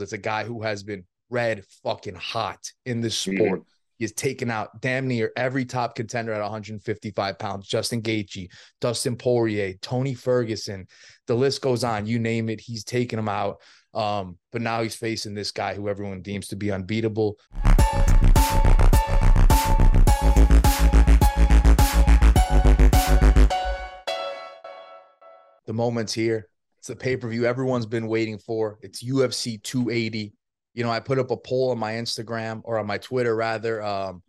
It's 0.00 0.12
a 0.12 0.18
guy 0.18 0.44
who 0.44 0.62
has 0.62 0.84
been 0.84 1.04
red 1.28 1.64
fucking 1.82 2.14
hot 2.14 2.70
in 2.86 3.00
this 3.00 3.18
sport. 3.18 3.60
Mm. 3.60 3.64
He's 3.98 4.12
taken 4.12 4.48
out 4.48 4.80
damn 4.80 5.08
near 5.08 5.32
every 5.36 5.64
top 5.64 5.96
contender 5.96 6.32
at 6.32 6.40
155 6.40 7.38
pounds. 7.38 7.66
Justin 7.66 8.00
Gaethje, 8.00 8.48
Dustin 8.80 9.16
Poirier, 9.16 9.74
Tony 9.82 10.14
Ferguson. 10.14 10.86
The 11.26 11.34
list 11.34 11.62
goes 11.62 11.82
on. 11.82 12.06
You 12.06 12.20
name 12.20 12.48
it, 12.48 12.60
he's 12.60 12.84
taken 12.84 13.16
them 13.16 13.28
out. 13.28 13.60
Um, 13.92 14.38
but 14.52 14.62
now 14.62 14.82
he's 14.82 14.94
facing 14.94 15.34
this 15.34 15.50
guy 15.50 15.74
who 15.74 15.88
everyone 15.88 16.22
deems 16.22 16.46
to 16.48 16.56
be 16.56 16.70
unbeatable. 16.70 17.36
The 25.66 25.74
moment's 25.74 26.12
here. 26.12 26.48
It's 26.88 26.98
the 26.98 27.04
pay 27.04 27.16
per 27.16 27.28
view 27.28 27.44
everyone's 27.44 27.86
been 27.86 28.08
waiting 28.08 28.38
for. 28.38 28.78
It's 28.82 29.04
UFC 29.04 29.62
280 29.62 30.32
you 30.78 30.84
know, 30.84 30.90
I 30.90 31.00
put 31.00 31.18
up 31.18 31.32
a 31.32 31.36
poll 31.36 31.72
on 31.72 31.78
my 31.78 31.94
Instagram 31.94 32.60
or 32.62 32.78
on 32.78 32.86
my 32.86 32.98
Twitter 32.98 33.34
rather, 33.34 33.82
um, 33.82 34.22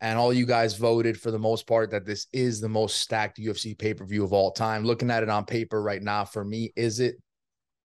and 0.00 0.16
all 0.16 0.32
you 0.32 0.46
guys 0.46 0.76
voted 0.76 1.20
for 1.20 1.32
the 1.32 1.40
most 1.40 1.66
part 1.66 1.90
that 1.90 2.06
this 2.06 2.28
is 2.32 2.60
the 2.60 2.68
most 2.68 3.00
stacked 3.00 3.40
UFC 3.40 3.76
pay 3.76 3.94
per 3.94 4.04
view 4.04 4.22
of 4.22 4.32
all 4.32 4.52
time. 4.52 4.84
Looking 4.84 5.10
at 5.10 5.24
it 5.24 5.28
on 5.28 5.44
paper 5.44 5.82
right 5.82 6.00
now, 6.00 6.24
for 6.24 6.44
me, 6.44 6.72
is 6.76 7.00
it? 7.00 7.16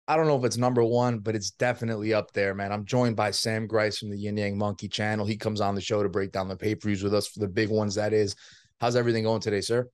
I 0.08 0.16
don't 0.16 0.28
know 0.28 0.38
if 0.38 0.46
it's 0.46 0.58
number 0.58 0.84
one, 0.84 1.20
but 1.20 1.34
it's 1.34 1.50
definitely 1.50 2.14
up 2.14 2.32
there, 2.34 2.54
man. 2.54 2.72
I'm 2.72 2.86
joined 2.86 3.16
by 3.16 3.32
Sam 3.32 3.66
Grice 3.66 3.98
from 3.98 4.12
the 4.12 4.18
Yin 4.18 4.38
Yang 4.38 4.60
Monkey 4.60 4.90
channel. 4.90 5.26
He 5.26 5.36
comes 5.36 5.60
on 5.60 5.74
the 5.74 5.82
show 5.82 6.04
to 6.04 6.10
break 6.10 6.32
down 6.32 6.48
the 6.48 6.56
pay 6.56 6.76
per 6.76 6.90
views 6.90 7.02
with 7.02 7.16
us 7.16 7.28
for 7.28 7.40
the 7.40 7.48
big 7.48 7.70
ones. 7.70 7.96
That 7.96 8.14
is, 8.14 8.36
how's 8.80 8.96
everything 8.96 9.24
going 9.24 9.42
today, 9.42 9.62
sir? 9.62 9.90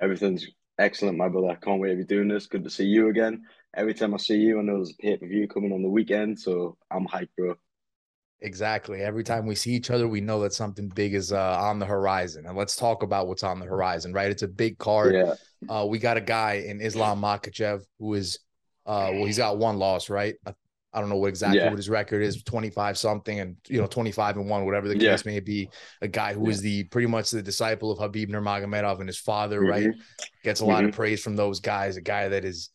Everything's 0.00 0.46
excellent, 0.78 1.18
my 1.18 1.28
brother. 1.28 1.50
I 1.50 1.54
can't 1.56 1.80
wait 1.80 1.90
to 1.90 1.96
be 1.96 2.04
doing 2.04 2.28
this. 2.28 2.46
Good 2.46 2.64
to 2.64 2.70
see 2.70 2.84
you 2.84 3.08
again 3.08 3.44
every 3.78 3.94
time 3.94 4.14
I 4.14 4.16
see 4.18 4.36
you, 4.36 4.58
I 4.58 4.62
know 4.62 4.76
there's 4.76 4.90
a 4.90 5.02
pay 5.02 5.16
per 5.16 5.26
view 5.26 5.46
coming 5.48 5.72
on 5.72 5.82
the 5.82 5.88
weekend, 5.88 6.38
so 6.38 6.76
I'm 6.90 7.06
hyped, 7.06 7.28
bro. 7.36 7.54
Exactly. 8.40 9.00
Every 9.00 9.24
time 9.24 9.46
we 9.46 9.56
see 9.56 9.72
each 9.72 9.90
other, 9.90 10.06
we 10.06 10.20
know 10.20 10.40
that 10.42 10.52
something 10.52 10.88
big 10.88 11.14
is 11.14 11.32
uh, 11.32 11.58
on 11.58 11.78
the 11.78 11.86
horizon. 11.86 12.46
And 12.46 12.56
let's 12.56 12.76
talk 12.76 13.02
about 13.02 13.26
what's 13.26 13.42
on 13.42 13.58
the 13.58 13.66
horizon, 13.66 14.12
right? 14.12 14.30
It's 14.30 14.42
a 14.42 14.48
big 14.48 14.78
card. 14.78 15.14
Yeah. 15.14 15.34
Uh, 15.68 15.86
we 15.86 15.98
got 15.98 16.16
a 16.16 16.20
guy 16.20 16.64
in 16.66 16.80
Islam 16.80 17.20
Makhachev 17.20 17.82
who 17.98 18.14
is, 18.14 18.38
uh, 18.86 19.10
well, 19.12 19.24
he's 19.24 19.38
got 19.38 19.58
one 19.58 19.78
loss, 19.78 20.08
right? 20.08 20.36
I, 20.46 20.54
I 20.92 21.00
don't 21.00 21.10
know 21.10 21.16
what 21.16 21.28
exactly 21.28 21.58
yeah. 21.58 21.68
what 21.68 21.76
his 21.76 21.90
record 21.90 22.22
is, 22.22 22.42
25 22.42 22.96
something 22.96 23.40
and, 23.40 23.56
you 23.68 23.80
know, 23.80 23.86
25 23.86 24.38
and 24.38 24.48
one, 24.48 24.64
whatever 24.64 24.88
the 24.88 24.94
case 24.94 25.24
yeah. 25.24 25.32
may 25.32 25.40
be. 25.40 25.68
A 26.00 26.08
guy 26.08 26.32
who 26.32 26.44
yeah. 26.44 26.50
is 26.50 26.60
the 26.62 26.84
pretty 26.84 27.06
much 27.06 27.30
the 27.30 27.42
disciple 27.42 27.90
of 27.90 27.98
Habib 27.98 28.30
Nurmagomedov 28.30 29.00
and 29.00 29.08
his 29.08 29.18
father, 29.18 29.60
mm-hmm. 29.60 29.70
right? 29.70 29.94
Gets 30.44 30.60
a 30.60 30.62
mm-hmm. 30.62 30.72
lot 30.72 30.84
of 30.84 30.90
mm-hmm. 30.90 30.96
praise 30.96 31.22
from 31.22 31.36
those 31.36 31.60
guys. 31.60 31.96
A 31.96 32.00
guy 32.00 32.28
that 32.28 32.44
is, 32.44 32.70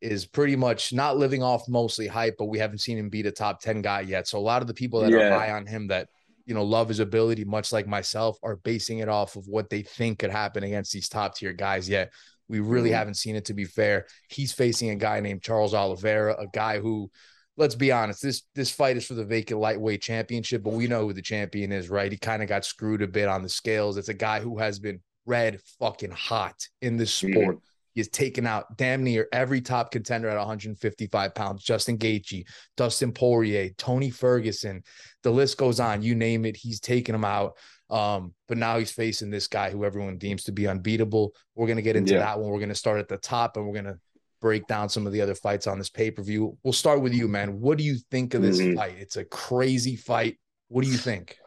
is 0.00 0.26
pretty 0.26 0.56
much 0.56 0.92
not 0.92 1.16
living 1.16 1.44
off 1.44 1.68
mostly 1.68 2.08
hype, 2.08 2.34
but 2.36 2.46
we 2.46 2.58
haven't 2.58 2.78
seen 2.78 2.98
him 2.98 3.08
beat 3.08 3.26
a 3.26 3.30
top 3.30 3.60
10 3.60 3.80
guy 3.80 4.00
yet. 4.00 4.26
So 4.26 4.38
a 4.38 4.40
lot 4.40 4.60
of 4.60 4.66
the 4.66 4.74
people 4.74 5.00
that 5.00 5.14
are 5.14 5.30
high 5.30 5.52
on 5.52 5.64
him 5.64 5.86
that, 5.86 6.08
you 6.44 6.54
know, 6.54 6.64
love 6.64 6.88
his 6.88 6.98
ability, 6.98 7.44
much 7.44 7.72
like 7.72 7.86
myself, 7.86 8.36
are 8.42 8.56
basing 8.56 8.98
it 8.98 9.08
off 9.08 9.36
of 9.36 9.46
what 9.46 9.70
they 9.70 9.82
think 9.82 10.18
could 10.18 10.32
happen 10.32 10.64
against 10.64 10.92
these 10.92 11.08
top 11.08 11.36
tier 11.36 11.52
guys 11.52 11.88
yet. 11.88 12.12
We 12.48 12.58
really 12.58 12.90
mm-hmm. 12.90 12.98
haven't 12.98 13.14
seen 13.14 13.36
it 13.36 13.44
to 13.44 13.54
be 13.54 13.64
fair. 13.64 14.06
He's 14.28 14.52
facing 14.52 14.90
a 14.90 14.96
guy 14.96 15.20
named 15.20 15.42
Charles 15.42 15.72
Oliveira, 15.72 16.34
a 16.36 16.48
guy 16.48 16.80
who, 16.80 17.08
let's 17.56 17.74
be 17.74 17.92
honest, 17.92 18.22
this 18.22 18.42
this 18.54 18.70
fight 18.70 18.96
is 18.96 19.06
for 19.06 19.14
the 19.14 19.24
vacant 19.24 19.60
lightweight 19.60 20.02
championship, 20.02 20.62
but 20.62 20.72
we 20.72 20.86
know 20.86 21.06
who 21.06 21.12
the 21.12 21.22
champion 21.22 21.72
is, 21.72 21.90
right? 21.90 22.12
He 22.12 22.18
kind 22.18 22.42
of 22.42 22.48
got 22.48 22.64
screwed 22.64 23.02
a 23.02 23.08
bit 23.08 23.28
on 23.28 23.42
the 23.42 23.48
scales. 23.48 23.96
It's 23.96 24.08
a 24.08 24.14
guy 24.14 24.40
who 24.40 24.58
has 24.58 24.78
been 24.78 25.00
red 25.26 25.60
fucking 25.78 26.10
hot 26.10 26.56
in 26.80 26.96
this 26.96 27.14
sport. 27.14 27.56
Mm-hmm 27.56 27.66
He's 27.94 28.08
taken 28.08 28.46
out 28.46 28.76
damn 28.76 29.04
near 29.04 29.28
every 29.32 29.60
top 29.60 29.90
contender 29.90 30.28
at 30.28 30.38
155 30.38 31.34
pounds. 31.34 31.62
Justin 31.62 31.98
Gaethje, 31.98 32.44
Dustin 32.76 33.12
Poirier, 33.12 33.70
Tony 33.76 34.10
Ferguson. 34.10 34.82
The 35.22 35.30
list 35.30 35.58
goes 35.58 35.78
on. 35.78 36.02
You 36.02 36.14
name 36.14 36.44
it, 36.44 36.56
he's 36.56 36.80
taken 36.80 37.12
them 37.12 37.24
out. 37.24 37.56
Um, 37.90 38.32
but 38.48 38.56
now 38.56 38.78
he's 38.78 38.92
facing 38.92 39.30
this 39.30 39.46
guy 39.46 39.70
who 39.70 39.84
everyone 39.84 40.16
deems 40.16 40.44
to 40.44 40.52
be 40.52 40.66
unbeatable. 40.66 41.34
We're 41.54 41.66
gonna 41.66 41.82
get 41.82 41.96
into 41.96 42.14
yeah. 42.14 42.20
that 42.20 42.40
one. 42.40 42.50
We're 42.50 42.60
gonna 42.60 42.74
start 42.74 42.98
at 42.98 43.08
the 43.08 43.18
top 43.18 43.56
and 43.56 43.66
we're 43.66 43.74
gonna 43.74 43.98
break 44.42 44.66
down 44.66 44.90
some 44.90 45.06
of 45.06 45.14
the 45.14 45.22
other 45.22 45.34
fights 45.34 45.66
on 45.66 45.78
this 45.78 45.88
pay-per-view. 45.88 46.58
We'll 46.62 46.74
start 46.74 47.00
with 47.00 47.14
you, 47.14 47.28
man. 47.28 47.60
What 47.60 47.78
do 47.78 47.84
you 47.84 47.96
think 48.10 48.34
of 48.34 48.42
this 48.42 48.60
mm-hmm. 48.60 48.76
fight? 48.76 48.96
It's 48.98 49.16
a 49.16 49.24
crazy 49.24 49.96
fight. 49.96 50.38
What 50.68 50.84
do 50.84 50.90
you 50.90 50.98
think? 50.98 51.38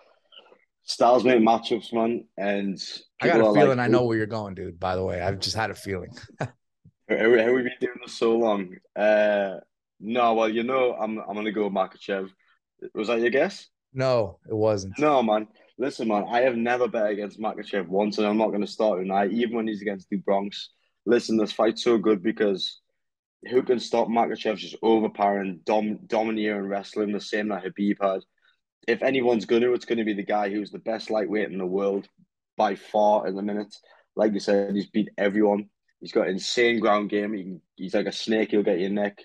styles 0.86 1.24
make 1.24 1.42
matchups, 1.42 1.92
man. 1.92 2.26
And 2.38 2.82
I 3.22 3.28
got 3.28 3.42
a 3.42 3.54
feeling 3.54 3.78
like, 3.78 3.80
I 3.80 3.88
know 3.88 4.06
where 4.06 4.18
you're 4.18 4.26
going, 4.26 4.56
dude. 4.56 4.80
By 4.80 4.96
the 4.96 5.04
way, 5.04 5.22
I've 5.22 5.40
just 5.40 5.56
had 5.56 5.72
a 5.72 5.76
feeling. 5.76 6.12
have, 6.40 6.52
we, 7.10 7.36
been 7.36 7.72
doing 7.82 7.98
this 8.04 8.18
so 8.18 8.38
long? 8.38 8.76
Uh, 8.96 9.58
no, 10.00 10.34
well, 10.34 10.50
you 10.50 10.64
know, 10.64 10.94
I'm 10.94 11.20
I'm 11.20 11.36
gonna 11.36 11.52
go 11.52 11.70
Makhachev. 11.70 12.30
Was 12.94 13.08
that 13.08 13.20
your 13.20 13.30
guess? 13.30 13.68
No, 13.94 14.40
it 14.50 14.54
wasn't. 14.54 14.98
No, 15.00 15.22
man. 15.24 15.48
Listen, 15.78 16.08
man, 16.08 16.26
I 16.30 16.42
have 16.42 16.56
never 16.56 16.88
bet 16.88 17.12
against 17.12 17.40
Makhachev 17.40 17.88
once, 17.88 18.18
and 18.18 18.28
I'm 18.28 18.38
not 18.38 18.50
going 18.50 18.62
to 18.62 18.68
start 18.68 19.00
tonight, 19.00 19.32
even 19.32 19.58
when 19.58 19.68
he's 19.68 19.82
against 19.82 20.10
the 20.10 20.18
Bronx. 20.18 20.70
Listen, 21.06 21.36
this 21.36 21.52
fight's 21.52 21.84
so 21.84 21.98
good 21.98 22.24
because 22.24 22.80
who 23.50 23.64
can 23.64 23.80
stop 23.80 24.08
Makhachev's 24.08 24.62
just 24.62 24.76
overpowering, 24.82 25.62
dom- 25.66 26.00
domineering 26.06 26.68
wrestling, 26.68 27.12
the 27.12 27.22
same 27.22 27.50
that 27.50 27.64
Habib 27.64 27.98
had 28.02 28.22
if 28.88 29.02
anyone's 29.02 29.46
going 29.46 29.62
to, 29.62 29.74
it's 29.74 29.86
going 29.86 29.98
to 29.98 30.04
be 30.04 30.14
the 30.14 30.24
guy 30.24 30.50
who's 30.50 30.72
the 30.72 30.80
best 30.80 31.10
lightweight 31.10 31.52
in 31.52 31.58
the 31.58 31.66
world 31.66 32.08
by 32.58 32.76
far 32.76 33.28
in 33.28 33.36
the 33.36 33.42
minute. 33.42 33.74
Like 34.16 34.34
you 34.34 34.40
said, 34.40 34.76
he's 34.76 34.90
beat 34.90 35.10
everyone. 35.18 35.70
He's 36.00 36.12
got 36.12 36.30
insane 36.30 36.80
ground 36.80 37.10
game. 37.10 37.34
He 37.34 37.44
can, 37.44 37.62
he's 37.76 37.96
like 37.96 38.06
a 38.06 38.12
snake. 38.12 38.52
He'll 38.52 38.64
get 38.64 38.80
your 38.80 38.92
neck, 38.92 39.24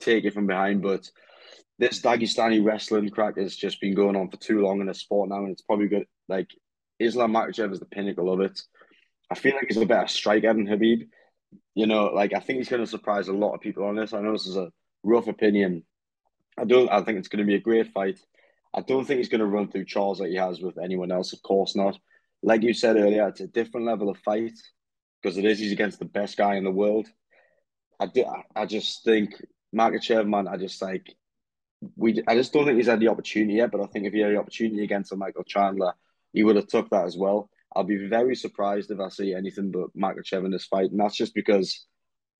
take 0.00 0.24
it 0.24 0.34
from 0.34 0.46
behind. 0.46 0.82
But 0.82 1.08
this 1.78 2.00
Dagestani 2.00 2.64
wrestling 2.64 3.10
crack 3.10 3.36
has 3.36 3.56
just 3.56 3.80
been 3.80 3.94
going 3.94 4.16
on 4.16 4.30
for 4.30 4.38
too 4.38 4.60
long 4.62 4.80
in 4.80 4.86
the 4.86 4.94
sport 4.94 5.28
now, 5.28 5.38
and 5.38 5.50
it's 5.50 5.62
probably 5.62 5.88
good. 5.88 6.06
Like 6.28 6.48
Islam 6.98 7.32
Makhachev 7.32 7.72
is 7.72 7.80
the 7.80 7.86
pinnacle 7.86 8.32
of 8.32 8.40
it. 8.40 8.58
I 9.30 9.34
feel 9.34 9.54
like 9.54 9.66
he's 9.68 9.76
a 9.76 9.86
better 9.86 10.08
striker 10.08 10.52
than 10.52 10.66
Khabib. 10.66 11.08
You 11.74 11.86
know, 11.86 12.06
like 12.06 12.34
I 12.34 12.40
think 12.40 12.58
he's 12.58 12.68
going 12.68 12.82
to 12.82 12.90
surprise 12.90 13.28
a 13.28 13.32
lot 13.32 13.54
of 13.54 13.60
people 13.60 13.84
on 13.84 13.96
this. 13.96 14.12
I 14.12 14.20
know 14.20 14.32
this 14.32 14.46
is 14.46 14.56
a 14.56 14.72
rough 15.02 15.28
opinion. 15.28 15.84
I 16.58 16.64
don't. 16.64 16.90
I 16.90 17.02
think 17.02 17.18
it's 17.18 17.28
going 17.28 17.44
to 17.44 17.46
be 17.46 17.54
a 17.54 17.60
great 17.60 17.92
fight. 17.92 18.18
I 18.74 18.80
don't 18.80 19.04
think 19.04 19.18
he's 19.18 19.28
going 19.28 19.40
to 19.40 19.46
run 19.46 19.68
through 19.68 19.84
Charles 19.84 20.20
like 20.20 20.30
he 20.30 20.36
has 20.36 20.60
with 20.60 20.78
anyone 20.78 21.12
else. 21.12 21.32
Of 21.32 21.42
course 21.42 21.76
not. 21.76 21.98
Like 22.42 22.62
you 22.62 22.74
said 22.74 22.96
earlier, 22.96 23.28
it's 23.28 23.40
a 23.40 23.46
different 23.46 23.86
level 23.86 24.08
of 24.08 24.18
fight 24.18 24.58
because 25.22 25.38
it 25.38 25.44
is 25.44 25.58
he's 25.58 25.72
against 25.72 25.98
the 25.98 26.04
best 26.04 26.36
guy 26.36 26.56
in 26.56 26.64
the 26.64 26.70
world. 26.70 27.06
I 28.00 28.06
do, 28.06 28.24
I 28.56 28.66
just 28.66 29.04
think 29.04 29.40
Makhachev, 29.74 30.26
man, 30.26 30.48
I 30.48 30.56
just 30.56 30.80
like 30.82 31.14
we. 31.96 32.22
I 32.26 32.34
just 32.34 32.52
don't 32.52 32.64
think 32.64 32.76
he's 32.76 32.86
had 32.86 33.00
the 33.00 33.08
opportunity 33.08 33.54
yet. 33.54 33.70
But 33.70 33.80
I 33.80 33.86
think 33.86 34.06
if 34.06 34.12
he 34.12 34.20
had 34.20 34.32
the 34.32 34.38
opportunity 34.38 34.82
against 34.84 35.12
a 35.12 35.16
Michael 35.16 35.44
Chandler, 35.44 35.94
he 36.32 36.42
would 36.42 36.56
have 36.56 36.66
took 36.66 36.90
that 36.90 37.04
as 37.04 37.16
well. 37.16 37.48
I'll 37.74 37.84
be 37.84 38.08
very 38.08 38.36
surprised 38.36 38.90
if 38.90 39.00
I 39.00 39.08
see 39.08 39.34
anything 39.34 39.70
but 39.70 39.96
Makhachev 39.96 40.44
in 40.44 40.50
this 40.50 40.66
fight, 40.66 40.90
and 40.90 41.00
that's 41.00 41.16
just 41.16 41.34
because 41.34 41.86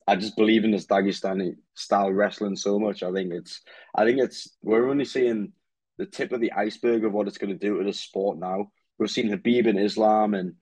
I 0.07 0.17
just 0.17 0.37
believe 0.37 0.65
in 0.65 0.73
this 0.73 0.87
Dagestani 0.87 1.55
style 1.75 2.13
wrestling 2.13 2.57
so 2.57 2.79
much. 2.79 3.03
I 3.03 3.13
think 3.13 3.33
it's, 3.33 3.61
I 3.95 4.05
think 4.05 4.19
it's, 4.21 4.49
we're 4.63 4.91
only 4.91 5.05
seeing 5.05 5.53
the 5.99 6.07
tip 6.07 6.33
of 6.33 6.41
the 6.41 6.53
iceberg 6.53 7.05
of 7.05 7.13
what 7.13 7.29
it's 7.29 7.39
going 7.39 7.53
to 7.53 7.59
do 7.59 7.79
to 7.79 7.85
the 7.85 7.93
sport 7.93 8.39
now. 8.39 8.73
We've 8.99 9.11
seen 9.11 9.29
Habib 9.29 9.67
and 9.67 9.79
Islam 9.79 10.35
and 10.35 10.55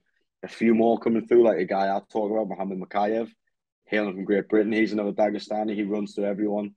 a 0.43 0.47
few 0.47 0.73
more 0.73 0.99
coming 0.99 1.27
through, 1.27 1.43
like 1.43 1.59
a 1.59 1.65
guy 1.65 1.87
I 1.87 1.99
talk 2.11 2.31
about, 2.31 2.49
Muhammad 2.49 2.79
Mokaev, 2.79 3.29
hailing 3.85 4.13
from 4.13 4.25
Great 4.25 4.47
Britain. 4.47 4.71
He's 4.71 4.93
another 4.93 5.11
Dagestani. 5.11 5.75
He 5.75 5.83
runs 5.83 6.13
through 6.13 6.25
everyone. 6.25 6.75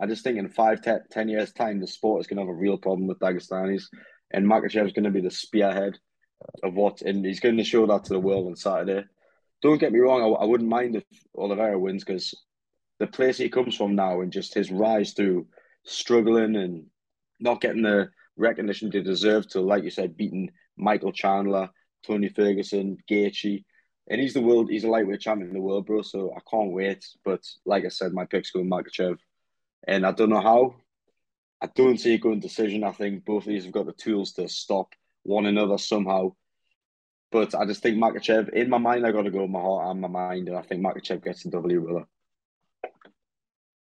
I 0.00 0.06
just 0.06 0.24
think 0.24 0.38
in 0.38 0.48
five, 0.48 0.80
ten, 0.80 1.00
ten 1.10 1.28
years' 1.28 1.52
time, 1.52 1.80
the 1.80 1.86
sport 1.86 2.20
is 2.20 2.26
going 2.26 2.38
to 2.38 2.42
have 2.42 2.48
a 2.48 2.54
real 2.54 2.78
problem 2.78 3.06
with 3.08 3.18
Dagestanis. 3.18 3.84
And 4.30 4.46
Makhachev 4.46 4.86
is 4.86 4.92
going 4.92 5.04
to 5.04 5.10
be 5.10 5.20
the 5.20 5.30
spearhead 5.30 5.98
of 6.62 6.74
what, 6.74 7.02
and 7.02 7.24
he's 7.24 7.40
going 7.40 7.56
to 7.56 7.64
show 7.64 7.86
that 7.86 8.04
to 8.04 8.12
the 8.12 8.20
world 8.20 8.46
on 8.46 8.56
Saturday. 8.56 9.04
Don't 9.62 9.78
get 9.78 9.92
me 9.92 10.00
wrong, 10.00 10.22
I, 10.22 10.42
I 10.42 10.44
wouldn't 10.44 10.68
mind 10.68 10.96
if 10.96 11.04
Oliveira 11.36 11.78
wins 11.78 12.04
because 12.04 12.34
the 12.98 13.06
place 13.06 13.38
he 13.38 13.48
comes 13.48 13.76
from 13.76 13.94
now 13.94 14.20
and 14.20 14.32
just 14.32 14.54
his 14.54 14.70
rise 14.70 15.12
through 15.12 15.46
struggling 15.84 16.56
and 16.56 16.86
not 17.40 17.60
getting 17.60 17.82
the 17.82 18.10
recognition 18.36 18.90
they 18.90 19.02
deserve 19.02 19.48
to, 19.48 19.60
like 19.60 19.84
you 19.84 19.90
said, 19.90 20.16
beating 20.16 20.50
Michael 20.76 21.12
Chandler, 21.12 21.70
Tony 22.06 22.28
Ferguson, 22.28 22.98
Gaethje. 23.10 23.64
And 24.08 24.20
he's 24.20 24.34
the 24.34 24.40
world, 24.40 24.70
he's 24.70 24.84
a 24.84 24.88
lightweight 24.88 25.20
champion 25.20 25.48
in 25.48 25.54
the 25.54 25.60
world, 25.60 25.86
bro. 25.86 26.02
So 26.02 26.32
I 26.36 26.40
can't 26.50 26.72
wait. 26.72 27.04
But 27.24 27.40
like 27.64 27.84
I 27.84 27.88
said, 27.88 28.12
my 28.12 28.24
pick's 28.24 28.50
going 28.50 28.68
Makhachev. 28.68 29.18
And 29.86 30.06
I 30.06 30.12
don't 30.12 30.30
know 30.30 30.40
how. 30.40 30.74
I 31.60 31.68
don't 31.74 31.98
see 31.98 32.14
a 32.14 32.18
good 32.18 32.40
decision. 32.40 32.82
I 32.82 32.92
think 32.92 33.24
both 33.24 33.44
of 33.44 33.48
these 33.48 33.64
have 33.64 33.72
got 33.72 33.86
the 33.86 33.92
tools 33.92 34.32
to 34.32 34.48
stop 34.48 34.92
one 35.22 35.46
another 35.46 35.78
somehow. 35.78 36.32
But 37.30 37.54
I 37.54 37.64
just 37.64 37.82
think 37.82 37.96
Makhachev, 37.96 38.50
in 38.50 38.68
my 38.68 38.78
mind, 38.78 39.06
I 39.06 39.12
got 39.12 39.22
to 39.22 39.30
go 39.30 39.42
with 39.42 39.50
my 39.50 39.60
heart 39.60 39.90
and 39.90 40.00
my 40.00 40.08
mind. 40.08 40.48
And 40.48 40.56
I 40.56 40.62
think 40.62 40.84
Makhachev 40.84 41.24
gets 41.24 41.42
the 41.44 41.50
W 41.50 41.80
with 41.80 41.90
All 41.92 42.04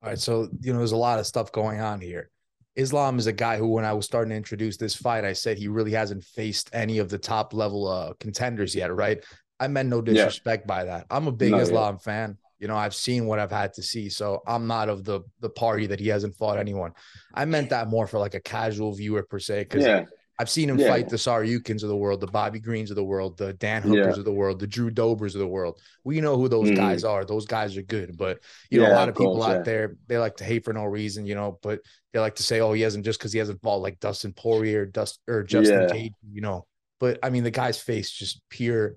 right. 0.02 0.20
So, 0.20 0.48
you 0.62 0.72
know, 0.72 0.80
there's 0.80 0.94
a 0.94 0.98
lot 0.98 1.20
of 1.20 1.28
stuff 1.28 1.52
going 1.52 1.82
on 1.82 2.00
here. 2.00 2.30
Islam 2.78 3.20
is 3.20 3.28
a 3.28 3.34
guy 3.34 3.58
who, 3.58 3.68
when 3.68 3.84
I 3.84 3.92
was 3.92 4.06
starting 4.06 4.30
to 4.30 4.38
introduce 4.38 4.78
this 4.78 4.96
fight, 4.96 5.26
I 5.26 5.34
said 5.34 5.58
he 5.58 5.68
really 5.68 5.92
hasn't 5.92 6.24
faced 6.24 6.70
any 6.72 7.00
of 7.00 7.10
the 7.10 7.18
top 7.18 7.54
level 7.54 7.88
uh, 7.88 8.14
contenders 8.20 8.74
yet, 8.74 8.96
right? 8.96 9.22
I 9.60 9.68
meant 9.68 9.90
no 9.90 10.02
disrespect 10.02 10.64
yeah. 10.64 10.76
by 10.76 10.86
that. 10.86 11.06
I'm 11.12 11.28
a 11.28 11.32
big 11.34 11.52
no, 11.52 11.60
Islam 11.60 11.96
yeah. 11.96 12.00
fan. 12.00 12.38
You 12.60 12.68
know, 12.68 12.78
I've 12.78 12.96
seen 12.96 13.26
what 13.26 13.40
I've 13.40 13.52
had 13.52 13.74
to 13.74 13.84
see. 13.84 14.08
So 14.08 14.42
I'm 14.48 14.68
not 14.68 14.88
of 14.88 15.04
the 15.04 15.22
the 15.42 15.50
party 15.50 15.88
that 15.88 16.00
he 16.00 16.08
hasn't 16.08 16.36
fought 16.36 16.60
anyone. 16.60 16.94
I 17.34 17.46
meant 17.46 17.72
that 17.72 17.90
more 17.90 18.08
for 18.08 18.20
like 18.20 18.36
a 18.36 18.40
casual 18.40 18.94
viewer 18.94 19.24
per 19.24 19.40
se, 19.40 19.64
because 19.64 19.84
yeah. 19.84 20.06
I've 20.42 20.50
seen 20.50 20.72
him 20.72 20.80
yeah. 20.80 20.88
fight 20.88 21.08
the 21.08 21.18
Tsarukyans 21.18 21.84
of 21.84 21.90
the 21.90 21.96
world, 21.96 22.20
the 22.20 22.26
Bobby 22.26 22.60
Greens 22.60 22.90
of 22.90 22.96
the 22.96 23.04
world, 23.04 23.38
the 23.38 23.54
Dan 23.54 23.84
Hookers 23.84 24.16
yeah. 24.16 24.20
of 24.20 24.26
the 24.26 24.34
world, 24.34 24.58
the 24.58 24.66
Drew 24.66 24.90
Dobers 24.90 25.36
of 25.36 25.40
the 25.40 25.46
world. 25.48 25.80
We 26.04 26.20
know 26.20 26.36
who 26.36 26.50
those 26.50 26.72
mm. 26.72 26.76
guys 26.76 27.04
are. 27.04 27.24
Those 27.24 27.46
guys 27.46 27.78
are 27.78 27.84
good. 27.84 28.18
But 28.18 28.40
you 28.72 28.82
know, 28.82 28.92
a 28.92 28.96
lot 28.96 29.08
of, 29.08 29.14
people 29.14 29.36
course, 29.36 29.58
out 29.58 29.66
there, 29.66 29.98
they 30.08 30.18
like 30.18 30.38
to 30.38 30.44
hate 30.44 30.66
for 30.66 30.74
no 30.74 30.86
reason, 30.86 31.28
you 31.28 31.36
know, 31.36 31.60
but 31.62 31.82
they 32.12 32.18
like 32.18 32.34
to 32.38 32.44
say, 32.44 32.60
oh, 32.60 32.74
he 32.74 32.82
hasn't 32.82 33.06
just 33.06 33.20
because 33.20 33.32
he 33.32 33.38
hasn't 33.38 33.62
fought 33.62 33.84
like 33.84 34.00
Dustin 34.00 34.34
Poirier, 34.34 34.88
Dust 34.88 35.20
or 35.28 35.44
Justin 35.44 35.88
Cage, 35.92 36.14
you 36.34 36.42
know. 36.42 36.66
But 37.00 37.20
I 37.22 37.30
mean, 37.30 37.44
the 37.44 37.52
guy's 37.52 37.80
face 37.80 38.10
just 38.10 38.42
pure 38.50 38.96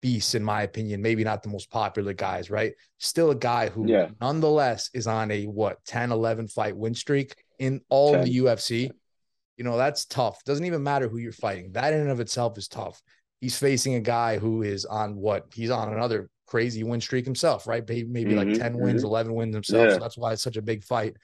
beast, 0.00 0.34
in 0.34 0.42
my 0.42 0.62
opinion. 0.62 1.02
Maybe 1.02 1.22
not 1.22 1.44
the 1.44 1.50
most 1.50 1.70
popular 1.70 2.14
guys, 2.14 2.50
right? 2.50 2.74
Still 2.98 3.30
a 3.30 3.36
guy 3.36 3.68
who, 3.68 3.86
nonetheless, 4.20 4.90
is 4.92 5.06
on 5.06 5.30
a 5.30 5.44
what 5.44 5.84
10, 5.84 6.10
11 6.10 6.48
fight 6.48 6.76
win 6.76 6.96
streak 6.96 7.36
in 7.60 7.80
all 7.88 8.14
10. 8.14 8.24
the 8.24 8.38
UFC. 8.38 8.90
You 9.56 9.64
know, 9.64 9.76
that's 9.76 10.04
tough. 10.06 10.42
Doesn't 10.44 10.64
even 10.64 10.82
matter 10.82 11.08
who 11.08 11.18
you're 11.18 11.32
fighting. 11.32 11.72
That 11.72 11.92
in 11.92 12.00
and 12.00 12.10
of 12.10 12.20
itself 12.20 12.58
is 12.58 12.68
tough. 12.68 13.02
He's 13.40 13.58
facing 13.58 13.94
a 13.94 14.00
guy 14.00 14.38
who 14.38 14.62
is 14.62 14.84
on 14.84 15.16
what? 15.16 15.46
He's 15.52 15.70
on 15.70 15.92
another 15.92 16.30
crazy 16.46 16.84
win 16.84 17.00
streak 17.00 17.24
himself, 17.24 17.66
right? 17.66 17.86
Maybe, 17.88 18.08
maybe 18.08 18.34
mm-hmm, 18.34 18.50
like 18.50 18.58
10 18.58 18.72
mm-hmm. 18.72 18.82
wins, 18.82 19.04
11 19.04 19.34
wins 19.34 19.54
himself. 19.54 19.88
Yeah. 19.88 19.94
So 19.94 20.00
that's 20.00 20.18
why 20.18 20.32
it's 20.32 20.42
such 20.42 20.56
a 20.56 20.62
big 20.62 20.84
fight. 20.84 21.16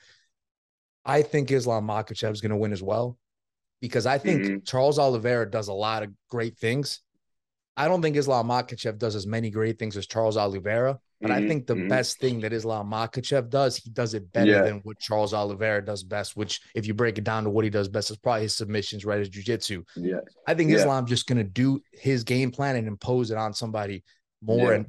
I 1.05 1.23
think 1.23 1.51
Islam 1.51 1.87
Makhachev 1.87 2.33
is 2.33 2.41
going 2.41 2.51
to 2.51 2.57
win 2.57 2.73
as 2.73 2.83
well 2.83 3.19
because 3.81 4.07
I 4.07 4.19
think 4.19 4.43
mm-hmm. 4.43 4.57
Charles 4.65 4.99
Oliveira 4.99 5.51
does 5.51 5.69
a 5.69 5.73
lot 5.73 6.03
of 6.03 6.11
great 6.29 6.59
things. 6.59 7.01
I 7.77 7.89
don't 7.89 8.03
think 8.03 8.17
Islam 8.17 8.49
Makhachev 8.49 8.99
does 8.99 9.15
as 9.15 9.27
many 9.27 9.51
great 9.51 9.79
things 9.79 9.97
as 9.97 10.07
Charles 10.07 10.37
Oliveira, 10.37 10.99
but 11.21 11.31
mm-hmm, 11.31 11.45
I 11.45 11.49
think 11.49 11.67
the 11.67 11.75
mm-hmm. 11.75 11.89
best 11.89 12.21
thing 12.21 12.41
that 12.41 12.53
Islam 12.53 12.91
Makhachev 12.91 13.51
does, 13.51 13.77
he 13.77 13.91
does 13.91 14.15
it 14.15 14.33
better 14.33 14.51
yeah. 14.51 14.63
than 14.63 14.79
what 14.85 14.99
Charles 15.01 15.35
Oliveira 15.35 15.85
does 15.85 16.05
best. 16.05 16.37
Which, 16.37 16.61
if 16.75 16.87
you 16.87 16.95
break 16.95 17.19
it 17.19 17.25
down 17.25 17.45
to 17.45 17.51
what 17.51 17.65
he 17.65 17.71
does 17.71 17.89
best, 17.89 18.11
is 18.11 18.17
probably 18.17 18.43
his 18.43 18.55
submissions, 18.55 19.05
right? 19.05 19.19
His 19.19 19.31
jujitsu. 19.31 19.83
Yeah, 19.97 20.21
I 20.47 20.55
think 20.55 20.71
yeah. 20.71 20.77
Islam's 20.77 21.11
just 21.11 21.27
gonna 21.27 21.45
do 21.45 21.81
his 21.93 22.23
game 22.23 22.53
plan 22.53 22.77
and 22.77 22.87
impose 22.87 23.31
it 23.33 23.37
on 23.37 23.53
somebody 23.53 24.05
more. 24.41 24.71
Yeah. 24.71 24.77
And 24.77 24.87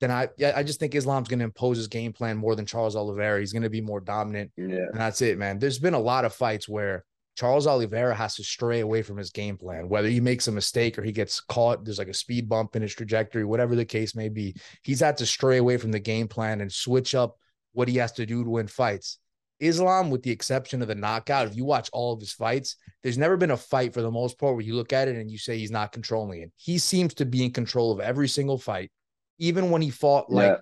then 0.00 0.10
I, 0.10 0.28
yeah, 0.36 0.52
I 0.54 0.62
just 0.62 0.80
think 0.80 0.94
Islam's 0.94 1.28
gonna 1.28 1.44
impose 1.44 1.78
his 1.78 1.88
game 1.88 2.12
plan 2.12 2.36
more 2.36 2.54
than 2.54 2.66
Charles 2.66 2.94
Oliveira. 2.94 3.40
He's 3.40 3.54
gonna 3.54 3.70
be 3.70 3.80
more 3.80 4.00
dominant. 4.00 4.52
Yeah, 4.56 4.66
and 4.66 5.00
that's 5.00 5.22
it, 5.22 5.38
man. 5.38 5.58
There's 5.58 5.78
been 5.78 5.94
a 5.94 5.98
lot 5.98 6.26
of 6.26 6.34
fights 6.34 6.68
where 6.68 7.04
Charles 7.36 7.66
Oliveira 7.66 8.14
has 8.14 8.34
to 8.36 8.44
stray 8.44 8.80
away 8.80 9.02
from 9.02 9.16
his 9.16 9.30
game 9.30 9.56
plan, 9.56 9.88
whether 9.88 10.08
he 10.08 10.20
makes 10.20 10.48
a 10.48 10.52
mistake 10.52 10.98
or 10.98 11.02
he 11.02 11.12
gets 11.12 11.40
caught. 11.40 11.84
There's 11.84 11.98
like 11.98 12.08
a 12.08 12.14
speed 12.14 12.48
bump 12.48 12.76
in 12.76 12.82
his 12.82 12.94
trajectory, 12.94 13.44
whatever 13.44 13.74
the 13.74 13.84
case 13.84 14.14
may 14.14 14.28
be. 14.28 14.54
He's 14.82 15.00
had 15.00 15.16
to 15.18 15.26
stray 15.26 15.58
away 15.58 15.76
from 15.76 15.92
the 15.92 16.00
game 16.00 16.28
plan 16.28 16.60
and 16.60 16.72
switch 16.72 17.14
up 17.14 17.36
what 17.72 17.88
he 17.88 17.96
has 17.96 18.12
to 18.12 18.26
do 18.26 18.44
to 18.44 18.50
win 18.50 18.66
fights. 18.66 19.18
Islam, 19.60 20.10
with 20.10 20.22
the 20.22 20.30
exception 20.30 20.80
of 20.82 20.88
the 20.88 20.94
knockout, 20.94 21.46
if 21.46 21.56
you 21.56 21.64
watch 21.64 21.90
all 21.92 22.12
of 22.12 22.20
his 22.20 22.32
fights, 22.32 22.76
there's 23.02 23.18
never 23.18 23.36
been 23.36 23.50
a 23.50 23.56
fight 23.56 23.92
for 23.92 24.00
the 24.02 24.10
most 24.10 24.38
part 24.38 24.54
where 24.54 24.64
you 24.64 24.74
look 24.74 24.92
at 24.92 25.08
it 25.08 25.16
and 25.16 25.30
you 25.30 25.38
say 25.38 25.58
he's 25.58 25.70
not 25.70 25.92
controlling 25.92 26.42
it. 26.42 26.52
He 26.56 26.78
seems 26.78 27.14
to 27.14 27.26
be 27.26 27.44
in 27.44 27.52
control 27.52 27.92
of 27.92 28.00
every 28.00 28.28
single 28.28 28.58
fight, 28.58 28.90
even 29.38 29.70
when 29.70 29.82
he 29.82 29.90
fought 29.90 30.30
like, 30.30 30.52
yeah. 30.52 30.56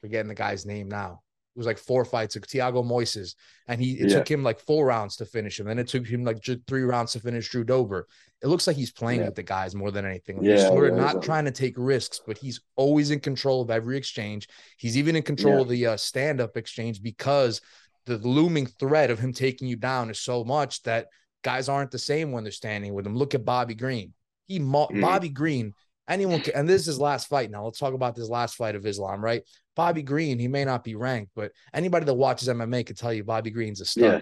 forgetting 0.00 0.28
the 0.28 0.34
guy's 0.34 0.64
name 0.64 0.88
now 0.88 1.20
it 1.54 1.58
was 1.58 1.66
like 1.66 1.78
four 1.78 2.04
fights 2.04 2.34
of 2.34 2.42
Thiago 2.42 2.84
Moises, 2.84 3.36
and 3.68 3.80
he 3.80 3.92
it 3.92 4.10
yeah. 4.10 4.16
took 4.16 4.28
him 4.28 4.42
like 4.42 4.58
four 4.58 4.86
rounds 4.86 5.16
to 5.16 5.24
finish 5.24 5.60
him. 5.60 5.66
Then 5.66 5.78
it 5.78 5.86
took 5.86 6.04
him 6.04 6.24
like 6.24 6.44
three 6.66 6.82
rounds 6.82 7.12
to 7.12 7.20
finish 7.20 7.48
Drew 7.48 7.62
Dober. 7.62 8.08
It 8.42 8.48
looks 8.48 8.66
like 8.66 8.76
he's 8.76 8.90
playing 8.90 9.20
yeah. 9.20 9.26
with 9.26 9.36
the 9.36 9.44
guys 9.44 9.74
more 9.74 9.92
than 9.92 10.04
anything. 10.04 10.38
Like 10.38 10.46
yeah, 10.46 10.54
he's 10.54 10.66
sort 10.66 10.90
of 10.90 10.96
not 10.96 11.22
trying 11.22 11.44
to 11.44 11.52
take 11.52 11.74
risks, 11.76 12.20
but 12.26 12.38
he's 12.38 12.60
always 12.74 13.12
in 13.12 13.20
control 13.20 13.62
of 13.62 13.70
every 13.70 13.96
exchange. 13.96 14.48
He's 14.78 14.98
even 14.98 15.14
in 15.14 15.22
control 15.22 15.62
of 15.62 15.68
the 15.68 15.86
uh, 15.86 15.96
stand 15.96 16.40
up 16.40 16.56
exchange 16.56 17.00
because 17.00 17.60
the 18.06 18.18
looming 18.18 18.66
threat 18.66 19.10
of 19.10 19.20
him 19.20 19.32
taking 19.32 19.68
you 19.68 19.76
down 19.76 20.10
is 20.10 20.18
so 20.18 20.42
much 20.42 20.82
that 20.82 21.06
guys 21.42 21.68
aren't 21.68 21.92
the 21.92 21.98
same 21.98 22.32
when 22.32 22.42
they're 22.42 22.52
standing 22.52 22.94
with 22.94 23.06
him. 23.06 23.16
Look 23.16 23.34
at 23.34 23.44
Bobby 23.44 23.74
Green. 23.74 24.12
He 24.46 24.58
mm. 24.58 25.00
Bobby 25.00 25.28
Green 25.28 25.72
anyone 26.08 26.40
can, 26.40 26.54
and 26.54 26.68
this 26.68 26.82
is 26.82 26.86
his 26.86 26.98
last 26.98 27.28
fight 27.28 27.50
now. 27.50 27.64
Let's 27.64 27.78
talk 27.78 27.94
about 27.94 28.14
this 28.14 28.28
last 28.28 28.56
fight 28.56 28.74
of 28.74 28.86
Islam, 28.86 29.22
right? 29.22 29.42
Bobby 29.76 30.02
Green, 30.02 30.38
he 30.38 30.48
may 30.48 30.64
not 30.64 30.84
be 30.84 30.94
ranked, 30.94 31.32
but 31.34 31.52
anybody 31.72 32.06
that 32.06 32.14
watches 32.14 32.48
MMA 32.48 32.86
could 32.86 32.96
tell 32.96 33.12
you 33.12 33.24
Bobby 33.24 33.50
Green's 33.50 33.80
a 33.80 33.84
stud, 33.84 34.02
yeah. 34.02 34.20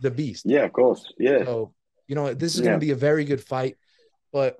the 0.00 0.10
beast. 0.10 0.44
Yeah, 0.46 0.64
of 0.64 0.72
course. 0.72 1.12
Yeah. 1.18 1.44
So, 1.44 1.74
you 2.06 2.14
know, 2.14 2.32
this 2.34 2.54
is 2.54 2.60
yeah. 2.60 2.66
going 2.66 2.80
to 2.80 2.86
be 2.86 2.92
a 2.92 2.96
very 2.96 3.24
good 3.24 3.42
fight. 3.42 3.76
But 4.32 4.58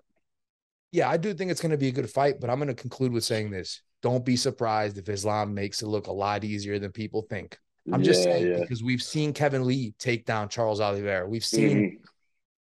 yeah, 0.93 1.09
I 1.09 1.17
do 1.17 1.35
think 1.35 1.51
it's 1.51 1.61
going 1.61 1.73
to 1.73 1.79
be 1.79 1.89
a 1.89 1.93
good 1.93 2.11
fight. 2.11 2.41
But 2.41 2.51
I'm 2.51 2.59
going 2.59 2.69
to 2.69 2.75
conclude 2.75 3.13
with 3.13 3.25
saying 3.25 3.51
this 3.51 3.83
don't 4.03 4.25
be 4.25 4.37
surprised 4.37 4.99
if 4.99 5.09
Islam 5.09 5.55
makes 5.55 5.83
it 5.83 5.87
look 5.87 6.09
a 6.09 6.13
lot 6.13 6.45
easier 6.45 6.79
than 6.79 6.93
people 6.93 7.23
think. 7.23 7.59
I'm 7.93 8.01
yeah, 8.01 8.07
just 8.07 8.23
saying 8.23 8.61
because 8.61 8.83
we've 8.83 9.03
seen 9.03 9.33
Kevin 9.33 9.67
Lee 9.67 9.95
take 9.99 10.25
down 10.25 10.49
Charles 10.49 10.81
Oliveira. 10.81 11.29
We've 11.29 11.45
seen 11.45 11.79
mm. 11.79 11.97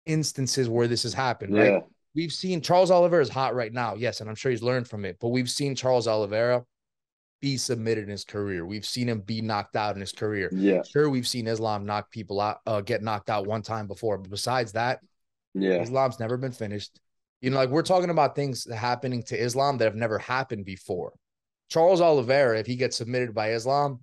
instances 0.05 0.67
where 0.69 0.87
this 0.87 1.03
has 1.03 1.13
happened, 1.13 1.55
right? 1.55 1.83
We've 2.15 2.31
seen 2.31 2.61
Charles 2.61 2.91
Oliveira 2.91 3.23
is 3.23 3.29
hot 3.29 3.55
right 3.55 3.73
now, 3.73 3.95
yes, 3.95 4.21
and 4.21 4.29
I'm 4.29 4.35
sure 4.35 4.51
he's 4.51 4.61
learned 4.61 4.87
from 4.87 5.05
it. 5.05 5.17
But 5.19 5.29
we've 5.29 5.49
seen 5.49 5.75
Charles 5.75 6.07
Oliveira 6.07 6.63
be 7.41 7.57
submitted 7.57 8.05
in 8.05 8.09
his 8.09 8.23
career. 8.23 8.65
We've 8.65 8.85
seen 8.85 9.09
him 9.09 9.19
be 9.21 9.41
knocked 9.41 9.75
out 9.75 9.95
in 9.95 10.01
his 10.01 10.11
career. 10.11 10.49
Yeah. 10.53 10.83
Sure, 10.83 11.09
we've 11.09 11.27
seen 11.27 11.47
Islam 11.47 11.85
knock 11.85 12.11
people 12.11 12.39
out, 12.39 12.59
uh, 12.65 12.81
get 12.81 13.03
knocked 13.03 13.29
out 13.29 13.47
one 13.47 13.61
time 13.63 13.87
before. 13.87 14.17
But 14.17 14.29
besides 14.29 14.73
that, 14.73 14.99
yeah, 15.53 15.81
Islam's 15.81 16.19
never 16.19 16.37
been 16.37 16.51
finished. 16.51 16.99
You 17.41 17.49
know, 17.49 17.57
like 17.57 17.69
we're 17.69 17.81
talking 17.81 18.09
about 18.09 18.35
things 18.35 18.71
happening 18.71 19.23
to 19.23 19.37
Islam 19.37 19.77
that 19.77 19.85
have 19.85 19.95
never 19.95 20.19
happened 20.19 20.65
before. 20.65 21.13
Charles 21.69 21.99
Oliveira, 21.99 22.59
if 22.59 22.67
he 22.67 22.75
gets 22.75 22.95
submitted 22.95 23.33
by 23.33 23.51
Islam, 23.53 23.99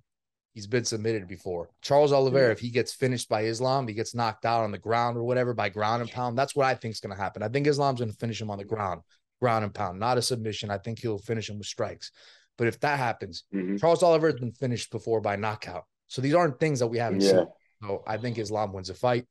he's 0.53 0.67
been 0.67 0.85
submitted 0.85 1.27
before. 1.27 1.69
Charles 1.81 2.11
Oliveira, 2.11 2.51
if 2.51 2.59
he 2.59 2.69
gets 2.69 2.93
finished 2.93 3.29
by 3.29 3.43
Islam, 3.43 3.87
he 3.87 3.93
gets 3.93 4.13
knocked 4.15 4.45
out 4.45 4.63
on 4.63 4.71
the 4.71 4.77
ground 4.77 5.17
or 5.17 5.23
whatever 5.23 5.53
by 5.53 5.69
ground 5.69 6.01
and 6.01 6.11
pound. 6.11 6.37
That's 6.37 6.55
what 6.55 6.65
I 6.65 6.75
think 6.75 6.93
is 6.93 6.99
going 6.99 7.15
to 7.15 7.21
happen. 7.21 7.43
I 7.43 7.49
think 7.49 7.67
Islam's 7.67 7.99
going 7.99 8.11
to 8.11 8.17
finish 8.17 8.41
him 8.41 8.49
on 8.49 8.57
the 8.57 8.65
ground, 8.65 9.01
ground 9.41 9.63
and 9.63 9.73
pound, 9.73 9.99
not 9.99 10.17
a 10.17 10.21
submission. 10.21 10.69
I 10.69 10.77
think 10.77 10.99
he'll 10.99 11.17
finish 11.17 11.49
him 11.49 11.57
with 11.57 11.67
strikes. 11.67 12.11
But 12.57 12.67
if 12.67 12.79
that 12.81 12.99
happens, 12.99 13.45
mm-hmm. 13.53 13.77
Charles 13.77 14.03
Oliver 14.03 14.29
has 14.29 14.39
been 14.39 14.51
finished 14.51 14.91
before 14.91 15.21
by 15.21 15.35
knockout. 15.35 15.85
So 16.07 16.21
these 16.21 16.35
aren't 16.35 16.59
things 16.59 16.79
that 16.79 16.87
we 16.87 16.97
haven't 16.97 17.21
yeah. 17.21 17.29
seen. 17.29 17.47
So 17.81 18.03
I 18.05 18.17
think 18.17 18.37
Islam 18.37 18.73
wins 18.73 18.89
a 18.89 18.93
fight, 18.93 19.25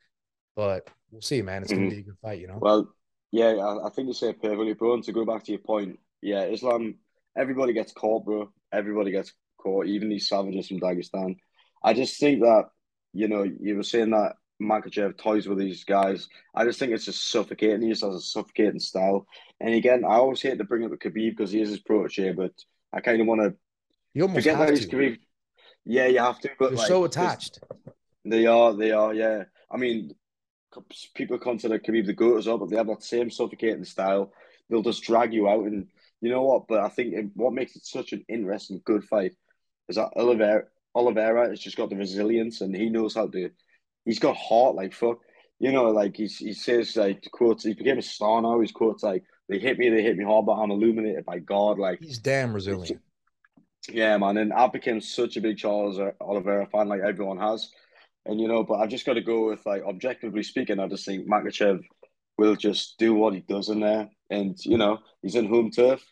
but 0.57 0.89
we'll 1.11 1.21
see, 1.21 1.43
man. 1.43 1.63
It's 1.63 1.71
mm-hmm. 1.71 1.83
gonna 1.83 1.95
be 1.95 2.01
a 2.01 2.05
good 2.05 2.19
fight, 2.21 2.41
you 2.41 2.49
know. 2.49 2.59
Well, 2.61 2.89
yeah, 3.31 3.49
I, 3.49 3.87
I 3.87 3.91
think 3.91 4.09
you 4.09 4.15
say 4.15 4.33
perfectly, 4.33 4.73
bro. 4.73 4.95
And 4.95 5.05
to 5.05 5.13
go 5.13 5.25
back 5.25 5.45
to 5.45 5.53
your 5.53 5.61
point, 5.61 5.99
yeah, 6.23 6.45
Islam. 6.45 6.97
Everybody 7.37 7.73
gets 7.73 7.93
caught, 7.93 8.25
bro. 8.25 8.51
Everybody 8.73 9.13
gets 9.13 9.33
caught, 9.61 9.87
even 9.87 10.09
these 10.09 10.29
savages 10.29 10.69
from 10.69 10.81
Dagestan. 10.81 11.37
I 11.83 11.95
just 11.95 12.19
think 12.19 12.41
that 12.41 12.67
you 13.13 13.29
know 13.29 13.43
you 13.43 13.77
were 13.77 13.83
saying 13.83 14.11
that 14.11 14.35
Makhachev 14.61 15.17
toys 15.17 15.49
with 15.49 15.59
these 15.59 15.85
guys. 15.85 16.29
I 16.55 16.65
just 16.65 16.79
think 16.79 16.93
it's 16.93 17.05
just 17.05 17.31
suffocating. 17.31 17.83
He 17.83 17.89
just 17.89 18.05
has 18.05 18.15
a 18.15 18.21
suffocating 18.21 18.81
style. 18.81 19.27
And 19.61 19.75
again, 19.75 20.05
I 20.05 20.15
always 20.15 20.43
hate 20.43 20.59
to 20.59 20.65
bring 20.65 20.85
up 20.85 20.91
the 20.91 20.97
Khabib 20.97 21.37
because 21.37 21.51
he 21.51 21.61
is 21.61 21.71
his 21.71 21.81
protege, 21.81 22.33
but 22.33 22.53
I 22.93 23.01
kind 23.01 23.21
of 23.21 23.27
want 23.27 23.41
to. 23.41 23.55
You 24.15 24.23
almost 24.23 24.45
forget 24.45 24.57
have 24.57 24.79
to. 24.79 24.89
Khabib. 24.89 25.19
Yeah, 25.85 26.07
you 26.07 26.19
have 26.19 26.41
to. 26.41 26.51
But 26.59 26.71
They're 26.71 26.79
like, 26.79 26.89
so 26.89 27.05
attached. 27.05 27.61
They 28.25 28.47
are. 28.47 28.75
They 28.75 28.93
are. 28.93 29.15
Yeah. 29.15 29.45
I 29.71 29.77
mean, 29.77 30.15
people 31.15 31.39
consider 31.39 31.79
Khabib 31.79 32.07
the 32.07 32.13
goat 32.13 32.39
as 32.39 32.47
well, 32.47 32.59
but 32.59 32.71
they 32.71 32.77
have 32.77 32.89
that 32.89 33.03
same 33.03 33.31
suffocating 33.31 33.85
style. 33.85 34.33
They'll 34.69 34.83
just 34.83 35.03
drag 35.03 35.33
you 35.33 35.49
out, 35.49 35.65
and 35.65 35.89
you 36.21 36.31
know 36.31 36.43
what? 36.43 36.69
But 36.69 36.81
I 36.81 36.89
think 36.89 37.33
what 37.35 37.53
makes 37.53 37.77
it 37.77 37.85
such 37.85 38.13
an 38.13 38.25
interesting, 38.29 38.83
good 38.85 39.05
fight 39.05 39.35
is 39.91 39.97
that 39.97 40.13
Oliveira. 40.17 40.65
Oliveira 40.95 41.51
has 41.51 41.61
just 41.61 41.77
got 41.77 41.91
the 41.91 41.97
resilience, 41.97 42.63
and 42.63 42.75
he 42.75 42.89
knows 42.89 43.15
how 43.15 43.29
to. 43.29 43.51
He's 44.05 44.19
got 44.19 44.37
heart 44.37 44.75
like 44.75 44.93
fuck. 44.93 45.19
You 45.59 45.73
know, 45.73 45.91
like 45.91 46.17
he 46.17 46.27
he 46.27 46.55
says 46.55 46.97
like 46.97 47.29
quotes. 47.33 47.65
He 47.65 47.75
became 47.75 47.99
a 47.99 48.03
star 48.03 48.41
now. 48.41 48.61
His 48.61 48.73
quotes 48.73 49.03
like 49.03 49.23
they 49.49 49.59
hit 49.59 49.79
me, 49.79 49.91
they 49.91 50.03
hit 50.03 50.17
me 50.17 50.25
hard, 50.25 50.47
but 50.47 50.55
I'm 50.55 50.71
illuminated 50.71 51.25
by 51.25 51.41
God. 51.41 51.79
Like 51.79 51.99
he's 52.01 52.19
damn 52.19 52.55
resilient. 52.55 53.01
Yeah, 53.89 54.17
man. 54.17 54.37
And 54.37 54.53
I 54.53 54.69
became 54.69 55.01
such 55.01 55.37
a 55.37 55.41
big 55.41 55.59
Charles 55.59 55.99
Oliveira 56.21 56.67
fan, 56.67 56.89
like 56.89 57.01
everyone 57.01 57.39
has. 57.39 57.71
And 58.27 58.41
you 58.41 58.49
know, 58.49 58.63
but 58.63 58.75
I've 58.75 58.91
just 58.91 59.07
got 59.07 59.15
to 59.15 59.23
go 59.23 59.49
with 59.49 59.65
like 59.67 59.83
objectively 59.83 60.43
speaking, 60.43 60.79
I 60.79 60.87
just 60.87 61.07
think 61.07 61.29
Makhachev 61.29 61.81
will 62.39 62.57
just 62.57 62.99
do 62.99 63.15
what 63.15 63.35
he 63.35 63.41
does 63.41 63.69
in 63.69 63.81
there. 63.81 64.09
And 64.29 64.57
you 64.65 64.79
know, 64.79 64.99
he's 65.23 65.35
in 65.35 65.49
home 65.49 65.71
turf, 65.71 66.03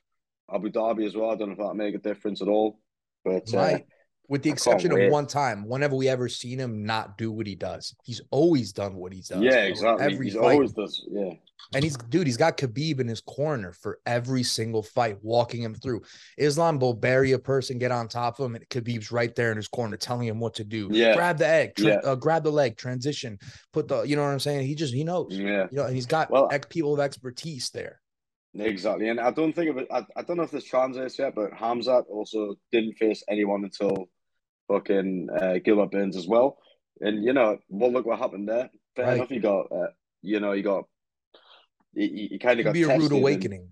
Abu 0.53 0.71
Dhabi 0.71 1.07
as 1.07 1.15
well. 1.15 1.31
I 1.31 1.37
don't 1.37 1.49
know 1.49 1.53
if 1.53 1.59
that 1.59 1.75
make 1.75 1.95
a 1.95 1.99
difference 1.99 2.43
at 2.43 2.49
all. 2.49 2.81
But 3.29 3.55
uh, 3.55 3.59
right 3.59 3.87
with 4.29 4.43
the 4.43 4.51
exception 4.51 4.93
of 4.93 5.11
one 5.11 5.27
time, 5.27 5.67
whenever 5.67 5.97
we 5.97 6.09
ever 6.09 6.29
seen 6.29 6.59
him 6.59 6.85
not 6.85 7.17
do 7.17 7.33
what 7.33 7.47
he 7.47 7.55
does, 7.55 7.95
he's 8.05 8.21
always 8.31 8.73
done 8.73 8.95
what 8.95 9.13
he 9.13 9.23
does. 9.23 9.41
Yeah, 9.41 9.63
exactly. 9.63 10.05
Every 10.05 10.27
he's 10.27 10.35
fight. 10.35 10.53
always 10.53 10.73
does. 10.73 11.03
Yeah. 11.11 11.33
And 11.75 11.83
he's 11.83 11.97
dude, 11.97 12.27
he's 12.27 12.37
got 12.37 12.57
Khabib 12.57 13.01
in 13.01 13.09
his 13.09 13.21
corner 13.21 13.73
for 13.73 13.99
every 14.07 14.43
single 14.43 14.83
fight, 14.83 15.19
walking 15.23 15.63
him 15.63 15.75
through. 15.75 16.03
Islam 16.37 16.79
will 16.79 16.95
bury 16.95 17.33
a 17.33 17.39
person, 17.39 17.79
get 17.79 17.91
on 17.91 18.07
top 18.07 18.39
of 18.39 18.47
him, 18.47 18.55
and 18.55 18.69
Khabib's 18.69 19.11
right 19.11 19.35
there 19.35 19.51
in 19.51 19.57
his 19.57 19.69
corner, 19.69 19.97
telling 19.97 20.29
him 20.29 20.39
what 20.39 20.55
to 20.55 20.65
do. 20.65 20.89
Yeah, 20.93 21.15
grab 21.15 21.39
the 21.39 21.49
egg, 21.49 21.75
tra- 21.75 21.87
yeah. 21.87 21.97
uh, 22.05 22.15
grab 22.15 22.45
the 22.45 22.53
leg, 22.53 22.77
transition, 22.77 23.39
put 23.73 23.89
the, 23.89 24.03
you 24.03 24.15
know 24.15 24.23
what 24.23 24.31
I'm 24.31 24.41
saying? 24.41 24.67
He 24.67 24.75
just 24.75 24.95
he 24.95 25.05
knows. 25.05 25.29
Yeah, 25.31 25.67
you 25.71 25.79
know, 25.79 25.85
and 25.85 25.95
he's 25.95 26.07
got 26.07 26.31
well, 26.31 26.49
people 26.69 26.95
of 26.95 27.01
expertise 27.01 27.71
there. 27.71 28.01
Exactly, 28.55 29.09
and 29.09 29.21
I 29.21 29.31
don't 29.31 29.55
think 29.55 29.71
of 29.71 29.79
it. 29.79 29.89
I, 29.91 30.05
I 30.17 30.23
don't 30.23 30.37
know 30.37 30.43
if 30.43 30.51
this 30.51 30.65
translates 30.65 31.19
yet, 31.19 31.35
but 31.35 31.53
Khamzat 31.53 32.05
also 32.09 32.57
didn't 32.73 32.95
face 32.95 33.23
anyone 33.29 33.65
until 33.65 34.09
fucking 34.69 35.29
uh, 35.31 35.59
Gilbert 35.65 35.91
Burns 35.91 36.17
as 36.17 36.27
well. 36.27 36.59
And 37.01 37.25
you 37.25 37.33
know, 37.33 37.59
well, 37.69 37.93
look 37.93 38.07
what 38.07 38.19
happened 38.19 38.49
there. 38.49 38.71
Fair 38.97 39.07
right. 39.07 39.17
enough, 39.17 39.31
you 39.31 39.41
got, 39.41 39.71
uh, 39.71 39.91
you 40.23 40.41
know, 40.41 40.53
you 40.53 40.63
got, 40.63 40.85
you, 41.93 42.29
you 42.33 42.39
kind 42.39 42.59
of 42.59 42.65
got 42.65 42.75
be 42.75 42.83
a 42.83 42.99
rude 42.99 43.13
awakening. 43.13 43.71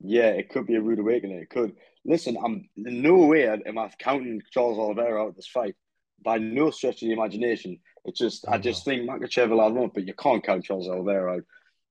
And, 0.00 0.10
yeah, 0.10 0.30
it 0.30 0.48
could 0.48 0.66
be 0.66 0.74
a 0.74 0.80
rude 0.80 0.98
awakening. 0.98 1.38
It 1.38 1.50
could. 1.50 1.72
Listen, 2.04 2.36
I'm 2.42 2.68
in 2.76 3.02
no 3.02 3.26
way 3.26 3.46
am 3.48 3.78
I 3.78 3.90
counting 3.98 4.40
Charles 4.50 4.78
Oliveira 4.78 5.22
out 5.22 5.28
of 5.28 5.36
this 5.36 5.46
fight 5.46 5.76
by 6.24 6.38
no 6.38 6.70
stretch 6.70 7.02
of 7.02 7.08
the 7.08 7.12
imagination. 7.12 7.78
It's 8.04 8.18
just 8.18 8.48
I, 8.48 8.54
I 8.54 8.58
just 8.58 8.84
think 8.84 9.08
Makhachev 9.08 9.50
will 9.50 9.62
have 9.62 9.76
him, 9.76 9.90
but 9.92 10.06
you 10.06 10.14
can't 10.14 10.42
count 10.42 10.64
Charles 10.64 10.88
Oliveira 10.88 11.36
out. 11.36 11.42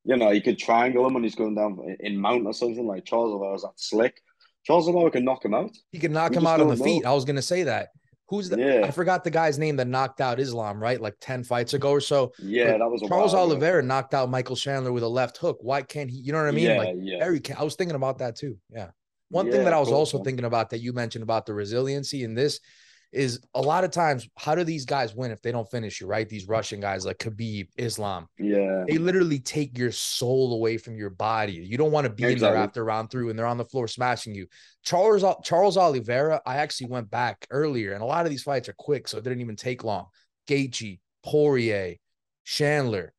You 0.08 0.16
know, 0.16 0.32
you 0.32 0.42
could 0.42 0.58
triangle 0.58 1.06
him 1.06 1.16
when 1.16 1.24
he's 1.24 1.36
going 1.36 1.54
down 1.54 1.78
in 2.00 2.18
mount 2.18 2.46
or 2.46 2.54
something 2.54 2.88
like 2.88 3.04
Charles 3.04 3.34
Oliveira's 3.34 3.64
that 3.64 3.74
slick. 3.76 4.22
Charles 4.64 4.88
Oliveira 4.88 5.12
can 5.12 5.26
knock 5.26 5.44
him 5.44 5.54
out. 5.54 5.72
He 5.92 6.00
can 6.00 6.14
knock 6.14 6.32
we 6.32 6.38
him 6.38 6.48
out 6.48 6.62
on 6.62 6.70
the 6.70 6.78
know. 6.78 6.84
feet. 6.84 7.06
I 7.06 7.12
was 7.12 7.26
gonna 7.26 7.42
say 7.42 7.64
that. 7.64 7.90
Who's 8.30 8.48
the? 8.48 8.58
Yeah. 8.58 8.86
I 8.86 8.92
forgot 8.92 9.26
the 9.26 9.32
guy's 9.32 9.60
name 9.60 9.76
that 9.78 9.88
knocked 9.88 10.22
out 10.22 10.40
Islam, 10.40 10.82
right? 10.82 11.00
Like 11.02 11.16
ten 11.20 11.44
fights 11.44 11.74
ago 11.74 11.92
or 11.92 12.00
so. 12.00 12.32
Yeah, 12.40 12.78
that 12.78 12.90
was 12.90 13.02
Charles 13.06 13.34
Oliveira 13.34 13.84
knocked 13.84 14.14
out 14.14 14.30
Michael 14.30 14.56
Chandler 14.56 14.94
with 14.94 15.04
a 15.04 15.10
left 15.10 15.38
hook. 15.38 15.58
Why 15.60 15.82
can't 15.82 16.10
he? 16.10 16.18
You 16.18 16.32
know 16.32 16.40
what 16.40 16.48
I 16.48 16.52
mean? 16.52 16.68
Yeah, 16.68 16.78
like 16.78 16.96
yeah. 17.00 17.20
Very. 17.20 17.42
I 17.58 17.64
was 17.64 17.76
thinking 17.76 17.96
about 17.96 18.20
that 18.20 18.38
too. 18.38 18.58
Yeah. 18.70 18.92
One 19.30 19.48
yeah, 19.48 19.52
thing 19.52 19.64
that 19.66 19.74
I 19.74 19.80
was 19.80 19.90
cool, 19.90 19.98
also 19.98 20.20
man. 20.20 20.26
thinking 20.26 20.46
about 20.46 20.70
that 20.70 20.80
you 20.80 20.94
mentioned 20.94 21.24
about 21.24 21.46
the 21.46 21.54
resiliency 21.54 22.24
in 22.24 22.34
this 22.34 22.62
is 23.14 23.40
a 23.56 23.62
lot 23.62 23.84
of 23.84 23.92
times 23.92 24.28
how 24.38 24.54
do 24.54 24.64
these 24.64 24.86
guys 24.86 25.16
win 25.16 25.32
if 25.32 25.42
they 25.42 25.52
don't 25.52 25.70
finish 25.72 26.02
you 26.02 26.08
right 26.08 26.28
these 26.28 26.48
russian 26.48 26.80
guys 26.80 27.06
like 27.06 27.18
khabib 27.18 27.68
islam 27.78 28.28
yeah 28.38 28.84
they 28.88 28.98
literally 28.98 29.40
take 29.40 29.78
your 29.78 29.92
soul 29.92 30.54
away 30.54 30.78
from 30.78 30.98
your 30.98 31.10
body 31.10 31.54
you 31.54 31.78
don't 31.78 31.92
want 31.92 32.06
to 32.06 32.12
be 32.12 32.24
exactly. 32.24 32.48
in 32.48 32.54
there 32.54 32.64
after 32.64 32.84
round 32.84 33.10
three 33.10 33.30
and 33.30 33.40
they're 33.40 33.46
on 33.46 33.58
the 33.58 33.66
floor 33.66 33.88
smashing 33.88 34.36
you 34.36 34.46
charles 34.84 35.24
charles 35.44 35.78
oliveira 35.78 36.42
i 36.46 36.58
actually 36.58 36.88
went 36.88 37.10
back 37.10 37.48
earlier 37.50 37.94
and 37.94 38.02
a 38.02 38.06
lot 38.06 38.26
of 38.26 38.30
these 38.30 38.44
fights 38.44 38.68
are 38.68 38.76
quick 38.78 39.08
so 39.08 39.18
it 39.18 39.24
didn't 39.24 39.42
even 39.42 39.56
take 39.56 39.84
long 39.84 40.06
Gaethje, 40.48 41.00
Poirier, 41.24 41.96
Chandler. 42.46 43.14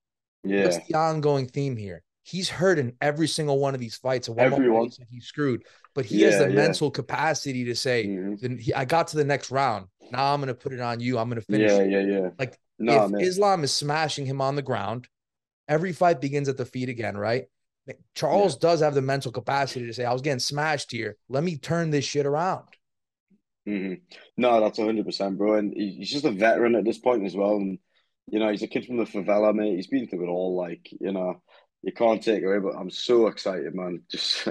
Yeah. 0.44 0.64
What's 0.64 0.78
the 0.86 0.94
ongoing 0.94 1.46
theme 1.46 1.76
here? 1.76 2.02
He's 2.22 2.48
hurt 2.48 2.78
in 2.78 2.94
every 3.00 3.28
single 3.28 3.58
one 3.58 3.74
of 3.74 3.80
these 3.80 3.96
fights. 3.96 4.28
And 4.28 4.36
one 4.36 4.52
Everyone. 4.52 4.90
he's 5.10 5.26
screwed, 5.26 5.64
but 5.98 6.06
he 6.06 6.20
yeah, 6.20 6.26
has 6.26 6.38
the 6.38 6.48
yeah. 6.48 6.54
mental 6.54 6.92
capacity 6.92 7.64
to 7.64 7.74
say, 7.74 8.06
mm-hmm. 8.06 8.70
"I 8.76 8.84
got 8.84 9.08
to 9.08 9.16
the 9.16 9.24
next 9.24 9.50
round. 9.50 9.88
Now 10.12 10.32
I'm 10.32 10.38
going 10.38 10.46
to 10.46 10.54
put 10.54 10.72
it 10.72 10.78
on 10.78 11.00
you. 11.00 11.18
I'm 11.18 11.28
going 11.28 11.40
to 11.40 11.44
finish." 11.44 11.72
Yeah, 11.72 11.82
yeah, 11.82 12.06
yeah. 12.06 12.28
Like 12.38 12.56
no, 12.78 13.06
if 13.06 13.10
man. 13.10 13.20
Islam 13.20 13.64
is 13.64 13.74
smashing 13.74 14.24
him 14.24 14.40
on 14.40 14.54
the 14.54 14.62
ground, 14.62 15.08
every 15.66 15.92
fight 15.92 16.20
begins 16.20 16.48
at 16.48 16.56
the 16.56 16.64
feet 16.64 16.88
again, 16.88 17.16
right? 17.16 17.46
Charles 18.14 18.54
yeah. 18.54 18.58
does 18.60 18.80
have 18.80 18.94
the 18.94 19.02
mental 19.02 19.32
capacity 19.32 19.86
to 19.86 19.92
say, 19.92 20.04
"I 20.04 20.12
was 20.12 20.22
getting 20.22 20.38
smashed 20.38 20.92
here. 20.92 21.16
Let 21.28 21.42
me 21.42 21.56
turn 21.56 21.90
this 21.90 22.04
shit 22.04 22.26
around." 22.26 22.68
Mm-hmm. 23.68 23.94
No, 24.36 24.60
that's 24.60 24.78
100, 24.78 25.04
percent 25.04 25.36
bro. 25.36 25.54
And 25.54 25.74
he's 25.74 26.12
just 26.12 26.26
a 26.26 26.30
veteran 26.30 26.76
at 26.76 26.84
this 26.84 26.98
point 26.98 27.26
as 27.26 27.34
well. 27.34 27.56
And 27.56 27.80
you 28.28 28.38
know, 28.38 28.52
he's 28.52 28.62
a 28.62 28.68
kid 28.68 28.86
from 28.86 28.98
the 28.98 29.04
favela, 29.04 29.52
mate. 29.52 29.74
He's 29.74 29.88
been 29.88 30.06
through 30.06 30.28
it 30.28 30.30
all. 30.30 30.54
Like 30.54 30.88
you 31.00 31.10
know, 31.10 31.42
you 31.82 31.92
can't 31.92 32.22
take 32.22 32.42
away. 32.42 32.58
But 32.58 32.76
I'm 32.76 32.90
so 32.90 33.26
excited, 33.28 33.74
man. 33.74 34.02
Just 34.10 34.48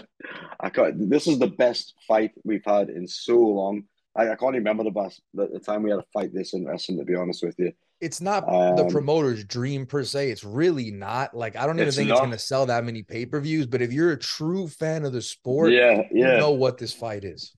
I 0.59 0.69
can't. 0.69 1.09
This 1.09 1.27
is 1.27 1.39
the 1.39 1.47
best 1.47 1.93
fight 2.07 2.31
we've 2.43 2.65
had 2.65 2.89
in 2.89 3.07
so 3.07 3.37
long. 3.37 3.83
I, 4.15 4.31
I 4.31 4.35
can't 4.35 4.55
remember 4.55 4.83
the 4.83 4.91
best 4.91 5.21
the, 5.33 5.47
the 5.47 5.59
time 5.59 5.83
we 5.83 5.91
had 5.91 5.99
a 5.99 6.05
fight 6.13 6.33
this 6.33 6.53
interesting. 6.53 6.97
To 6.97 7.05
be 7.05 7.15
honest 7.15 7.43
with 7.43 7.55
you, 7.59 7.71
it's 7.99 8.21
not 8.21 8.47
um, 8.49 8.75
the 8.75 8.85
promoter's 8.85 9.43
dream 9.43 9.85
per 9.85 10.03
se. 10.03 10.31
It's 10.31 10.43
really 10.43 10.91
not. 10.91 11.35
Like 11.35 11.55
I 11.55 11.65
don't 11.65 11.79
even 11.79 11.91
think 11.91 12.09
not. 12.09 12.15
it's 12.15 12.21
going 12.21 12.31
to 12.31 12.39
sell 12.39 12.65
that 12.67 12.83
many 12.83 13.03
pay 13.03 13.25
per 13.25 13.39
views. 13.39 13.67
But 13.67 13.81
if 13.81 13.91
you're 13.91 14.11
a 14.11 14.19
true 14.19 14.67
fan 14.67 15.05
of 15.05 15.13
the 15.13 15.21
sport, 15.21 15.71
yeah, 15.71 16.03
yeah, 16.11 16.33
you 16.33 16.39
know 16.39 16.51
what 16.51 16.77
this 16.77 16.93
fight 16.93 17.23
is. 17.23 17.53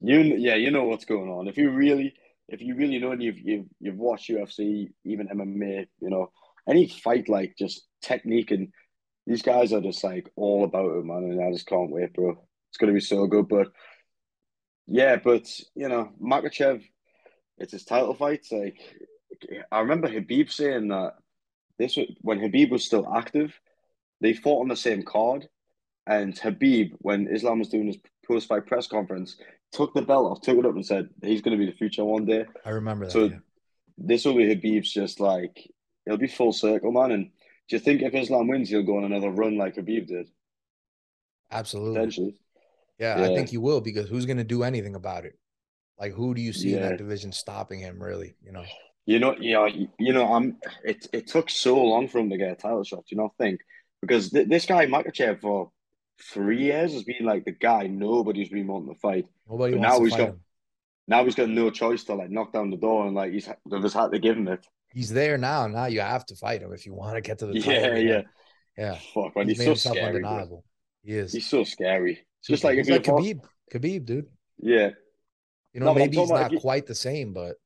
You 0.00 0.20
yeah, 0.20 0.54
you 0.54 0.70
know 0.70 0.84
what's 0.84 1.04
going 1.04 1.30
on. 1.30 1.48
If 1.48 1.56
you 1.56 1.70
really, 1.70 2.14
if 2.48 2.60
you 2.60 2.74
really 2.74 2.98
know 2.98 3.12
and 3.12 3.22
you've 3.22 3.38
you've 3.38 3.66
you've 3.80 3.96
watched 3.96 4.30
UFC, 4.30 4.90
even 5.04 5.28
MMA, 5.28 5.86
you 6.00 6.10
know 6.10 6.30
any 6.68 6.88
fight 6.88 7.28
like 7.28 7.54
just 7.58 7.86
technique 8.02 8.50
and 8.50 8.68
these 9.26 9.42
guys 9.42 9.72
are 9.72 9.80
just 9.80 10.02
like 10.04 10.30
all 10.36 10.64
about 10.64 10.96
it, 10.96 11.04
man, 11.04 11.24
and 11.24 11.42
I 11.42 11.52
just 11.52 11.66
can't 11.66 11.90
wait, 11.90 12.12
bro. 12.14 12.38
It's 12.70 12.78
gonna 12.78 12.92
be 12.92 13.00
so 13.00 13.26
good. 13.26 13.48
But 13.48 13.68
yeah, 14.86 15.16
but 15.16 15.48
you 15.74 15.88
know, 15.88 16.12
Makhachev, 16.22 16.82
it's 17.58 17.72
his 17.72 17.84
title 17.84 18.14
fight. 18.14 18.46
Like 18.50 18.78
I 19.70 19.80
remember 19.80 20.08
Habib 20.08 20.50
saying 20.50 20.88
that 20.88 21.14
this 21.78 21.96
was, 21.96 22.06
when 22.20 22.40
Habib 22.40 22.70
was 22.70 22.84
still 22.84 23.12
active, 23.14 23.58
they 24.20 24.32
fought 24.32 24.62
on 24.62 24.68
the 24.68 24.76
same 24.76 25.02
card, 25.02 25.48
and 26.06 26.38
Habib, 26.38 26.94
when 26.98 27.28
Islam 27.28 27.58
was 27.58 27.68
doing 27.68 27.86
his 27.86 27.98
post 28.26 28.48
fight 28.48 28.66
press 28.66 28.86
conference, 28.86 29.36
took 29.72 29.92
the 29.94 30.02
belt 30.02 30.30
off, 30.30 30.40
took 30.40 30.58
it 30.58 30.66
up, 30.66 30.74
and 30.74 30.86
said 30.86 31.08
he's 31.22 31.42
going 31.42 31.58
to 31.58 31.64
be 31.64 31.70
the 31.70 31.76
future 31.76 32.04
one 32.04 32.24
day. 32.24 32.46
I 32.64 32.70
remember 32.70 33.06
that. 33.06 33.12
So 33.12 33.24
yeah. 33.24 33.38
this 33.98 34.24
will 34.24 34.36
be 34.36 34.48
Habib's 34.48 34.92
just 34.92 35.20
like 35.20 35.70
it'll 36.06 36.18
be 36.18 36.28
full 36.28 36.52
circle, 36.52 36.92
man, 36.92 37.10
and 37.10 37.30
do 37.68 37.76
you 37.76 37.80
think 37.80 38.02
if 38.02 38.14
Islam 38.14 38.48
wins, 38.48 38.68
he'll 38.68 38.82
go 38.82 38.98
on 38.98 39.04
another 39.04 39.30
run 39.30 39.56
like 39.56 39.76
Khabib 39.76 40.06
did? 40.06 40.28
Absolutely. 41.50 42.38
Yeah, 42.98 43.18
yeah, 43.18 43.24
I 43.24 43.34
think 43.34 43.50
he 43.50 43.58
will 43.58 43.80
because 43.80 44.08
who's 44.08 44.26
going 44.26 44.38
to 44.38 44.44
do 44.44 44.62
anything 44.62 44.94
about 44.94 45.24
it? 45.24 45.38
Like, 45.98 46.12
who 46.12 46.34
do 46.34 46.40
you 46.40 46.52
see 46.52 46.70
yeah. 46.70 46.76
in 46.76 46.82
that 46.82 46.98
division 46.98 47.32
stopping 47.32 47.80
him? 47.80 48.02
Really, 48.02 48.36
you 48.42 48.52
know. 48.52 48.64
You 49.04 49.18
know, 49.18 49.36
yeah, 49.38 49.68
you 49.98 50.12
know, 50.12 50.32
I'm. 50.32 50.56
It 50.84 51.06
it 51.12 51.26
took 51.26 51.50
so 51.50 51.82
long 51.82 52.08
for 52.08 52.18
him 52.18 52.30
to 52.30 52.36
get 52.36 52.52
a 52.52 52.56
title 52.56 52.84
shot. 52.84 53.04
You 53.10 53.18
know, 53.18 53.32
think 53.38 53.60
because 54.00 54.30
th- 54.30 54.48
this 54.48 54.66
guy 54.66 54.86
Makhachev 54.86 55.40
for 55.40 55.70
three 56.20 56.62
years 56.62 56.92
has 56.92 57.04
been 57.04 57.24
like 57.24 57.44
the 57.44 57.52
guy 57.52 57.86
nobody's 57.86 58.48
been 58.48 58.66
wanting 58.66 58.94
to 58.94 59.00
fight. 59.00 59.26
Nobody 59.48 59.74
but 59.74 59.82
now 59.82 60.00
he's 60.00 60.16
got 60.16 60.28
him. 60.30 60.40
now 61.06 61.24
he's 61.24 61.34
got 61.34 61.48
no 61.48 61.70
choice 61.70 62.04
to 62.04 62.14
like 62.14 62.30
knock 62.30 62.52
down 62.52 62.70
the 62.70 62.76
door 62.76 63.06
and 63.06 63.14
like 63.14 63.32
he's 63.32 63.48
they've 63.70 63.82
just 63.82 63.94
had 63.94 64.12
to 64.12 64.18
give 64.18 64.36
him 64.36 64.48
it 64.48 64.66
he's 64.96 65.10
there 65.10 65.36
now. 65.36 65.66
Now 65.66 65.86
you 65.86 66.00
have 66.00 66.24
to 66.26 66.34
fight 66.34 66.62
him 66.62 66.72
if 66.72 66.86
you 66.86 66.94
want 66.94 67.16
to 67.16 67.20
get 67.20 67.38
to 67.40 67.46
the 67.46 67.58
yeah, 67.58 67.80
title. 67.80 67.98
Yeah, 67.98 68.22
yeah, 68.78 68.98
Fuck, 69.14 69.36
man, 69.36 69.48
he's, 69.48 69.58
he's 69.58 69.66
so 69.66 69.90
scary. 69.90 70.06
Undeniable. 70.06 70.64
Bro. 71.04 71.12
He 71.12 71.18
is. 71.18 71.32
He's 71.32 71.46
so 71.46 71.64
scary. 71.64 72.26
Just 72.42 72.64
like 72.64 72.76
he's 72.76 72.88
like 72.88 73.04
Khabib, 73.04 73.40
Khabib, 73.72 74.06
dude. 74.06 74.26
Yeah. 74.58 74.90
You 75.72 75.80
know, 75.80 75.86
no, 75.86 75.94
maybe 75.94 76.16
he's 76.16 76.30
not 76.30 76.54
quite 76.56 76.86
the 76.86 76.94
same, 76.94 77.34
but 77.34 77.56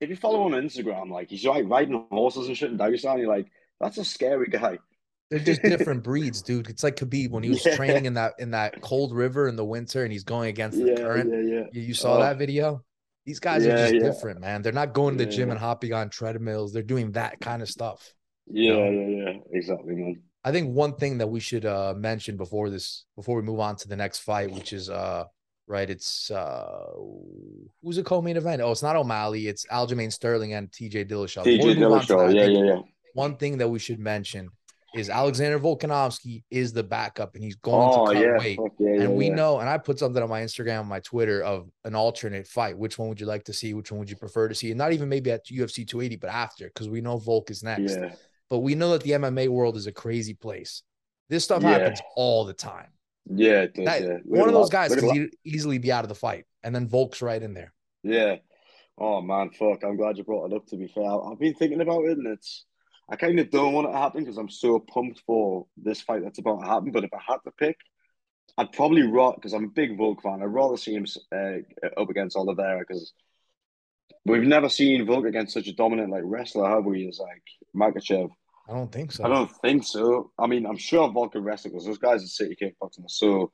if 0.00 0.10
you 0.10 0.16
follow 0.16 0.46
him 0.46 0.54
on 0.54 0.62
Instagram, 0.62 1.10
like 1.10 1.30
he's 1.30 1.44
like 1.44 1.68
riding 1.68 2.04
horses 2.10 2.48
and 2.48 2.56
shit 2.56 2.70
in 2.70 2.78
Dagestan, 2.78 3.18
you're 3.18 3.28
like, 3.28 3.46
that's 3.78 3.98
a 3.98 4.04
scary 4.04 4.48
guy. 4.48 4.78
They're 5.30 5.38
just 5.38 5.62
different 5.62 6.02
breeds, 6.02 6.42
dude. 6.42 6.68
It's 6.68 6.82
like 6.82 6.96
Khabib 6.96 7.30
when 7.30 7.44
he 7.44 7.50
was 7.50 7.64
yeah. 7.66 7.76
training 7.76 8.06
in 8.06 8.14
that 8.14 8.34
in 8.40 8.50
that 8.50 8.80
cold 8.80 9.14
river 9.14 9.46
in 9.46 9.54
the 9.54 9.64
winter 9.64 10.02
and 10.02 10.12
he's 10.12 10.24
going 10.24 10.48
against 10.48 10.78
the 10.78 10.88
yeah, 10.88 10.96
current. 10.96 11.30
Yeah, 11.30 11.58
yeah. 11.58 11.66
You, 11.72 11.82
you 11.82 11.94
saw 11.94 12.16
oh. 12.16 12.20
that 12.20 12.36
video? 12.38 12.82
These 13.26 13.40
guys 13.40 13.64
yeah, 13.64 13.72
are 13.72 13.76
just 13.76 13.94
yeah. 13.94 14.00
different, 14.00 14.40
man. 14.40 14.62
They're 14.62 14.72
not 14.72 14.92
going 14.92 15.18
to 15.18 15.24
the 15.24 15.30
gym 15.30 15.50
and 15.50 15.58
hopping 15.58 15.92
on 15.92 16.08
treadmills. 16.10 16.72
They're 16.72 16.82
doing 16.82 17.12
that 17.12 17.40
kind 17.40 17.62
of 17.62 17.68
stuff. 17.68 18.12
Yeah, 18.46 18.62
you 18.62 18.76
know? 18.76 18.90
yeah, 18.90 19.32
yeah. 19.32 19.38
Exactly, 19.52 19.94
man. 19.94 20.22
I 20.42 20.52
think 20.52 20.74
one 20.74 20.94
thing 20.94 21.18
that 21.18 21.26
we 21.28 21.40
should 21.40 21.66
uh 21.66 21.94
mention 21.96 22.36
before 22.36 22.70
this, 22.70 23.04
before 23.16 23.36
we 23.36 23.42
move 23.42 23.60
on 23.60 23.76
to 23.76 23.88
the 23.88 23.96
next 23.96 24.20
fight, 24.20 24.50
which 24.50 24.72
is 24.72 24.88
uh 24.88 25.24
right, 25.66 25.88
it's 25.88 26.30
uh 26.30 26.86
who's 27.82 27.98
a 27.98 28.02
co-main 28.02 28.36
event? 28.36 28.62
Oh, 28.62 28.70
it's 28.70 28.82
not 28.82 28.96
O'Malley, 28.96 29.48
it's 29.48 29.66
Aljamain 29.66 30.12
Sterling 30.12 30.54
and 30.54 30.70
TJ 30.70 31.10
Dillashaw. 31.10 31.44
TJ 31.44 31.76
Dillashaw, 31.76 32.34
yeah, 32.34 32.46
yeah, 32.46 32.64
yeah. 32.64 32.80
One 33.12 33.36
thing 33.36 33.58
that 33.58 33.68
we 33.68 33.78
should 33.78 33.98
mention 33.98 34.48
is 34.94 35.08
Alexander 35.08 35.58
Volkanovski 35.58 36.42
is 36.50 36.72
the 36.72 36.82
backup 36.82 37.34
and 37.34 37.44
he's 37.44 37.56
going 37.56 37.90
oh, 37.92 38.06
to 38.06 38.12
cut 38.12 38.22
yeah. 38.22 38.38
weight. 38.38 38.58
Yeah, 38.78 38.88
and 38.88 39.02
yeah, 39.02 39.08
we 39.08 39.30
know, 39.30 39.60
and 39.60 39.68
I 39.68 39.78
put 39.78 39.98
something 39.98 40.22
on 40.22 40.28
my 40.28 40.42
Instagram, 40.42 40.80
on 40.80 40.88
my 40.88 41.00
Twitter 41.00 41.42
of 41.42 41.70
an 41.84 41.94
alternate 41.94 42.46
fight. 42.46 42.76
Which 42.76 42.98
one 42.98 43.08
would 43.08 43.20
you 43.20 43.26
like 43.26 43.44
to 43.44 43.52
see? 43.52 43.74
Which 43.74 43.92
one 43.92 44.00
would 44.00 44.10
you 44.10 44.16
prefer 44.16 44.48
to 44.48 44.54
see? 44.54 44.70
And 44.70 44.78
not 44.78 44.92
even 44.92 45.08
maybe 45.08 45.30
at 45.30 45.46
UFC 45.46 45.86
280, 45.86 46.16
but 46.16 46.30
after, 46.30 46.66
because 46.66 46.88
we 46.88 47.00
know 47.00 47.18
Volk 47.18 47.50
is 47.50 47.62
next. 47.62 47.96
But 48.48 48.58
we 48.58 48.74
know 48.74 48.90
that 48.90 49.02
the 49.02 49.12
MMA 49.12 49.48
world 49.48 49.76
is 49.76 49.86
a 49.86 49.92
crazy 49.92 50.34
place. 50.34 50.82
This 51.28 51.44
stuff 51.44 51.62
happens 51.62 52.00
all 52.16 52.44
the 52.44 52.52
time. 52.52 52.88
Yeah, 53.32 53.66
does, 53.66 53.84
that, 53.84 54.22
one 54.24 54.48
of 54.48 54.54
those 54.54 54.70
guys 54.70 54.94
could 54.94 55.30
easily 55.44 55.78
be 55.78 55.92
out 55.92 56.04
of 56.04 56.08
the 56.08 56.16
fight, 56.16 56.46
and 56.64 56.74
then 56.74 56.88
Volk's 56.88 57.22
right 57.22 57.40
in 57.40 57.54
there. 57.54 57.72
Yeah. 58.02 58.36
Oh 58.98 59.22
man, 59.22 59.50
fuck! 59.50 59.84
I'm 59.84 59.96
glad 59.96 60.18
you 60.18 60.24
brought 60.24 60.50
it 60.50 60.56
up. 60.56 60.66
To 60.66 60.76
be 60.76 60.88
fair, 60.88 61.04
I've 61.04 61.38
been 61.38 61.54
thinking 61.54 61.80
about 61.80 62.04
it, 62.06 62.18
and 62.18 62.26
it's 62.26 62.66
I 63.10 63.16
kind 63.16 63.40
of 63.40 63.50
don't 63.50 63.72
want 63.72 63.88
it 63.88 63.92
to 63.92 63.98
happen 63.98 64.24
because 64.24 64.38
I'm 64.38 64.48
so 64.48 64.78
pumped 64.78 65.22
for 65.26 65.66
this 65.76 66.00
fight 66.00 66.22
that's 66.22 66.38
about 66.38 66.60
to 66.60 66.66
happen. 66.66 66.92
But 66.92 67.04
if 67.04 67.10
I 67.12 67.18
had 67.26 67.38
to 67.44 67.50
pick, 67.50 67.76
I'd 68.56 68.72
probably 68.72 69.02
rather 69.02 69.34
because 69.34 69.52
I'm 69.52 69.64
a 69.64 69.68
big 69.68 69.96
Volk 69.96 70.22
fan. 70.22 70.42
I'd 70.42 70.46
rather 70.46 70.76
see 70.76 70.94
him 70.94 71.06
uh, 71.34 72.00
up 72.00 72.08
against 72.08 72.36
Oliveira 72.36 72.80
because 72.80 73.12
we've 74.24 74.42
never 74.42 74.68
seen 74.68 75.06
Volk 75.06 75.26
against 75.26 75.54
such 75.54 75.66
a 75.66 75.74
dominant 75.74 76.10
like 76.10 76.22
wrestler, 76.24 76.68
have 76.68 76.84
we? 76.84 77.08
As 77.08 77.18
like 77.18 77.42
Makhachev. 77.74 78.30
I 78.68 78.74
don't 78.74 78.92
think 78.92 79.10
so. 79.10 79.24
I 79.24 79.28
don't 79.28 79.50
think 79.62 79.82
so. 79.82 80.30
I 80.38 80.46
mean, 80.46 80.64
I'm 80.64 80.76
sure 80.76 81.10
Volk 81.10 81.32
can 81.32 81.42
wrestle 81.42 81.70
because 81.70 81.86
those 81.86 81.98
guys 81.98 82.22
at 82.22 82.28
City 82.28 82.56
Kickboxing 82.60 83.04
are 83.04 83.08
so 83.08 83.50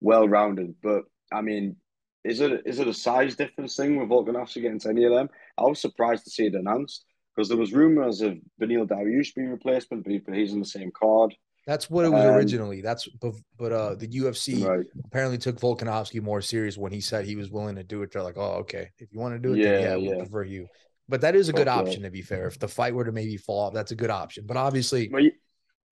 well 0.00 0.28
rounded. 0.28 0.76
But 0.80 1.02
I 1.32 1.40
mean, 1.40 1.76
is 2.22 2.40
it 2.40 2.62
is 2.64 2.78
it 2.78 2.86
a 2.86 2.94
size 2.94 3.34
difference 3.34 3.74
thing 3.74 3.96
with 3.96 4.08
Volkanovski 4.08 4.58
against 4.58 4.86
any 4.86 5.02
of 5.04 5.12
them? 5.12 5.28
I 5.58 5.62
was 5.62 5.80
surprised 5.80 6.24
to 6.24 6.30
see 6.30 6.46
it 6.46 6.54
announced 6.54 7.04
because 7.34 7.48
there 7.48 7.58
was 7.58 7.72
rumors 7.72 8.20
of 8.20 8.38
Beneil 8.60 8.86
Dariush 8.86 9.34
being 9.34 9.50
replacement, 9.50 10.04
but 10.04 10.34
he's 10.34 10.52
in 10.52 10.60
the 10.60 10.66
same 10.66 10.90
card. 10.90 11.34
That's 11.66 11.90
what 11.90 12.04
it 12.04 12.08
was 12.08 12.24
um, 12.24 12.34
originally. 12.34 12.80
That's 12.80 13.06
but, 13.20 13.34
but 13.58 13.72
uh 13.72 13.94
the 13.94 14.08
UFC 14.08 14.66
right. 14.66 14.86
apparently 15.04 15.38
took 15.38 15.60
Volkanovski 15.60 16.20
more 16.22 16.40
serious 16.40 16.76
when 16.76 16.92
he 16.92 17.00
said 17.00 17.24
he 17.24 17.36
was 17.36 17.50
willing 17.50 17.76
to 17.76 17.84
do 17.84 18.02
it. 18.02 18.12
They're 18.12 18.22
like, 18.22 18.38
oh, 18.38 18.54
okay, 18.60 18.90
if 18.98 19.12
you 19.12 19.20
want 19.20 19.34
to 19.34 19.38
do 19.38 19.54
it, 19.54 19.58
yeah, 19.58 19.72
then 19.72 19.82
yeah, 19.82 19.96
yeah. 19.96 20.10
we 20.10 20.16
prefer 20.18 20.44
you. 20.44 20.66
But 21.08 21.20
that 21.20 21.34
is 21.34 21.48
a 21.48 21.52
good 21.52 21.68
okay. 21.68 21.78
option 21.78 22.02
to 22.02 22.10
be 22.10 22.22
fair. 22.22 22.46
If 22.46 22.58
the 22.58 22.68
fight 22.68 22.94
were 22.94 23.04
to 23.04 23.12
maybe 23.12 23.36
fall 23.36 23.66
off, 23.66 23.74
that's 23.74 23.90
a 23.92 23.96
good 23.96 24.10
option. 24.10 24.44
But 24.46 24.56
obviously, 24.56 25.10
well, 25.12 25.22
you, 25.22 25.32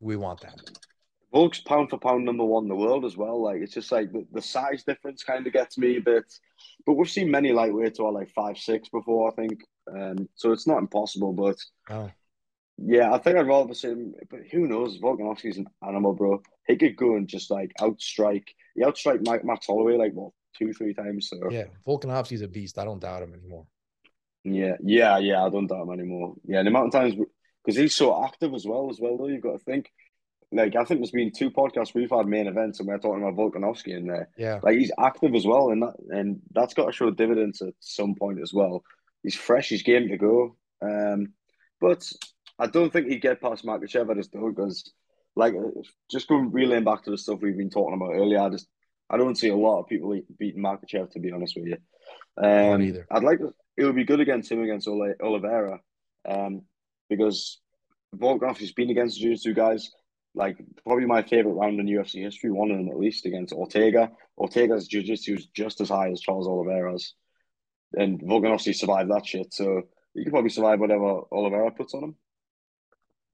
we 0.00 0.16
want 0.16 0.40
that. 0.40 0.58
Volk's 1.32 1.60
pound 1.60 1.90
for 1.90 1.98
pound 1.98 2.24
number 2.24 2.44
one 2.44 2.64
in 2.64 2.68
the 2.68 2.76
world 2.76 3.04
as 3.04 3.16
well. 3.16 3.42
Like 3.42 3.60
it's 3.60 3.74
just 3.74 3.92
like 3.92 4.10
the, 4.12 4.26
the 4.32 4.40
size 4.40 4.84
difference 4.84 5.22
kind 5.22 5.46
of 5.46 5.52
gets 5.52 5.76
me 5.76 5.96
a 5.98 6.00
bit. 6.00 6.24
But 6.86 6.94
we've 6.94 7.10
seen 7.10 7.30
many 7.30 7.50
lightweights 7.50 7.98
who 7.98 8.06
are 8.06 8.12
like 8.12 8.30
five 8.30 8.56
six 8.56 8.88
before, 8.88 9.30
I 9.30 9.34
think. 9.34 9.60
Um, 9.94 10.28
so 10.34 10.52
it's 10.52 10.66
not 10.66 10.78
impossible, 10.78 11.32
but 11.32 11.56
oh. 11.90 12.10
yeah, 12.78 13.12
I 13.12 13.18
think 13.18 13.36
I'd 13.36 13.46
rather 13.46 13.74
see 13.74 13.88
him. 13.88 14.14
But 14.30 14.40
who 14.50 14.66
knows? 14.66 14.98
Volkanovski's 14.98 15.58
an 15.58 15.68
animal, 15.86 16.14
bro. 16.14 16.42
He 16.66 16.76
could 16.76 16.96
go 16.96 17.16
and 17.16 17.28
just 17.28 17.50
like 17.50 17.72
outstrike. 17.80 18.48
He 18.74 18.82
outstrike 18.82 19.26
Mike 19.26 19.44
Max 19.44 19.66
Holloway 19.66 19.96
like 19.96 20.12
what 20.12 20.32
two, 20.56 20.72
three 20.72 20.94
times. 20.94 21.28
So 21.28 21.50
yeah, 21.50 21.64
Volkanovski's 21.86 22.42
a 22.42 22.48
beast. 22.48 22.78
I 22.78 22.84
don't 22.84 23.00
doubt 23.00 23.22
him 23.22 23.34
anymore. 23.34 23.66
Yeah, 24.44 24.76
yeah, 24.82 25.18
yeah. 25.18 25.44
I 25.44 25.50
don't 25.50 25.66
doubt 25.66 25.82
him 25.82 25.92
anymore. 25.92 26.34
Yeah, 26.44 26.62
the 26.62 26.68
amount 26.68 26.94
of 26.94 27.00
times 27.00 27.14
because 27.64 27.78
he's 27.78 27.94
so 27.94 28.24
active 28.24 28.54
as 28.54 28.66
well. 28.66 28.88
As 28.90 29.00
well, 29.00 29.16
though, 29.16 29.26
you've 29.26 29.42
got 29.42 29.52
to 29.52 29.64
think 29.64 29.90
like 30.52 30.76
I 30.76 30.84
think 30.84 31.00
there's 31.00 31.10
been 31.10 31.32
two 31.32 31.50
podcasts 31.50 31.94
we've 31.94 32.10
had 32.10 32.26
main 32.26 32.46
events 32.46 32.78
and 32.78 32.88
we're 32.88 32.98
talking 32.98 33.22
about 33.22 33.36
Volkanovski 33.36 33.96
in 33.96 34.06
there. 34.06 34.28
Yeah, 34.36 34.60
like 34.62 34.78
he's 34.78 34.92
active 34.98 35.34
as 35.34 35.46
well, 35.46 35.70
and 35.70 35.82
that 35.82 35.94
and 36.10 36.40
that's 36.52 36.74
got 36.74 36.86
to 36.86 36.92
show 36.92 37.10
dividends 37.10 37.60
at 37.60 37.74
some 37.80 38.14
point 38.14 38.40
as 38.40 38.52
well. 38.52 38.82
He's 39.22 39.34
fresh, 39.34 39.68
he's 39.68 39.82
game 39.82 40.08
to 40.08 40.16
go. 40.16 40.56
Um, 40.82 41.32
but 41.80 42.10
I 42.58 42.66
don't 42.66 42.92
think 42.92 43.08
he'd 43.08 43.22
get 43.22 43.40
past 43.40 43.64
Makhachev. 43.64 44.10
I 44.10 44.14
just 44.14 44.32
don't 44.32 44.54
because, 44.54 44.92
like, 45.36 45.54
just 46.10 46.28
going 46.28 46.50
relaying 46.50 46.84
back 46.84 47.04
to 47.04 47.10
the 47.10 47.18
stuff 47.18 47.40
we've 47.40 47.56
been 47.56 47.70
talking 47.70 47.94
about 47.94 48.14
earlier. 48.14 48.40
I 48.40 48.48
just 48.48 48.68
I 49.10 49.16
don't 49.16 49.38
see 49.38 49.48
a 49.48 49.56
lot 49.56 49.80
of 49.80 49.88
people 49.88 50.18
beating 50.38 50.62
Makhachev 50.62 51.10
to 51.12 51.20
be 51.20 51.32
honest 51.32 51.56
with 51.56 51.66
you. 51.66 51.76
Um, 52.36 52.82
either. 52.82 53.06
I'd 53.10 53.24
like 53.24 53.40
it 53.76 53.84
would 53.84 53.96
be 53.96 54.04
good 54.04 54.20
against 54.20 54.50
him 54.50 54.62
against 54.62 54.88
Oliveira, 54.88 55.80
um, 56.28 56.62
because 57.08 57.60
Volkanovski's 58.16 58.72
been 58.72 58.90
against 58.90 59.16
the 59.16 59.22
jiu-jitsu 59.22 59.54
guys 59.54 59.90
like 60.34 60.56
probably 60.84 61.06
my 61.06 61.22
favorite 61.22 61.54
round 61.54 61.80
in 61.80 61.86
UFC 61.86 62.22
history, 62.22 62.50
one 62.50 62.70
of 62.70 62.76
them 62.76 62.88
at 62.88 62.98
least 62.98 63.26
against 63.26 63.52
Ortega. 63.52 64.10
Ortega's 64.36 64.86
jiu-jitsu 64.86 65.34
is 65.34 65.46
just 65.46 65.80
as 65.80 65.88
high 65.88 66.10
as 66.10 66.20
Charles 66.20 66.46
Oliveira's. 66.46 67.14
And 67.96 68.20
Volkanovski 68.20 68.74
survived 68.74 69.10
that 69.10 69.26
shit. 69.26 69.52
So 69.52 69.82
you 70.14 70.24
can 70.24 70.32
probably 70.32 70.50
survive 70.50 70.80
whatever 70.80 71.22
Oliveira 71.32 71.70
puts 71.70 71.94
on 71.94 72.04
him. 72.04 72.16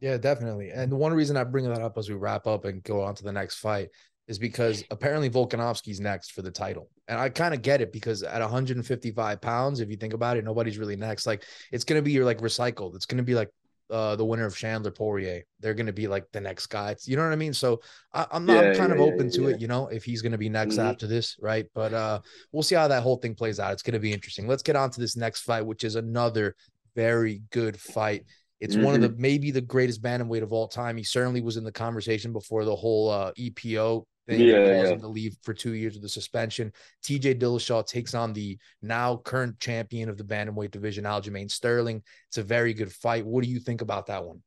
Yeah, 0.01 0.17
definitely. 0.19 0.71
And 0.71 0.93
the 0.93 0.97
one 0.97 1.15
reason 1.15 1.37
I 1.37 1.45
bring 1.45 1.69
that 1.69 1.81
up 1.81 1.97
as 1.97 2.09
we 2.09 2.15
wrap 2.15 2.47
up 2.47 2.65
and 2.65 2.83
go 2.83 3.03
on 3.03 3.15
to 3.15 3.25
the 3.25 3.33
next 3.33 3.59
fight 3.59 3.89
is 4.27 4.39
because 4.39 4.85
apparently 4.91 5.29
Volkanovski's 5.29 6.01
next 6.01 6.33
for 6.33 6.43
the 6.43 6.51
title. 6.51 6.91
And 7.09 7.19
I 7.19 7.29
kind 7.29 7.55
of 7.55 7.63
get 7.63 7.81
it 7.81 7.93
because 7.93 8.23
at 8.23 8.41
155 8.41 9.41
pounds, 9.41 9.81
if 9.81 9.91
you 9.91 9.97
think 9.97 10.15
about 10.15 10.37
it, 10.37 10.45
nobody's 10.45 10.79
really 10.79 10.97
next. 10.97 11.27
Like 11.27 11.45
it's 11.73 11.85
gonna 11.85 12.03
be 12.03 12.13
your 12.13 12.25
like 12.25 12.39
recycled. 12.39 12.95
It's 12.95 13.07
gonna 13.07 13.23
be 13.23 13.35
like 13.35 13.51
uh, 13.91 14.17
the 14.17 14.25
winner 14.25 14.47
of 14.47 14.57
Chandler 14.57 14.91
Poirier. 14.91 15.43
They're 15.61 15.75
going 15.75 15.87
to 15.87 15.93
be 15.93 16.09
like 16.09 16.31
the 16.33 16.41
next 16.41 16.67
guy. 16.67 16.97
You 17.05 17.17
know 17.17 17.25
what 17.25 17.33
I 17.33 17.37
mean? 17.37 17.53
So 17.53 17.81
I, 18.13 18.27
am 18.33 18.47
not 18.47 18.65
yeah, 18.65 18.71
I'm 18.71 18.77
kind 18.77 18.89
yeah, 18.91 18.95
of 18.97 19.01
open 19.01 19.27
yeah, 19.27 19.37
to 19.37 19.49
it, 19.49 19.61
you 19.61 19.69
know, 19.69 19.89
if 19.89 20.05
he's 20.05 20.23
going 20.23 20.33
to 20.33 20.39
be 20.39 20.49
next 20.49 20.77
mm-hmm. 20.77 20.89
after 20.89 21.07
this, 21.07 21.37
right? 21.41 21.67
But 21.75 21.93
uh, 21.93 22.21
we'll 22.53 22.63
see 22.63 22.75
how 22.75 22.89
that 22.89 23.03
whole 23.03 23.17
thing 23.17 23.35
plays 23.35 23.61
out. 23.61 23.73
It's 23.73 23.83
going 23.83 23.95
to 23.95 24.01
be 24.01 24.13
interesting. 24.13 24.47
Let's 24.47 24.63
get 24.63 24.77
on 24.77 24.91
to 24.91 25.01
this 25.01 25.17
next 25.17 25.43
fight, 25.43 25.67
which 25.67 25.85
is 25.85 25.97
another 25.97 26.57
very 26.95 27.43
good 27.51 27.79
fight. 27.79 28.25
It's 28.61 28.75
mm-hmm. 28.75 28.85
one 28.85 28.95
of 28.95 29.01
the 29.01 29.11
mm-hmm. 29.11 29.23
maybe 29.23 29.51
the 29.51 29.61
greatest 29.61 30.03
bantamweight 30.03 30.43
of 30.43 30.53
all 30.53 30.69
time. 30.69 30.97
He 30.97 31.05
certainly 31.05 31.41
was 31.41 31.57
in 31.57 31.65
the 31.65 31.73
conversation 31.73 32.33
before 32.33 32.65
the 32.65 32.77
whole 32.77 33.11
uh, 33.11 33.33
EPO 33.33 34.05
thing 34.27 34.41
yeah, 34.41 34.59
that 34.59 34.77
caused 34.77 34.89
yeah. 34.89 34.95
him 34.95 35.01
to 35.01 35.09
leave 35.09 35.37
for 35.43 35.55
two 35.55 35.75
years 35.75 35.95
with 35.95 36.03
the 36.03 36.09
suspension. 36.09 36.73
TJ 37.05 37.41
Dillashaw 37.41 37.87
takes 37.87 38.15
on 38.15 38.33
the 38.33 38.59
now 38.83 39.17
current 39.17 39.59
champion 39.61 40.09
of 40.09 40.17
the 40.17 40.25
bantamweight 40.25 40.71
division, 40.71 41.05
Aljamain 41.05 41.51
Sterling. 41.51 42.03
It's 42.29 42.39
a 42.39 42.43
very 42.43 42.75
good 42.75 42.93
fight. 42.93 43.27
What 43.27 43.45
do 43.45 43.51
you 43.51 43.61
think 43.61 43.81
about 43.81 44.07
that 44.07 44.25
one? 44.25 44.43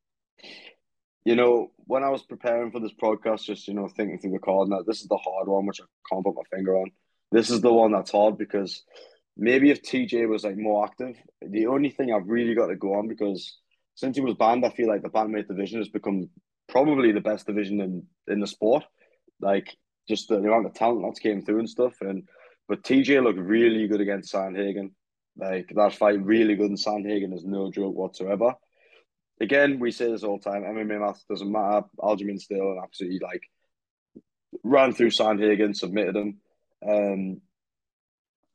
You 1.24 1.36
know, 1.36 1.72
when 1.86 2.04
I 2.04 2.08
was 2.08 2.22
preparing 2.22 2.70
for 2.70 2.80
this 2.80 2.94
podcast, 3.00 3.44
just 3.44 3.68
you 3.68 3.74
know, 3.74 3.88
thinking 3.88 4.18
through 4.18 4.32
the 4.32 4.38
card, 4.38 4.68
now 4.68 4.82
this 4.86 5.00
is 5.00 5.08
the 5.08 5.18
hard 5.18 5.48
one, 5.48 5.66
which 5.66 5.80
I 5.80 5.84
can't 6.10 6.24
put 6.24 6.34
my 6.34 6.56
finger 6.56 6.76
on. 6.76 6.90
This 7.30 7.50
is 7.50 7.60
the 7.60 7.72
one 7.72 7.92
that's 7.92 8.12
hard 8.12 8.38
because 8.38 8.82
maybe 9.36 9.70
if 9.70 9.82
TJ 9.82 10.28
was 10.28 10.44
like 10.44 10.56
more 10.56 10.84
active, 10.84 11.16
the 11.42 11.66
only 11.66 11.90
thing 11.90 12.12
I've 12.12 12.28
really 12.28 12.54
got 12.54 12.68
to 12.68 12.76
go 12.76 12.94
on 12.94 13.08
because 13.08 13.58
since 13.94 14.16
he 14.16 14.22
was 14.22 14.34
banned, 14.34 14.64
I 14.64 14.70
feel 14.70 14.88
like 14.88 15.02
the 15.02 15.10
bantamweight 15.10 15.48
division 15.48 15.80
has 15.80 15.88
become 15.88 16.30
probably 16.68 17.12
the 17.12 17.20
best 17.20 17.46
division 17.46 17.80
in 17.80 18.06
in 18.28 18.40
the 18.40 18.46
sport. 18.46 18.84
Like 19.40 19.76
just 20.08 20.28
the, 20.28 20.36
amount 20.36 20.66
of 20.66 20.74
talent 20.74 21.04
that's 21.04 21.20
came 21.20 21.42
through 21.42 21.60
and 21.60 21.70
stuff. 21.70 21.94
And 22.00 22.28
but 22.68 22.82
TJ 22.82 23.22
looked 23.22 23.38
really 23.38 23.86
good 23.86 24.00
against 24.00 24.32
Sandhagen. 24.32 24.90
Like 25.36 25.70
that 25.74 25.94
fight, 25.94 26.24
really 26.24 26.56
good. 26.56 26.70
And 26.70 26.78
Sandhagen 26.78 27.34
is 27.34 27.44
no 27.44 27.70
joke 27.70 27.94
whatsoever. 27.94 28.54
Again, 29.40 29.78
we 29.78 29.92
say 29.92 30.10
this 30.10 30.24
all 30.24 30.38
the 30.38 30.50
time. 30.50 30.62
MMA 30.62 31.00
math 31.00 31.22
doesn't 31.28 31.50
matter. 31.50 31.86
Aljamain 31.98 32.40
still 32.40 32.72
and 32.72 32.80
absolutely 32.82 33.20
like 33.20 33.42
ran 34.64 34.92
through 34.92 35.10
Sandhagen, 35.10 35.76
submitted 35.76 36.16
him. 36.16 36.38
Um, 36.86 37.40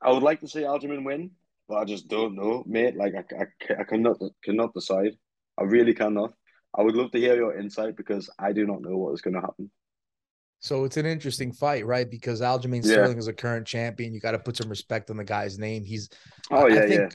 I 0.02 0.12
would 0.12 0.24
like 0.24 0.42
to 0.42 0.48
see 0.48 0.62
Aljamain 0.62 1.06
win, 1.06 1.32
but 1.70 1.76
I 1.76 1.86
just 1.86 2.10
don't 2.10 2.36
know, 2.36 2.64
mate. 2.68 2.98
Like 2.98 3.14
I, 3.16 3.44
I, 3.44 3.82
I 3.82 3.84
cannot 3.86 4.18
cannot 4.44 4.74
decide. 4.74 5.18
I 5.58 5.64
really 5.64 5.94
cannot. 5.94 6.34
I 6.76 6.82
would 6.82 6.96
love 6.96 7.12
to 7.12 7.20
hear 7.20 7.36
your 7.36 7.58
insight 7.58 7.96
because 7.96 8.30
I 8.40 8.52
do 8.52 8.66
not 8.66 8.82
know 8.82 8.98
what 8.98 9.14
is 9.14 9.22
going 9.22 9.36
to 9.36 9.42
happen. 9.42 9.72
So 10.64 10.86
it's 10.86 10.96
an 10.96 11.06
interesting 11.06 11.52
fight, 11.52 11.86
right? 11.86 12.10
Because 12.10 12.40
Aljamain 12.40 12.86
yeah. 12.86 12.94
Sterling 12.94 13.18
is 13.18 13.28
a 13.28 13.34
current 13.34 13.68
champion. 13.68 14.14
You 14.14 14.22
got 14.22 14.32
to 14.32 14.40
put 14.40 14.56
some 14.56 14.70
respect 14.70 15.10
on 15.10 15.18
the 15.18 15.24
guy's 15.26 15.60
name. 15.60 15.84
He's, 15.84 16.10
oh 16.52 16.68
yeah, 16.68 16.80
I 16.80 16.88
think, 16.88 17.02
yeah. 17.02 17.10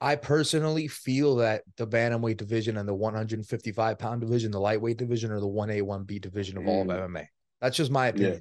I 0.00 0.16
personally 0.16 0.88
feel 0.88 1.36
that 1.36 1.62
the 1.76 1.86
bantamweight 1.86 2.38
division 2.38 2.78
and 2.78 2.88
the 2.88 2.94
155 2.94 3.96
pound 3.96 4.20
division, 4.22 4.50
the 4.50 4.58
lightweight 4.58 4.96
division, 4.96 5.30
or 5.30 5.38
the 5.38 5.46
1A, 5.46 5.82
1B 5.82 6.20
division 6.20 6.58
of 6.58 6.64
mm. 6.64 6.68
all 6.68 6.82
of 6.82 6.88
mm. 6.88 7.08
MMA. 7.08 7.26
That's 7.60 7.76
just 7.76 7.92
my 7.92 8.08
opinion. 8.08 8.34
Yeah. 8.34 8.40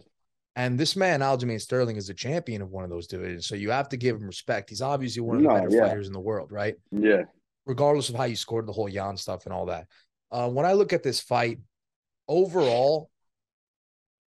And 0.56 0.80
this 0.80 0.96
man, 0.96 1.20
Aljamain 1.20 1.62
Sterling, 1.62 1.98
is 1.98 2.10
a 2.10 2.14
champion 2.16 2.64
of 2.64 2.72
one 2.72 2.84
of 2.84 2.90
those 2.90 3.06
divisions. 3.06 3.46
So 3.46 3.54
you 3.54 3.70
have 3.70 3.90
to 3.90 3.98
give 3.98 4.16
him 4.16 4.26
respect. 4.26 4.72
He's 4.72 4.82
obviously 4.82 5.22
one 5.22 5.38
of 5.38 5.44
the 5.44 5.50
no, 5.50 5.54
better 5.54 5.70
yeah. 5.70 5.88
fighters 5.88 6.08
in 6.08 6.14
the 6.14 6.20
world, 6.20 6.52
right? 6.52 6.74
Yeah. 6.92 7.22
Regardless 7.68 8.10
of 8.10 8.16
how 8.16 8.24
you 8.24 8.36
scored 8.36 8.66
the 8.66 8.74
whole 8.74 8.90
Yan 8.90 9.16
stuff 9.16 9.46
and 9.46 9.54
all 9.54 9.68
that. 9.68 9.86
Uh, 10.32 10.50
when 10.50 10.66
I 10.66 10.74
look 10.74 10.92
at 10.92 11.04
this 11.04 11.22
fight, 11.22 11.60
overall, 12.28 13.12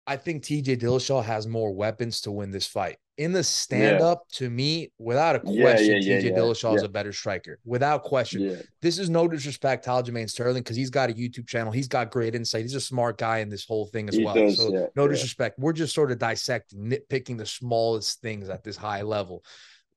I 0.07 0.17
think 0.17 0.43
TJ 0.43 0.81
Dillashaw 0.81 1.25
has 1.25 1.47
more 1.47 1.73
weapons 1.73 2.21
to 2.23 2.33
win 2.33 2.51
this 2.51 2.67
fight. 2.67 2.97
In 3.19 3.33
the 3.33 3.45
stand 3.45 4.01
up, 4.01 4.25
yeah. 4.33 4.39
to 4.39 4.51
me, 4.51 4.91
without 4.99 5.37
a 5.37 5.41
question, 5.41 6.03
yeah, 6.03 6.17
yeah, 6.17 6.21
TJ 6.21 6.37
Dillashaw 6.37 6.75
is 6.75 6.83
a 6.83 6.89
better 6.89 7.13
striker. 7.13 7.61
Without 7.65 8.03
question. 8.03 8.61
This 8.81 8.99
is 8.99 9.11
no 9.11 9.29
disrespect 9.29 9.85
to 9.85 9.91
Aljamain 9.91 10.29
Sterling 10.29 10.63
because 10.63 10.77
he's 10.77 10.91
got 10.91 11.11
a 11.11 11.13
YouTube 11.13 11.47
channel. 11.47 11.71
He's 11.71 11.89
got 11.89 12.11
great 12.11 12.35
insight. 12.35 12.63
He's 12.63 12.75
a 12.75 12.81
smart 12.81 13.19
guy 13.19 13.39
in 13.39 13.49
this 13.49 13.65
whole 13.65 13.87
thing 13.87 14.09
as 14.09 14.17
he 14.17 14.25
well. 14.25 14.35
Does, 14.35 14.57
so 14.57 14.91
no 14.97 15.07
disrespect. 15.07 15.59
We're 15.59 15.73
just 15.73 15.95
sort 15.95 16.11
of 16.11 16.19
dissecting, 16.19 16.91
nitpicking 16.91 17.39
the 17.39 17.47
smallest 17.47 18.21
things 18.23 18.49
at 18.49 18.65
this 18.65 18.77
high 18.77 19.03
level. 19.03 19.45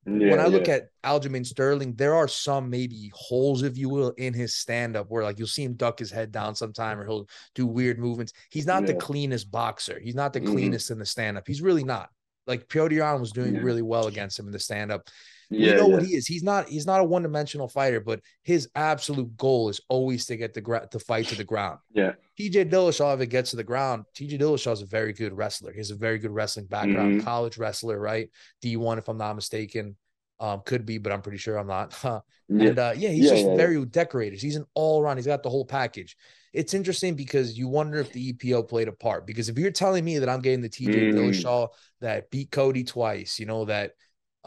Yeah, 0.06 0.30
when 0.30 0.40
I 0.40 0.46
look 0.46 0.68
yeah. 0.68 0.74
at 0.74 0.88
Aljamain 1.04 1.44
Sterling, 1.44 1.94
there 1.94 2.14
are 2.14 2.28
some 2.28 2.70
maybe 2.70 3.10
holes, 3.12 3.62
if 3.62 3.76
you 3.76 3.88
will, 3.88 4.10
in 4.10 4.34
his 4.34 4.54
stand 4.54 4.96
up 4.96 5.06
where 5.08 5.24
like 5.24 5.38
you'll 5.38 5.48
see 5.48 5.64
him 5.64 5.74
duck 5.74 5.98
his 5.98 6.12
head 6.12 6.30
down 6.30 6.54
sometime 6.54 7.00
or 7.00 7.04
he'll 7.04 7.28
do 7.56 7.66
weird 7.66 7.98
movements. 7.98 8.32
He's 8.50 8.66
not 8.66 8.82
yeah. 8.82 8.88
the 8.88 8.94
cleanest 8.94 9.50
boxer. 9.50 9.98
He's 9.98 10.14
not 10.14 10.32
the 10.32 10.40
mm-hmm. 10.40 10.52
cleanest 10.52 10.92
in 10.92 10.98
the 10.98 11.06
stand 11.06 11.36
up. 11.36 11.44
He's 11.46 11.60
really 11.60 11.82
not. 11.82 12.08
Like 12.46 12.68
Petr 12.68 12.92
Yan 12.92 13.20
was 13.20 13.32
doing 13.32 13.56
really 13.56 13.82
well 13.82 14.06
against 14.06 14.38
him 14.38 14.46
in 14.46 14.52
the 14.52 14.60
stand 14.60 14.92
up. 14.92 15.08
Yeah, 15.50 15.70
you 15.70 15.76
know 15.76 15.86
what 15.86 16.02
he 16.02 16.14
is. 16.14 16.26
He's 16.26 16.42
not. 16.42 16.68
He's 16.68 16.86
not 16.86 17.00
a 17.00 17.04
one 17.04 17.22
dimensional 17.22 17.68
fighter, 17.68 18.00
but 18.00 18.20
his 18.42 18.68
absolute 18.74 19.36
goal 19.36 19.68
is 19.68 19.80
always 19.88 20.26
to 20.26 20.36
get 20.36 20.54
the 20.54 20.60
gra- 20.60 20.88
to 20.90 20.98
fight 20.98 21.28
to 21.28 21.34
the 21.34 21.44
ground. 21.44 21.78
Yeah. 21.92 22.12
TJ 22.38 22.70
Dillashaw, 22.70 23.14
if 23.14 23.20
it 23.20 23.28
gets 23.28 23.50
to 23.50 23.56
the 23.56 23.64
ground, 23.64 24.04
TJ 24.16 24.40
Dillashaw 24.40 24.72
is 24.72 24.82
a 24.82 24.86
very 24.86 25.12
good 25.12 25.32
wrestler. 25.32 25.72
He 25.72 25.78
has 25.78 25.90
a 25.90 25.96
very 25.96 26.18
good 26.18 26.32
wrestling 26.32 26.66
background, 26.66 27.16
mm-hmm. 27.16 27.24
college 27.24 27.58
wrestler, 27.58 27.98
right? 27.98 28.28
D 28.60 28.76
one, 28.76 28.98
if 28.98 29.08
I'm 29.08 29.18
not 29.18 29.34
mistaken. 29.34 29.96
Um, 30.38 30.60
could 30.66 30.84
be, 30.84 30.98
but 30.98 31.12
I'm 31.12 31.22
pretty 31.22 31.38
sure 31.38 31.56
I'm 31.56 31.66
not. 31.66 31.96
and 32.48 32.78
uh, 32.78 32.92
yeah, 32.94 33.08
he's 33.08 33.24
yeah, 33.24 33.30
just 33.30 33.44
yeah, 33.46 33.56
very 33.56 33.78
yeah. 33.78 33.84
decorated. 33.88 34.40
He's 34.40 34.56
an 34.56 34.66
all 34.74 35.00
around. 35.00 35.16
He's 35.16 35.26
got 35.26 35.42
the 35.42 35.50
whole 35.50 35.64
package. 35.64 36.16
It's 36.52 36.74
interesting 36.74 37.14
because 37.14 37.56
you 37.56 37.68
wonder 37.68 37.98
if 37.98 38.12
the 38.12 38.32
EPO 38.32 38.68
played 38.68 38.88
a 38.88 38.92
part. 38.92 39.26
Because 39.26 39.48
if 39.48 39.58
you're 39.58 39.70
telling 39.70 40.04
me 40.04 40.18
that 40.18 40.28
I'm 40.28 40.40
getting 40.40 40.62
the 40.62 40.68
TJ 40.68 40.94
mm. 40.94 41.14
Dillashaw 41.14 41.68
that 42.00 42.30
beat 42.30 42.50
Cody 42.50 42.84
twice, 42.84 43.38
you 43.38 43.46
know 43.46 43.66
that 43.66 43.92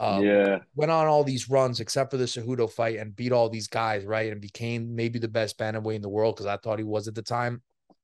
um, 0.00 0.24
yeah 0.24 0.58
went 0.74 0.90
on 0.90 1.06
all 1.06 1.22
these 1.22 1.48
runs 1.48 1.78
except 1.80 2.10
for 2.10 2.16
the 2.16 2.24
Cejudo 2.24 2.70
fight 2.70 2.98
and 2.98 3.14
beat 3.14 3.32
all 3.32 3.48
these 3.48 3.68
guys, 3.68 4.04
right, 4.04 4.32
and 4.32 4.40
became 4.40 4.94
maybe 4.94 5.18
the 5.18 5.28
best 5.28 5.58
bantamweight 5.58 5.96
in 5.96 6.02
the 6.02 6.08
world 6.08 6.36
because 6.36 6.46
I 6.46 6.56
thought 6.56 6.78
he 6.78 6.84
was 6.84 7.06
at 7.06 7.14
the 7.14 7.22
time. 7.22 7.62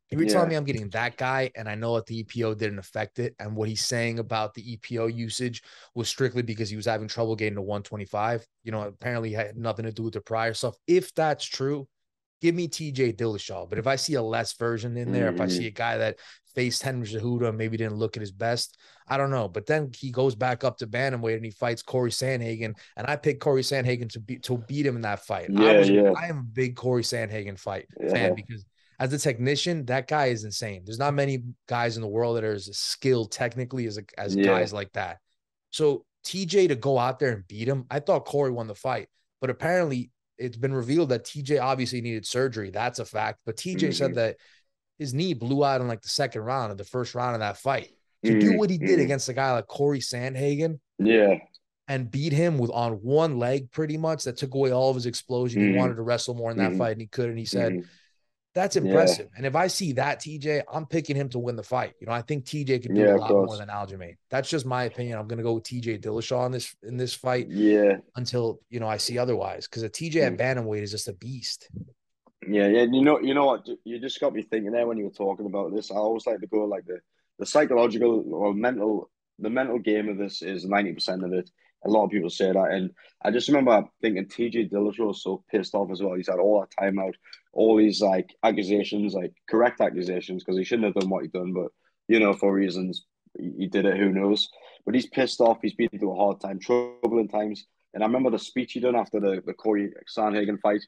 If 0.08 0.18
you're 0.20 0.28
yeah. 0.28 0.34
telling 0.34 0.50
me 0.50 0.54
I'm 0.54 0.64
getting 0.64 0.88
that 0.90 1.16
guy 1.16 1.50
and 1.56 1.68
I 1.68 1.74
know 1.74 1.96
that 1.96 2.06
the 2.06 2.22
EPO 2.22 2.58
didn't 2.58 2.78
affect 2.78 3.18
it, 3.18 3.34
and 3.40 3.56
what 3.56 3.68
he's 3.68 3.84
saying 3.84 4.20
about 4.20 4.54
the 4.54 4.76
EPO 4.76 5.14
usage 5.14 5.62
was 5.94 6.08
strictly 6.08 6.42
because 6.42 6.70
he 6.70 6.76
was 6.76 6.86
having 6.86 7.08
trouble 7.08 7.34
getting 7.34 7.56
to 7.56 7.62
125, 7.62 8.46
you 8.62 8.70
know, 8.70 8.82
apparently 8.82 9.32
had 9.32 9.56
nothing 9.56 9.84
to 9.84 9.92
do 9.92 10.04
with 10.04 10.14
the 10.14 10.20
prior 10.20 10.54
stuff. 10.54 10.76
If 10.86 11.12
that's 11.14 11.44
true, 11.44 11.88
give 12.40 12.54
me 12.54 12.68
TJ 12.68 13.16
Dillashaw. 13.16 13.68
But 13.68 13.78
if 13.78 13.86
I 13.86 13.96
see 13.96 14.14
a 14.14 14.22
less 14.22 14.52
version 14.54 14.96
in 14.96 15.12
there, 15.12 15.26
mm-hmm. 15.26 15.36
if 15.36 15.40
I 15.40 15.48
see 15.48 15.60
mm-hmm. 15.60 15.66
a 15.68 15.70
guy 15.70 15.98
that 15.98 16.18
faced 16.54 16.82
Henry 16.82 17.06
Cejudo 17.06 17.54
maybe 17.54 17.76
didn't 17.76 17.96
look 17.96 18.16
at 18.16 18.20
his 18.20 18.32
best, 18.32 18.78
I 19.08 19.16
don't 19.16 19.30
know. 19.30 19.48
But 19.48 19.66
then 19.66 19.90
he 19.94 20.10
goes 20.10 20.34
back 20.34 20.64
up 20.64 20.78
to 20.78 20.86
bantamweight 20.86 21.36
and 21.36 21.44
he 21.44 21.50
fights 21.50 21.82
Corey 21.82 22.10
Sandhagen, 22.10 22.76
and 22.96 23.06
I 23.06 23.16
picked 23.16 23.40
Corey 23.40 23.62
Sandhagen 23.62 24.10
to 24.10 24.20
beat 24.20 24.42
to 24.44 24.58
beat 24.58 24.86
him 24.86 24.96
in 24.96 25.02
that 25.02 25.24
fight. 25.24 25.48
Yeah, 25.50 25.68
I 25.68 25.76
was, 25.78 25.90
yeah. 25.90 26.12
I 26.16 26.26
am 26.26 26.38
a 26.38 26.42
big 26.42 26.76
Corey 26.76 27.02
Sandhagen 27.02 27.58
fight 27.58 27.86
yeah. 28.00 28.10
fan 28.10 28.34
because 28.34 28.64
as 28.98 29.12
a 29.12 29.18
technician, 29.18 29.84
that 29.86 30.08
guy 30.08 30.26
is 30.26 30.44
insane. 30.44 30.82
There's 30.84 30.98
not 30.98 31.14
many 31.14 31.42
guys 31.68 31.96
in 31.96 32.02
the 32.02 32.08
world 32.08 32.36
that 32.36 32.44
are 32.44 32.54
as 32.54 32.76
skilled 32.76 33.32
technically 33.32 33.86
as 33.86 33.98
as 34.16 34.34
yeah. 34.34 34.44
guys 34.44 34.72
like 34.72 34.92
that. 34.92 35.18
So 35.70 36.04
TJ 36.24 36.68
to 36.68 36.76
go 36.76 36.98
out 36.98 37.18
there 37.18 37.32
and 37.32 37.46
beat 37.46 37.68
him, 37.68 37.84
I 37.90 38.00
thought 38.00 38.24
Corey 38.24 38.50
won 38.50 38.66
the 38.66 38.74
fight, 38.74 39.08
but 39.40 39.50
apparently 39.50 40.10
it's 40.38 40.56
been 40.56 40.74
revealed 40.74 41.10
that 41.10 41.24
TJ 41.24 41.60
obviously 41.60 42.00
needed 42.00 42.26
surgery. 42.26 42.70
That's 42.70 42.98
a 42.98 43.04
fact. 43.04 43.40
But 43.46 43.56
TJ 43.56 43.76
mm-hmm. 43.76 43.90
said 43.92 44.14
that 44.16 44.36
his 44.98 45.14
knee 45.14 45.34
blew 45.34 45.64
out 45.64 45.80
in 45.80 45.88
like 45.88 46.02
the 46.02 46.08
second 46.08 46.42
round 46.42 46.72
of 46.72 46.78
the 46.78 46.84
first 46.84 47.14
round 47.14 47.34
of 47.34 47.40
that 47.40 47.58
fight. 47.58 47.90
To 48.24 48.32
mm-hmm. 48.32 48.40
do 48.40 48.58
what 48.58 48.70
he 48.70 48.78
did 48.78 48.98
against 48.98 49.28
a 49.28 49.34
guy 49.34 49.52
like 49.52 49.66
Corey 49.66 50.00
Sandhagen, 50.00 50.80
yeah, 50.98 51.34
and 51.86 52.10
beat 52.10 52.32
him 52.32 52.58
with 52.58 52.70
on 52.70 52.94
one 52.94 53.38
leg 53.38 53.70
pretty 53.70 53.96
much, 53.96 54.24
that 54.24 54.36
took 54.36 54.54
away 54.54 54.72
all 54.72 54.90
of 54.90 54.96
his 54.96 55.06
explosion. 55.06 55.62
He 55.62 55.68
mm-hmm. 55.68 55.78
wanted 55.78 55.96
to 55.96 56.02
wrestle 56.02 56.34
more 56.34 56.50
in 56.50 56.56
that 56.56 56.70
mm-hmm. 56.70 56.78
fight, 56.78 56.92
and 56.92 57.00
he 57.00 57.06
could. 57.06 57.28
And 57.28 57.38
he 57.38 57.44
said, 57.44 57.72
mm-hmm. 57.72 57.88
That's 58.56 58.76
impressive. 58.76 59.26
Yeah. 59.26 59.36
And 59.36 59.46
if 59.46 59.54
I 59.54 59.66
see 59.66 59.92
that 59.92 60.20
TJ, 60.20 60.62
I'm 60.72 60.86
picking 60.86 61.14
him 61.14 61.28
to 61.28 61.38
win 61.38 61.56
the 61.56 61.62
fight. 61.62 61.92
You 62.00 62.06
know, 62.06 62.14
I 62.14 62.22
think 62.22 62.46
TJ 62.46 62.84
can 62.84 62.94
do 62.94 63.02
yeah, 63.02 63.14
a 63.14 63.18
lot 63.18 63.30
more 63.30 63.58
than 63.58 63.68
Aljamain. 63.68 64.16
That's 64.30 64.48
just 64.48 64.64
my 64.64 64.84
opinion. 64.84 65.18
I'm 65.18 65.28
going 65.28 65.36
to 65.36 65.42
go 65.42 65.52
with 65.52 65.64
TJ 65.64 66.00
Dillashaw 66.00 66.46
in 66.46 66.52
this 66.52 66.74
in 66.82 66.96
this 66.96 67.12
fight. 67.12 67.48
Yeah. 67.50 67.98
Until 68.16 68.58
you 68.70 68.80
know 68.80 68.88
I 68.88 68.96
see 68.96 69.18
otherwise, 69.18 69.68
because 69.68 69.82
a 69.82 69.90
TJ 69.90 70.22
at 70.22 70.38
bantamweight 70.38 70.80
is 70.80 70.90
just 70.90 71.06
a 71.06 71.12
beast. 71.12 71.68
Yeah, 72.48 72.66
yeah. 72.68 72.86
You 72.90 73.02
know, 73.02 73.20
you 73.20 73.34
know 73.34 73.44
what? 73.44 73.68
You 73.84 74.00
just 74.00 74.18
got 74.20 74.32
me 74.32 74.40
thinking 74.40 74.72
there 74.72 74.86
when 74.86 74.96
you 74.96 75.04
were 75.04 75.10
talking 75.10 75.44
about 75.44 75.74
this. 75.74 75.90
I 75.90 75.96
always 75.96 76.26
like 76.26 76.40
to 76.40 76.46
go 76.46 76.64
like 76.64 76.86
the 76.86 77.00
the 77.38 77.44
psychological 77.44 78.24
or 78.32 78.54
mental 78.54 79.10
the 79.38 79.50
mental 79.50 79.78
game 79.78 80.08
of 80.08 80.16
this 80.16 80.40
is 80.40 80.64
ninety 80.64 80.94
percent 80.94 81.22
of 81.22 81.34
it. 81.34 81.50
A 81.84 81.90
lot 81.90 82.06
of 82.06 82.10
people 82.10 82.30
say 82.30 82.50
that, 82.50 82.70
and 82.70 82.90
I 83.22 83.30
just 83.30 83.48
remember 83.48 83.84
thinking 84.00 84.24
TJ 84.24 84.70
Dillashaw 84.70 85.08
was 85.08 85.22
so 85.22 85.44
pissed 85.50 85.74
off 85.74 85.90
as 85.90 86.02
well. 86.02 86.14
He's 86.14 86.28
had 86.28 86.38
all 86.38 86.60
that 86.60 86.82
time 86.82 86.98
out 86.98 87.14
all 87.56 87.76
these 87.76 88.00
like 88.00 88.34
accusations, 88.42 89.14
like 89.14 89.32
correct 89.48 89.80
accusations, 89.80 90.44
because 90.44 90.58
he 90.58 90.64
shouldn't 90.64 90.86
have 90.86 90.94
done 90.94 91.10
what 91.10 91.22
he 91.22 91.28
done, 91.28 91.52
but 91.52 91.68
you 92.08 92.20
know, 92.20 92.32
for 92.32 92.52
reasons 92.52 93.04
he 93.38 93.66
did 93.66 93.86
it, 93.86 93.96
who 93.96 94.10
knows. 94.10 94.48
But 94.84 94.94
he's 94.94 95.08
pissed 95.08 95.40
off, 95.40 95.58
he's 95.62 95.74
been 95.74 95.88
through 95.88 96.12
a 96.12 96.16
hard 96.16 96.40
time, 96.40 96.60
troubling 96.60 97.28
times. 97.28 97.66
And 97.92 98.02
I 98.02 98.06
remember 98.06 98.30
the 98.30 98.38
speech 98.38 98.72
he 98.72 98.80
done 98.80 98.94
after 98.94 99.20
the, 99.20 99.42
the 99.44 99.54
Corey 99.54 99.90
Sandhagen 100.16 100.60
fight, 100.60 100.82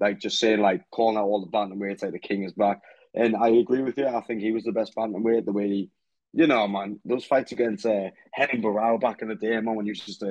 like 0.00 0.18
just 0.18 0.38
saying 0.38 0.60
like 0.60 0.82
calling 0.90 1.16
out 1.16 1.24
all 1.24 1.44
the 1.44 1.52
bantamweights 1.52 2.02
like 2.02 2.12
the 2.12 2.18
king 2.18 2.42
is 2.42 2.52
back. 2.52 2.80
And 3.14 3.36
I 3.36 3.48
agree 3.48 3.82
with 3.82 3.96
you. 3.96 4.06
I 4.06 4.20
think 4.22 4.40
he 4.40 4.52
was 4.52 4.64
the 4.64 4.72
best 4.72 4.94
bantamweight, 4.96 5.44
the 5.44 5.52
way 5.52 5.68
he 5.68 5.90
you 6.34 6.48
know, 6.48 6.66
man, 6.66 6.98
those 7.04 7.24
fights 7.24 7.52
against 7.52 7.86
uh, 7.86 8.10
Henning 8.32 8.60
back 9.00 9.22
in 9.22 9.28
the 9.28 9.36
day, 9.36 9.60
man, 9.60 9.76
when 9.76 9.86
he 9.86 9.92
was 9.92 10.00
just 10.00 10.22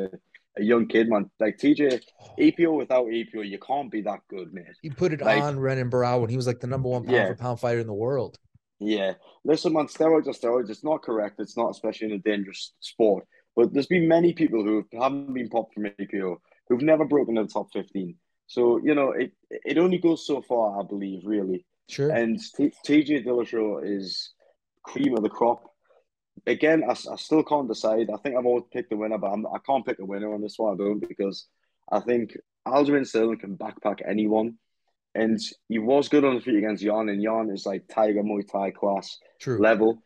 a 0.58 0.64
young 0.64 0.88
kid, 0.88 1.10
man. 1.10 1.30
Like 1.40 1.58
TJ, 1.58 2.02
EPO 2.40 2.68
oh. 2.68 2.74
without 2.74 3.06
EPO, 3.08 3.48
you 3.48 3.58
can't 3.60 3.92
be 3.92 4.02
that 4.02 4.20
good, 4.30 4.54
man. 4.54 4.74
He 4.82 4.90
put 4.90 5.14
it 5.14 5.22
like, 5.22 5.42
on 5.42 5.60
Renan 5.60 5.90
Barao 5.90 6.22
when 6.22 6.30
he 6.30 6.36
was 6.36 6.48
like 6.48 6.60
the 6.60 6.68
number 6.68 6.90
one 6.90 7.04
pound 7.04 7.16
yeah. 7.16 7.28
for 7.28 7.36
pound 7.36 7.60
fighter 7.60 7.80
in 7.80 7.88
the 7.88 7.94
world. 7.94 8.38
Yeah. 8.80 9.14
Listen, 9.46 9.74
man, 9.74 9.88
steroids 9.88 10.28
are 10.28 10.32
steroids. 10.32 10.70
It's 10.70 10.84
not 10.84 11.02
correct. 11.02 11.40
It's 11.40 11.58
not, 11.58 11.70
especially 11.72 12.08
in 12.08 12.14
a 12.14 12.20
dangerous 12.20 12.74
sport. 12.80 13.26
But 13.56 13.74
there's 13.74 13.88
been 13.88 14.08
many 14.08 14.34
people 14.34 14.64
who 14.64 14.86
haven't 15.00 15.34
been 15.34 15.50
popped 15.50 15.76
from 15.76 15.84
EPO 15.84 16.38
who've 16.68 16.82
never 16.82 17.06
broken 17.06 17.36
the 17.36 17.46
top 17.46 17.68
15. 17.74 18.16
So, 18.48 18.80
you 18.84 18.94
know, 18.94 19.12
it 19.12 19.32
it 19.50 19.78
only 19.78 19.98
goes 19.98 20.26
so 20.28 20.42
far, 20.42 20.80
I 20.80 20.84
believe, 20.84 21.22
really. 21.26 21.66
Sure. 21.90 22.12
And 22.12 22.40
T- 22.56 22.74
TJ 22.86 23.26
Dillashaw 23.26 23.82
is 23.84 24.34
cream 24.84 25.16
of 25.16 25.24
the 25.24 25.30
crop 25.30 25.73
again, 26.48 26.84
I, 26.88 26.92
I 26.92 27.16
still 27.16 27.44
can't 27.44 27.68
decide. 27.68 28.10
I 28.14 28.18
think 28.18 28.36
I've 28.36 28.46
always 28.46 28.66
picked 28.72 28.90
the 28.90 28.98
winner, 28.98 29.18
but 29.18 29.28
I'm, 29.28 29.46
I 29.48 29.60
can 29.66 29.78
not 29.78 29.86
pick 29.86 30.00
a 30.00 30.06
winner 30.06 30.34
on 30.34 30.42
this 30.42 30.56
one. 30.58 30.74
I 30.74 30.78
don't 30.78 31.08
because 31.08 31.48
I 31.92 32.00
think 32.00 32.38
Aljamain 32.68 33.08
Sterling 33.08 33.40
can 33.40 33.58
backpack 33.58 34.00
anyone. 34.08 34.58
And 35.16 35.40
he 35.70 35.78
was 35.78 36.10
good 36.10 36.26
on 36.26 36.36
the 36.36 36.42
feet 36.42 36.58
against 36.58 36.82
Yan, 36.82 37.10
and 37.10 37.22
Yan 37.22 37.52
is 37.52 37.68
like 37.68 37.88
Tiger 37.88 38.24
Muay 38.24 38.50
Thai 38.52 38.72
class 38.72 39.20
True. 39.40 39.62
level. 39.62 40.02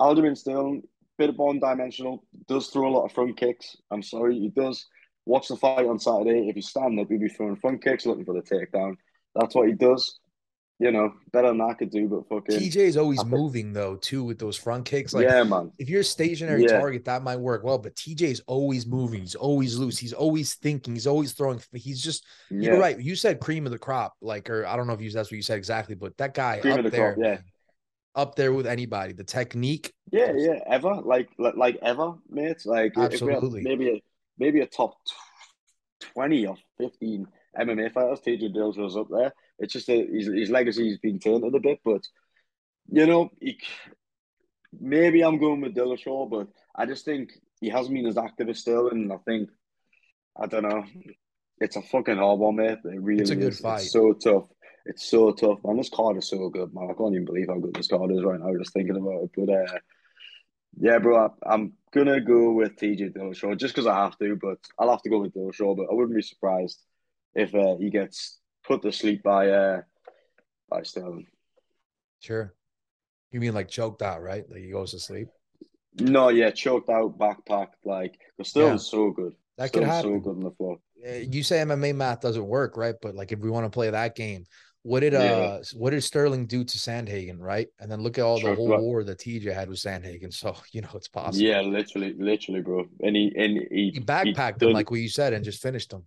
Aljamain 0.00 0.36
Sterling, 0.36 0.82
bit 1.16 1.30
of 1.30 1.36
one 1.36 1.60
dimensional, 1.60 2.24
does 2.48 2.68
throw 2.68 2.88
a 2.88 2.90
lot 2.90 3.04
of 3.04 3.12
front 3.12 3.36
kicks. 3.36 3.76
I'm 3.90 4.02
sorry, 4.02 4.38
he 4.38 4.48
does. 4.48 4.84
Watch 5.26 5.46
the 5.46 5.56
fight 5.56 5.86
on 5.86 6.00
Saturday. 6.00 6.48
If 6.48 6.56
he's 6.56 6.68
stand 6.68 6.98
up, 6.98 7.06
he'll 7.08 7.20
be 7.20 7.28
throwing 7.28 7.54
front 7.54 7.84
kicks, 7.84 8.04
looking 8.04 8.24
for 8.24 8.34
the 8.34 8.42
takedown. 8.42 8.96
That's 9.36 9.54
what 9.54 9.68
he 9.68 9.74
does 9.74 10.18
you 10.82 10.90
know, 10.90 11.14
better 11.32 11.46
than 11.46 11.60
I 11.60 11.74
could 11.74 11.90
do, 11.90 12.08
but 12.08 12.28
fucking 12.28 12.58
TJ 12.58 12.74
is 12.74 12.96
always 12.96 13.24
moving 13.24 13.72
though, 13.72 13.94
too, 13.94 14.24
with 14.24 14.40
those 14.40 14.56
front 14.56 14.84
kicks. 14.84 15.14
Like, 15.14 15.28
yeah, 15.28 15.44
man. 15.44 15.70
If 15.78 15.88
you're 15.88 16.00
a 16.00 16.04
stationary 16.04 16.64
yeah. 16.64 16.80
target, 16.80 17.04
that 17.04 17.22
might 17.22 17.38
work 17.38 17.62
well, 17.62 17.78
but 17.78 17.94
TJ 17.94 18.22
is 18.22 18.42
always 18.48 18.84
moving. 18.84 19.20
He's 19.20 19.36
always 19.36 19.78
loose. 19.78 19.96
He's 19.96 20.12
always 20.12 20.54
thinking. 20.54 20.94
He's 20.94 21.06
always 21.06 21.34
throwing. 21.34 21.60
He's 21.72 22.02
just, 22.02 22.26
yeah. 22.50 22.72
you're 22.72 22.80
right. 22.80 22.98
You 22.98 23.14
said 23.14 23.38
cream 23.38 23.64
of 23.64 23.70
the 23.70 23.78
crop, 23.78 24.14
like, 24.20 24.50
or 24.50 24.66
I 24.66 24.74
don't 24.74 24.88
know 24.88 24.92
if 24.92 25.00
you 25.00 25.08
that's 25.12 25.30
what 25.30 25.36
you 25.36 25.42
said 25.42 25.56
exactly, 25.56 25.94
but 25.94 26.16
that 26.16 26.34
guy 26.34 26.58
cream 26.58 26.74
up 26.74 26.82
the 26.82 26.90
there, 26.90 27.14
crop, 27.14 27.24
yeah, 27.24 27.38
up 28.16 28.34
there 28.34 28.52
with 28.52 28.66
anybody. 28.66 29.12
The 29.12 29.22
technique, 29.22 29.92
yeah, 30.10 30.32
yeah, 30.34 30.58
ever 30.66 30.96
like 30.96 31.28
like 31.38 31.78
ever, 31.80 32.14
mate. 32.28 32.66
Like, 32.66 32.94
absolutely, 32.98 33.62
maybe 33.62 33.88
a 33.88 34.02
maybe 34.36 34.62
a 34.62 34.66
top 34.66 34.96
twenty 36.00 36.44
or 36.44 36.56
fifteen 36.76 37.28
MMA 37.56 37.92
fighters. 37.92 38.18
TJ 38.26 38.52
Dills 38.52 38.76
was 38.76 38.96
up 38.96 39.06
there 39.10 39.32
it's 39.62 39.72
just 39.72 39.86
that 39.86 40.08
his, 40.12 40.26
his 40.26 40.50
legacy's 40.50 40.98
been 40.98 41.20
tainted 41.20 41.54
a 41.54 41.60
bit, 41.60 41.78
but 41.84 42.02
you 42.90 43.06
know, 43.06 43.30
he, 43.40 43.58
maybe 44.78 45.22
I'm 45.22 45.38
going 45.38 45.60
with 45.60 45.74
Dillashaw, 45.74 46.28
but 46.28 46.48
I 46.74 46.84
just 46.84 47.04
think 47.04 47.32
he 47.60 47.68
hasn't 47.68 47.94
been 47.94 48.06
as 48.06 48.18
active 48.18 48.48
as 48.48 48.58
Sterling. 48.58 49.02
And 49.02 49.12
I 49.12 49.18
think 49.18 49.50
I 50.36 50.46
don't 50.46 50.68
know. 50.68 50.84
It's 51.58 51.76
a 51.76 51.82
fucking 51.82 52.16
hard 52.16 52.40
one, 52.40 52.56
mate. 52.56 52.78
It 52.84 53.00
really 53.00 53.22
it's 53.22 53.30
a 53.30 53.36
good 53.36 53.52
is. 53.52 53.60
fight. 53.60 53.82
It's 53.82 53.92
so 53.92 54.12
tough. 54.12 54.48
It's 54.84 55.08
so 55.08 55.30
tough, 55.30 55.60
man. 55.64 55.76
This 55.76 55.90
card 55.90 56.16
is 56.16 56.28
so 56.28 56.48
good, 56.48 56.74
man. 56.74 56.88
I 56.90 56.94
can't 56.94 57.14
even 57.14 57.24
believe 57.24 57.46
how 57.48 57.58
good 57.58 57.74
this 57.74 57.86
card 57.86 58.10
is 58.10 58.24
right 58.24 58.40
now. 58.40 58.52
Just 58.58 58.72
thinking 58.72 58.96
about 58.96 59.22
it, 59.22 59.30
but 59.36 59.48
uh, 59.48 59.78
yeah, 60.76 60.98
bro, 60.98 61.32
I, 61.46 61.54
am 61.54 61.74
gonna 61.92 62.20
go 62.20 62.50
with 62.50 62.76
TJ 62.76 63.14
Dillashaw 63.14 63.56
just 63.56 63.74
because 63.74 63.86
I 63.86 63.94
have 63.94 64.18
to. 64.18 64.34
But 64.34 64.58
I'll 64.76 64.90
have 64.90 65.02
to 65.02 65.10
go 65.10 65.20
with 65.20 65.34
Dillashaw. 65.34 65.76
But 65.76 65.86
I 65.88 65.94
wouldn't 65.94 66.16
be 66.16 66.22
surprised 66.22 66.82
if 67.34 67.54
uh, 67.54 67.76
he 67.76 67.90
gets 67.90 68.40
put 68.64 68.82
to 68.82 68.92
sleep 68.92 69.22
by 69.22 69.50
uh 69.50 69.82
by 70.68 70.82
Sterling. 70.82 71.26
Sure. 72.20 72.54
You 73.30 73.40
mean 73.40 73.54
like 73.54 73.68
choked 73.68 74.02
out, 74.02 74.22
right? 74.22 74.44
Like 74.48 74.60
he 74.60 74.70
goes 74.70 74.92
to 74.92 74.98
sleep? 74.98 75.28
No, 75.98 76.28
yeah, 76.28 76.50
choked 76.50 76.88
out, 76.88 77.18
backpacked. 77.18 77.84
Like, 77.84 78.18
but 78.38 78.46
Sterling's 78.46 78.86
yeah. 78.86 78.98
so 78.98 79.10
good. 79.10 79.34
That 79.58 79.68
Sterling's 79.68 79.90
could 79.90 79.94
happen. 79.94 80.12
So 80.12 80.20
good 80.20 80.36
on 80.36 80.44
the 80.44 80.50
floor. 80.52 80.78
You 81.04 81.42
say 81.42 81.56
MMA 81.58 81.94
math 81.94 82.20
doesn't 82.20 82.46
work, 82.46 82.76
right? 82.76 82.94
But 83.02 83.14
like, 83.14 83.32
if 83.32 83.40
we 83.40 83.50
want 83.50 83.66
to 83.66 83.70
play 83.70 83.90
that 83.90 84.14
game, 84.14 84.44
what 84.84 85.00
did 85.00 85.14
uh 85.14 85.18
yeah. 85.18 85.58
what 85.74 85.90
did 85.90 86.02
Sterling 86.02 86.46
do 86.46 86.64
to 86.64 86.78
Sandhagen, 86.78 87.38
right? 87.38 87.68
And 87.78 87.90
then 87.90 88.00
look 88.00 88.18
at 88.18 88.24
all 88.24 88.40
the 88.40 88.54
whole 88.54 88.80
war 88.80 89.04
that 89.04 89.18
TJ 89.18 89.52
had 89.52 89.68
with 89.68 89.78
Sandhagen. 89.78 90.32
So 90.42 90.56
you 90.72 90.80
know 90.80 90.88
it's 90.94 91.08
possible. 91.08 91.46
Yeah, 91.46 91.60
literally, 91.60 92.14
literally, 92.18 92.62
bro. 92.62 92.86
And 93.00 93.14
he 93.14 93.32
and 93.36 93.58
he, 93.70 93.90
he 93.94 94.00
backpacked 94.00 94.60
he 94.60 94.66
him 94.66 94.72
like 94.72 94.90
what 94.90 95.00
you 95.00 95.08
said 95.08 95.32
and 95.32 95.44
just 95.44 95.62
finished 95.62 95.92
him. 95.92 96.04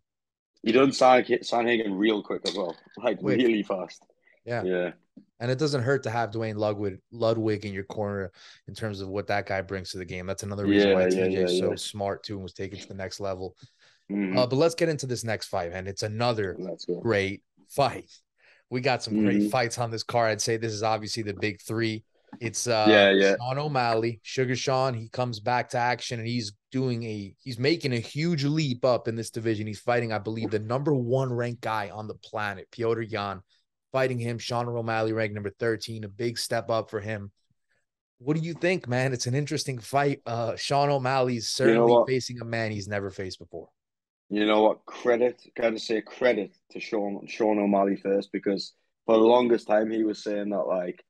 He 0.65 0.71
done 0.71 0.89
Sandhagen 0.89 1.95
real 1.95 2.23
quick 2.23 2.41
as 2.47 2.56
well, 2.56 2.75
like 2.97 3.19
quick. 3.19 3.38
really 3.38 3.62
fast. 3.62 4.04
Yeah, 4.45 4.63
yeah. 4.63 4.91
And 5.39 5.51
it 5.51 5.60
doesn't 5.60 5.84
hurt 5.84 6.01
to 6.04 6.10
have 6.10 6.32
Duane 6.32 6.58
Ludwig 6.58 6.97
Ludwig 7.12 7.65
in 7.65 7.73
your 7.73 7.84
corner 7.84 8.32
in 8.67 8.73
terms 8.73 8.99
of 8.99 9.10
what 9.10 9.28
that 9.28 9.45
guy 9.45 9.62
brings 9.62 9.91
to 9.91 9.99
the 9.99 10.06
game. 10.06 10.25
That's 10.25 10.43
another 10.43 10.65
reason 10.65 10.89
yeah, 10.89 10.95
why 10.95 11.06
TJ 11.06 11.32
yeah, 11.32 11.39
is 11.41 11.60
so 11.60 11.75
smart 11.75 12.23
too 12.23 12.36
and 12.36 12.43
was 12.43 12.54
taken 12.54 12.80
to 12.80 12.88
the 12.88 12.95
next 12.95 13.19
level. 13.19 13.56
Mm-hmm. 14.12 14.38
Uh, 14.38 14.47
but 14.47 14.56
let's 14.56 14.75
get 14.75 14.89
into 14.89 15.06
this 15.06 15.23
next 15.23 15.47
fight, 15.47 15.71
and 15.71 15.88
it's 15.88 16.04
another 16.04 16.58
great 17.01 17.43
fight. 17.69 18.10
We 18.71 18.82
got 18.82 19.04
some 19.04 19.13
mm-hmm. 19.13 19.25
great 19.25 19.51
fights 19.51 19.78
on 19.78 19.91
this 19.91 20.04
card. 20.04 20.32
I'd 20.32 20.41
say 20.41 20.58
this 20.58 20.73
is 20.73 20.84
obviously 20.84 21.21
the 21.21 21.36
big 21.36 21.62
three. 21.62 22.04
It's 22.39 22.67
uh 22.67 22.86
yeah, 22.88 23.12
yeah. 23.12 23.36
Sean 23.39 23.58
O'Malley, 23.58 24.19
Sugar 24.24 24.56
Sean. 24.56 24.93
He 24.93 25.10
comes 25.10 25.39
back 25.39 25.69
to 25.69 25.78
action 25.78 26.19
and 26.19 26.28
he's 26.28 26.54
doing 26.71 27.04
a 27.04 27.34
he's 27.39 27.60
making 27.60 27.93
a 27.93 28.00
huge 28.00 28.43
leap 28.43 28.86
up 28.86 29.08
in 29.08 29.15
this 29.15 29.30
division. 29.30 29.67
He's 29.67 29.80
fighting, 29.80 30.12
I 30.12 30.19
believe, 30.19 30.52
the 30.52 30.60
number 30.60 30.93
one 30.93 31.32
ranked 31.32 31.62
guy 31.62 31.89
on 31.89 32.08
the 32.08 32.15
planet, 32.15 32.67
Petr 32.71 33.10
Yan. 33.10 33.41
Fighting 33.91 34.19
him, 34.19 34.38
Sean 34.38 34.67
O'Malley 34.67 35.13
ranked 35.13 35.36
number 35.36 35.52
13, 35.58 36.04
a 36.04 36.10
big 36.10 36.38
step 36.38 36.69
up 36.69 36.89
for 36.89 37.00
him. 37.00 37.32
What 38.17 38.36
do 38.36 38.43
you 38.43 38.54
think, 38.54 38.89
man? 38.89 39.13
It's 39.13 39.28
an 39.28 39.36
interesting 39.36 39.80
fight. 39.80 40.21
Uh 40.26 40.56
Sean 40.56 40.89
O'Malley's 40.89 41.48
certainly 41.48 41.91
you 41.91 42.00
know 42.00 42.06
facing 42.06 42.41
a 42.41 42.45
man 42.45 42.71
he's 42.71 42.88
never 42.88 43.10
faced 43.10 43.39
before. 43.39 43.69
You 44.30 44.45
know 44.45 44.63
what? 44.63 44.86
Credit, 44.86 45.41
gotta 45.56 45.80
say 45.80 46.02
credit 46.02 46.56
to 46.71 46.80
Sean 46.80 47.26
Sean 47.28 47.60
O'Malley 47.60 47.95
first 47.95 48.32
because 48.32 48.74
for 49.06 49.17
the 49.17 49.24
longest 49.24 49.67
time 49.67 49.91
he 49.91 50.04
was 50.04 50.24
saying 50.24 50.50
that 50.50 50.63
like 50.63 51.04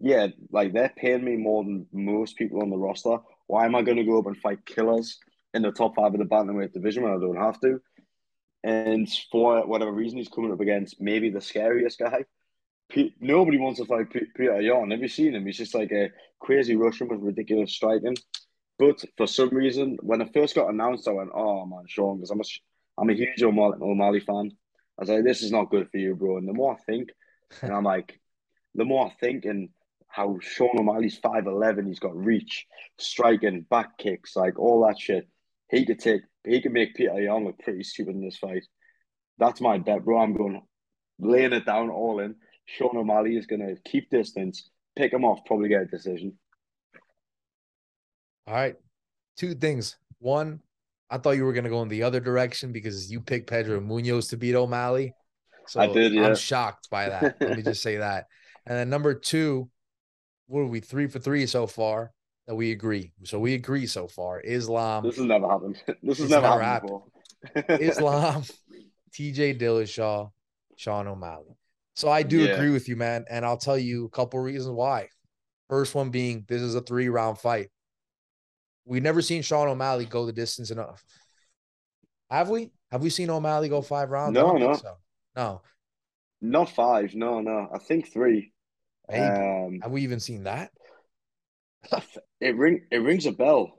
yeah, 0.00 0.28
like 0.50 0.72
they're 0.72 0.92
paying 0.96 1.24
me 1.24 1.36
more 1.36 1.64
than 1.64 1.86
most 1.92 2.36
people 2.36 2.62
on 2.62 2.70
the 2.70 2.76
roster. 2.76 3.18
Why 3.46 3.64
am 3.64 3.74
I 3.74 3.82
going 3.82 3.96
to 3.98 4.04
go 4.04 4.18
up 4.18 4.26
and 4.26 4.36
fight 4.36 4.64
killers 4.66 5.18
in 5.54 5.62
the 5.62 5.72
top 5.72 5.96
five 5.96 6.12
of 6.12 6.18
the 6.18 6.26
bantamweight 6.26 6.72
division 6.72 7.02
when 7.02 7.12
I 7.12 7.18
don't 7.18 7.36
have 7.36 7.60
to? 7.60 7.80
and 8.64 9.08
for 9.30 9.66
whatever 9.66 9.92
reason, 9.92 10.18
he's 10.18 10.28
coming 10.28 10.52
up 10.52 10.60
against 10.60 11.00
maybe 11.00 11.30
the 11.30 11.40
scariest 11.40 11.98
guy. 11.98 12.24
Nobody 13.20 13.58
wants 13.58 13.80
to 13.80 13.86
fight 13.86 14.10
Peter 14.10 14.60
Yan. 14.60 14.90
Have 14.90 15.00
you 15.00 15.08
seen 15.08 15.34
him? 15.34 15.46
He's 15.46 15.58
just 15.58 15.74
like 15.74 15.92
a 15.92 16.10
crazy 16.40 16.74
Russian 16.74 17.08
with 17.08 17.20
ridiculous 17.20 17.72
striking. 17.72 18.16
But 18.78 19.04
for 19.16 19.26
some 19.26 19.50
reason, 19.50 19.98
when 20.00 20.20
it 20.20 20.32
first 20.32 20.54
got 20.54 20.70
announced, 20.70 21.06
I 21.06 21.12
went, 21.12 21.30
"Oh 21.34 21.66
man, 21.66 21.84
Sean," 21.86 22.16
because 22.16 22.30
I'm 22.30 22.40
a, 22.40 22.44
I'm 22.96 23.10
a 23.10 23.14
huge 23.14 23.42
O'Malley, 23.42 23.78
O'Malley 23.82 24.20
fan. 24.20 24.52
I 24.98 25.02
was 25.02 25.08
like, 25.10 25.24
"This 25.24 25.42
is 25.42 25.52
not 25.52 25.70
good 25.70 25.90
for 25.90 25.98
you, 25.98 26.14
bro." 26.14 26.38
And 26.38 26.48
the 26.48 26.54
more 26.54 26.74
I 26.74 26.82
think, 26.84 27.10
and 27.62 27.72
I'm 27.72 27.84
like, 27.84 28.20
the 28.74 28.84
more 28.84 29.06
I 29.06 29.10
think, 29.20 29.44
and 29.44 29.68
how 30.08 30.38
Sean 30.40 30.78
O'Malley's 30.78 31.18
five 31.18 31.46
eleven, 31.46 31.86
he's 31.86 32.00
got 32.00 32.16
reach, 32.16 32.66
striking, 32.98 33.64
back 33.70 33.98
kicks, 33.98 34.36
like 34.36 34.58
all 34.58 34.86
that 34.86 34.98
shit. 34.98 35.28
He 35.70 35.84
could 35.84 35.98
take, 35.98 36.22
he 36.44 36.62
could 36.62 36.72
make 36.72 36.94
Peter 36.94 37.20
Yan 37.20 37.44
look 37.44 37.58
pretty 37.58 37.84
stupid 37.84 38.14
in 38.14 38.24
this 38.24 38.38
fight. 38.38 38.64
That's 39.38 39.60
my 39.60 39.78
bet, 39.78 40.04
bro. 40.04 40.18
I'm 40.18 40.34
going 40.34 40.62
laying 41.18 41.52
it 41.52 41.66
down 41.66 41.90
all 41.90 42.20
in. 42.20 42.36
Sean 42.64 42.96
O'Malley 42.96 43.36
is 43.36 43.46
going 43.46 43.60
to 43.60 43.76
keep 43.90 44.10
distance, 44.10 44.70
pick 44.96 45.12
him 45.12 45.24
off, 45.24 45.44
probably 45.46 45.68
get 45.68 45.82
a 45.82 45.86
decision. 45.86 46.36
All 48.46 48.54
right. 48.54 48.76
Two 49.36 49.54
things. 49.54 49.96
One, 50.18 50.60
I 51.10 51.18
thought 51.18 51.36
you 51.36 51.44
were 51.44 51.52
going 51.52 51.64
to 51.64 51.70
go 51.70 51.82
in 51.82 51.88
the 51.88 52.02
other 52.02 52.20
direction 52.20 52.72
because 52.72 53.10
you 53.10 53.20
picked 53.20 53.48
Pedro 53.48 53.80
Munoz 53.80 54.28
to 54.28 54.36
beat 54.36 54.54
O'Malley. 54.54 55.14
So 55.66 55.80
I 55.80 55.86
did, 55.86 56.12
yeah. 56.12 56.26
I'm 56.26 56.34
shocked 56.34 56.88
by 56.90 57.08
that. 57.08 57.36
Let 57.40 57.56
me 57.56 57.62
just 57.64 57.82
say 57.82 57.96
that. 57.96 58.26
And 58.66 58.76
then 58.76 58.90
number 58.90 59.14
two, 59.14 59.70
what 60.48 60.60
are 60.60 60.66
we 60.66 60.80
three 60.80 61.06
for 61.06 61.18
three 61.18 61.46
so 61.46 61.66
far? 61.66 62.12
That 62.46 62.54
we 62.54 62.72
agree. 62.72 63.12
So 63.24 63.38
we 63.38 63.52
agree 63.52 63.86
so 63.86 64.08
far. 64.08 64.40
Islam. 64.40 65.04
This 65.04 65.16
has 65.16 65.26
never 65.26 65.46
happened. 65.46 65.82
This 66.02 66.18
has 66.18 66.30
never, 66.30 66.48
never 66.48 66.62
happened. 66.62 67.00
happened. 67.54 67.82
Islam, 67.82 68.42
TJ 69.12 69.60
Dillashaw, 69.60 70.30
Sean 70.76 71.06
O'Malley. 71.06 71.58
So 71.94 72.08
I 72.08 72.22
do 72.22 72.38
yeah. 72.38 72.52
agree 72.52 72.70
with 72.70 72.88
you, 72.88 72.96
man. 72.96 73.26
And 73.28 73.44
I'll 73.44 73.58
tell 73.58 73.76
you 73.76 74.06
a 74.06 74.08
couple 74.08 74.40
reasons 74.40 74.74
why. 74.74 75.08
First 75.68 75.94
one 75.94 76.08
being 76.08 76.46
this 76.48 76.62
is 76.62 76.74
a 76.74 76.80
three 76.80 77.10
round 77.10 77.38
fight. 77.38 77.68
We've 78.86 79.02
never 79.02 79.20
seen 79.20 79.42
Sean 79.42 79.68
O'Malley 79.68 80.06
go 80.06 80.24
the 80.24 80.32
distance 80.32 80.70
enough. 80.70 81.04
Have 82.30 82.48
we? 82.48 82.70
Have 82.90 83.02
we 83.02 83.10
seen 83.10 83.28
O'Malley 83.28 83.68
go 83.68 83.82
five 83.82 84.08
rounds? 84.10 84.34
No, 84.34 84.56
no. 84.56 84.72
So. 84.72 84.94
No. 85.36 85.60
Not 86.40 86.70
five. 86.70 87.14
No, 87.14 87.40
no. 87.42 87.68
I 87.74 87.78
think 87.78 88.10
three. 88.10 88.52
Um, 89.12 89.80
Have 89.82 89.92
we 89.92 90.02
even 90.02 90.20
seen 90.20 90.44
that? 90.44 90.70
it 92.40 92.56
ring 92.56 92.82
it 92.90 92.98
rings 92.98 93.26
a 93.26 93.32
bell. 93.32 93.78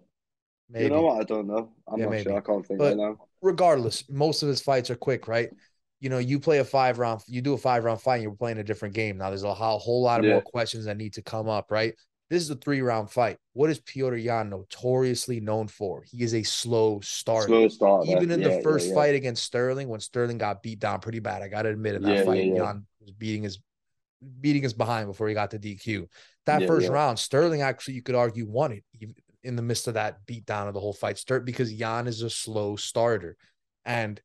Maybe. 0.70 0.86
You 0.86 0.92
know 0.92 1.02
what? 1.02 1.20
I 1.20 1.24
don't 1.24 1.48
know. 1.48 1.72
I'm 1.88 2.00
yeah, 2.00 2.06
not 2.06 2.12
maybe. 2.12 2.24
sure. 2.24 2.38
I 2.38 2.42
can't 2.42 2.66
think 2.66 2.80
but 2.80 2.86
right 2.90 2.98
now. 2.98 3.18
Regardless, 3.42 4.04
most 4.10 4.44
of 4.44 4.50
his 4.50 4.62
fights 4.62 4.90
are 4.90 4.96
quick, 4.96 5.28
right? 5.28 5.50
you 6.00 6.10
know, 6.10 6.18
you 6.18 6.40
play 6.40 6.60
a 6.60 6.66
five 6.66 7.00
round, 7.00 7.22
you 7.28 7.42
do 7.42 7.54
a 7.54 7.58
five 7.58 7.84
round 7.84 8.02
fight, 8.02 8.22
you're 8.22 8.32
playing 8.32 8.58
a 8.58 8.64
different 8.64 8.96
game. 8.96 9.18
Now 9.18 9.30
there's 9.30 9.44
a 9.44 9.54
whole 9.54 10.02
lot 10.02 10.20
of 10.20 10.26
yeah. 10.26 10.34
more 10.34 10.42
questions 10.42 10.86
that 10.86 10.98
need 10.98 11.14
to 11.14 11.22
come 11.22 11.50
up, 11.50 11.72
right? 11.72 11.94
This 12.30 12.44
is 12.44 12.50
a 12.50 12.56
three 12.56 12.82
round 12.82 13.10
fight. 13.10 13.38
What 13.54 13.70
is 13.70 13.80
Piotr 13.80 14.16
Yan 14.16 14.50
notoriously 14.50 15.40
known 15.40 15.68
for? 15.68 16.04
He 16.04 16.24
is 16.24 16.36
a 16.36 16.44
slow 16.44 17.00
starter. 17.02 17.48
Slow 17.48 17.68
starter. 17.68 18.12
Even 18.12 18.32
in 18.32 18.42
yeah, 18.42 18.50
the 18.50 18.62
first 18.62 18.94
fight 18.94 19.16
against 19.16 19.44
Sterling, 19.44 19.90
when 19.90 20.00
Sterling 20.00 20.38
got 20.38 20.62
beat 20.62 20.80
down 20.80 21.00
pretty 21.00 21.20
bad, 21.20 21.42
I 21.42 21.48
got 21.48 21.64
to 21.64 21.70
admit 21.70 21.96
in 21.96 22.04
that 22.04 22.26
fight, 22.26 22.46
Yan 22.46 22.86
was 23.02 23.12
beating 23.12 23.44
his 23.44 23.60
beating 24.42 24.64
his 24.64 24.74
behind 24.74 25.08
before 25.08 25.28
he 25.28 25.34
got 25.34 25.52
to 25.52 25.60
DQ. 25.60 26.08
That 26.46 26.66
first 26.66 26.90
round, 26.90 27.20
Sterling 27.20 27.62
actually, 27.62 27.94
you 27.94 28.02
could 28.02 28.16
argue, 28.16 28.48
won 28.48 28.72
it 28.72 28.84
in 29.44 29.56
the 29.56 29.62
midst 29.62 29.88
of 29.88 29.94
that 29.94 30.26
beat 30.26 30.46
down 30.46 30.68
of 30.68 30.74
the 30.74 30.80
whole 30.80 30.94
fight. 30.94 31.18
Start 31.18 31.46
because 31.46 31.72
Yan 31.72 32.08
is 32.08 32.22
a 32.22 32.30
slow 32.30 32.76
starter, 32.76 33.38
and 33.86 34.20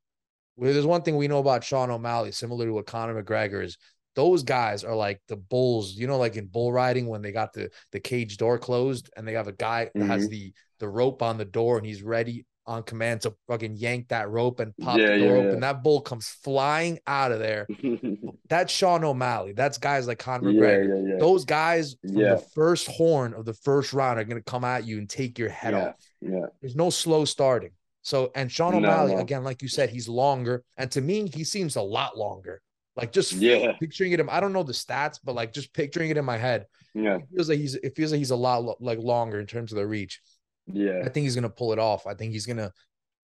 there's 0.57 0.87
one 0.87 1.03
thing 1.03 1.17
we 1.17 1.29
know 1.29 1.39
about 1.39 1.65
Sean 1.65 1.91
O'Malley, 1.91 2.33
similar 2.33 2.67
to 2.67 2.73
what 2.73 2.87
Conor 2.87 3.23
McGregor 3.23 3.63
is. 3.63 3.77
Those 4.15 4.45
guys 4.45 4.85
are 4.85 4.95
like 4.95 5.21
the 5.27 5.37
bulls, 5.37 5.95
you 5.95 6.07
know, 6.07 6.19
like 6.19 6.37
in 6.37 6.47
bull 6.47 6.73
riding 6.73 7.09
when 7.09 7.21
they 7.21 7.33
got 7.33 7.53
the 7.53 7.71
the 7.91 8.01
cage 8.01 8.37
door 8.37 8.59
closed 8.59 9.11
and 9.17 9.27
they 9.27 9.33
have 9.33 9.49
a 9.49 9.53
guy 9.53 9.87
that 9.87 9.95
mm-hmm. 9.97 10.09
has 10.09 10.29
the 10.29 10.53
the 10.79 10.89
rope 10.89 11.23
on 11.23 11.37
the 11.37 11.45
door 11.45 11.79
and 11.79 11.87
he's 11.87 12.03
ready 12.03 12.47
on 12.67 12.83
command 12.83 13.23
to 13.23 13.35
fucking 13.47 13.77
yank 13.77 14.09
that 14.09 14.31
rope 14.31 14.61
and 14.61 14.77
pop 14.79 14.99
yeah, 14.99 15.13
the 15.13 15.19
door 15.19 15.37
yeah, 15.37 15.43
open. 15.43 15.55
Yeah. 15.55 15.61
That 15.61 15.83
bull 15.83 16.01
comes 16.01 16.29
flying 16.29 16.99
out 17.07 17.33
of 17.33 17.39
there. 17.39 17.67
That's 18.49 18.73
Sean 18.73 19.05
O'Malley. 19.05 19.53
That's 19.53 19.79
guys 19.79 20.07
like 20.07 20.19
Conor 20.19 20.53
McGregor. 20.53 21.19
Those 21.19 21.45
guys 21.45 21.97
from 22.01 22.15
the 22.15 22.45
first 22.55 22.87
horn 22.89 23.35
of 23.35 23.45
the 23.45 23.55
first 23.55 23.93
round 23.93 24.19
are 24.19 24.25
gonna 24.25 24.43
come 24.43 24.65
at 24.65 24.87
you 24.87 24.99
and 24.99 25.09
take 25.09 25.39
your 25.39 25.49
head 25.49 25.75
off. 25.75 25.95
Yeah. 26.21 26.47
There's 26.61 26.77
no 26.77 26.91
slow 26.91 27.25
starting. 27.25 27.71
So, 28.03 28.31
and 28.35 28.53
Sean 28.53 28.75
O'Malley, 28.75 29.15
no. 29.15 29.21
again, 29.21 29.45
like 29.45 29.63
you 29.63 29.69
said, 29.69 29.89
he's 29.89 30.09
longer. 30.09 30.63
And 30.77 30.91
to 30.93 31.01
me, 31.01 31.31
he 31.35 31.43
seems 31.43 31.77
a 31.77 31.83
lot 31.83 32.19
longer. 32.19 32.61
Like 32.97 33.13
just 33.13 33.33
yeah. 33.33 33.73
picturing 33.81 34.13
it, 34.13 34.21
I 34.29 34.41
don't 34.41 34.53
know 34.53 34.63
the 34.63 34.75
stats, 34.75 35.19
but 35.25 35.35
like 35.35 35.53
just 35.55 35.73
picturing 35.73 36.11
it 36.11 36.19
in 36.19 36.25
my 36.25 36.37
head. 36.37 36.67
Yeah. 36.95 37.17
It 37.17 37.25
feels 37.35 37.49
like 37.49 37.59
he's, 37.59 37.75
it 37.77 37.97
feels 37.97 38.13
like 38.13 38.19
he's 38.19 38.31
a 38.31 38.37
lot 38.37 38.81
like 38.81 38.99
longer 38.99 39.41
in 39.41 39.47
terms 39.47 39.73
of 39.73 39.77
the 39.77 39.87
reach. 39.87 40.21
Yeah. 40.67 41.03
I 41.05 41.09
think 41.09 41.25
he's 41.25 41.35
going 41.35 41.43
to 41.43 41.51
pull 41.51 41.73
it 41.73 41.79
off. 41.79 42.07
I 42.07 42.15
think 42.15 42.33
he's 42.33 42.47
going 42.47 42.57
to 42.57 42.73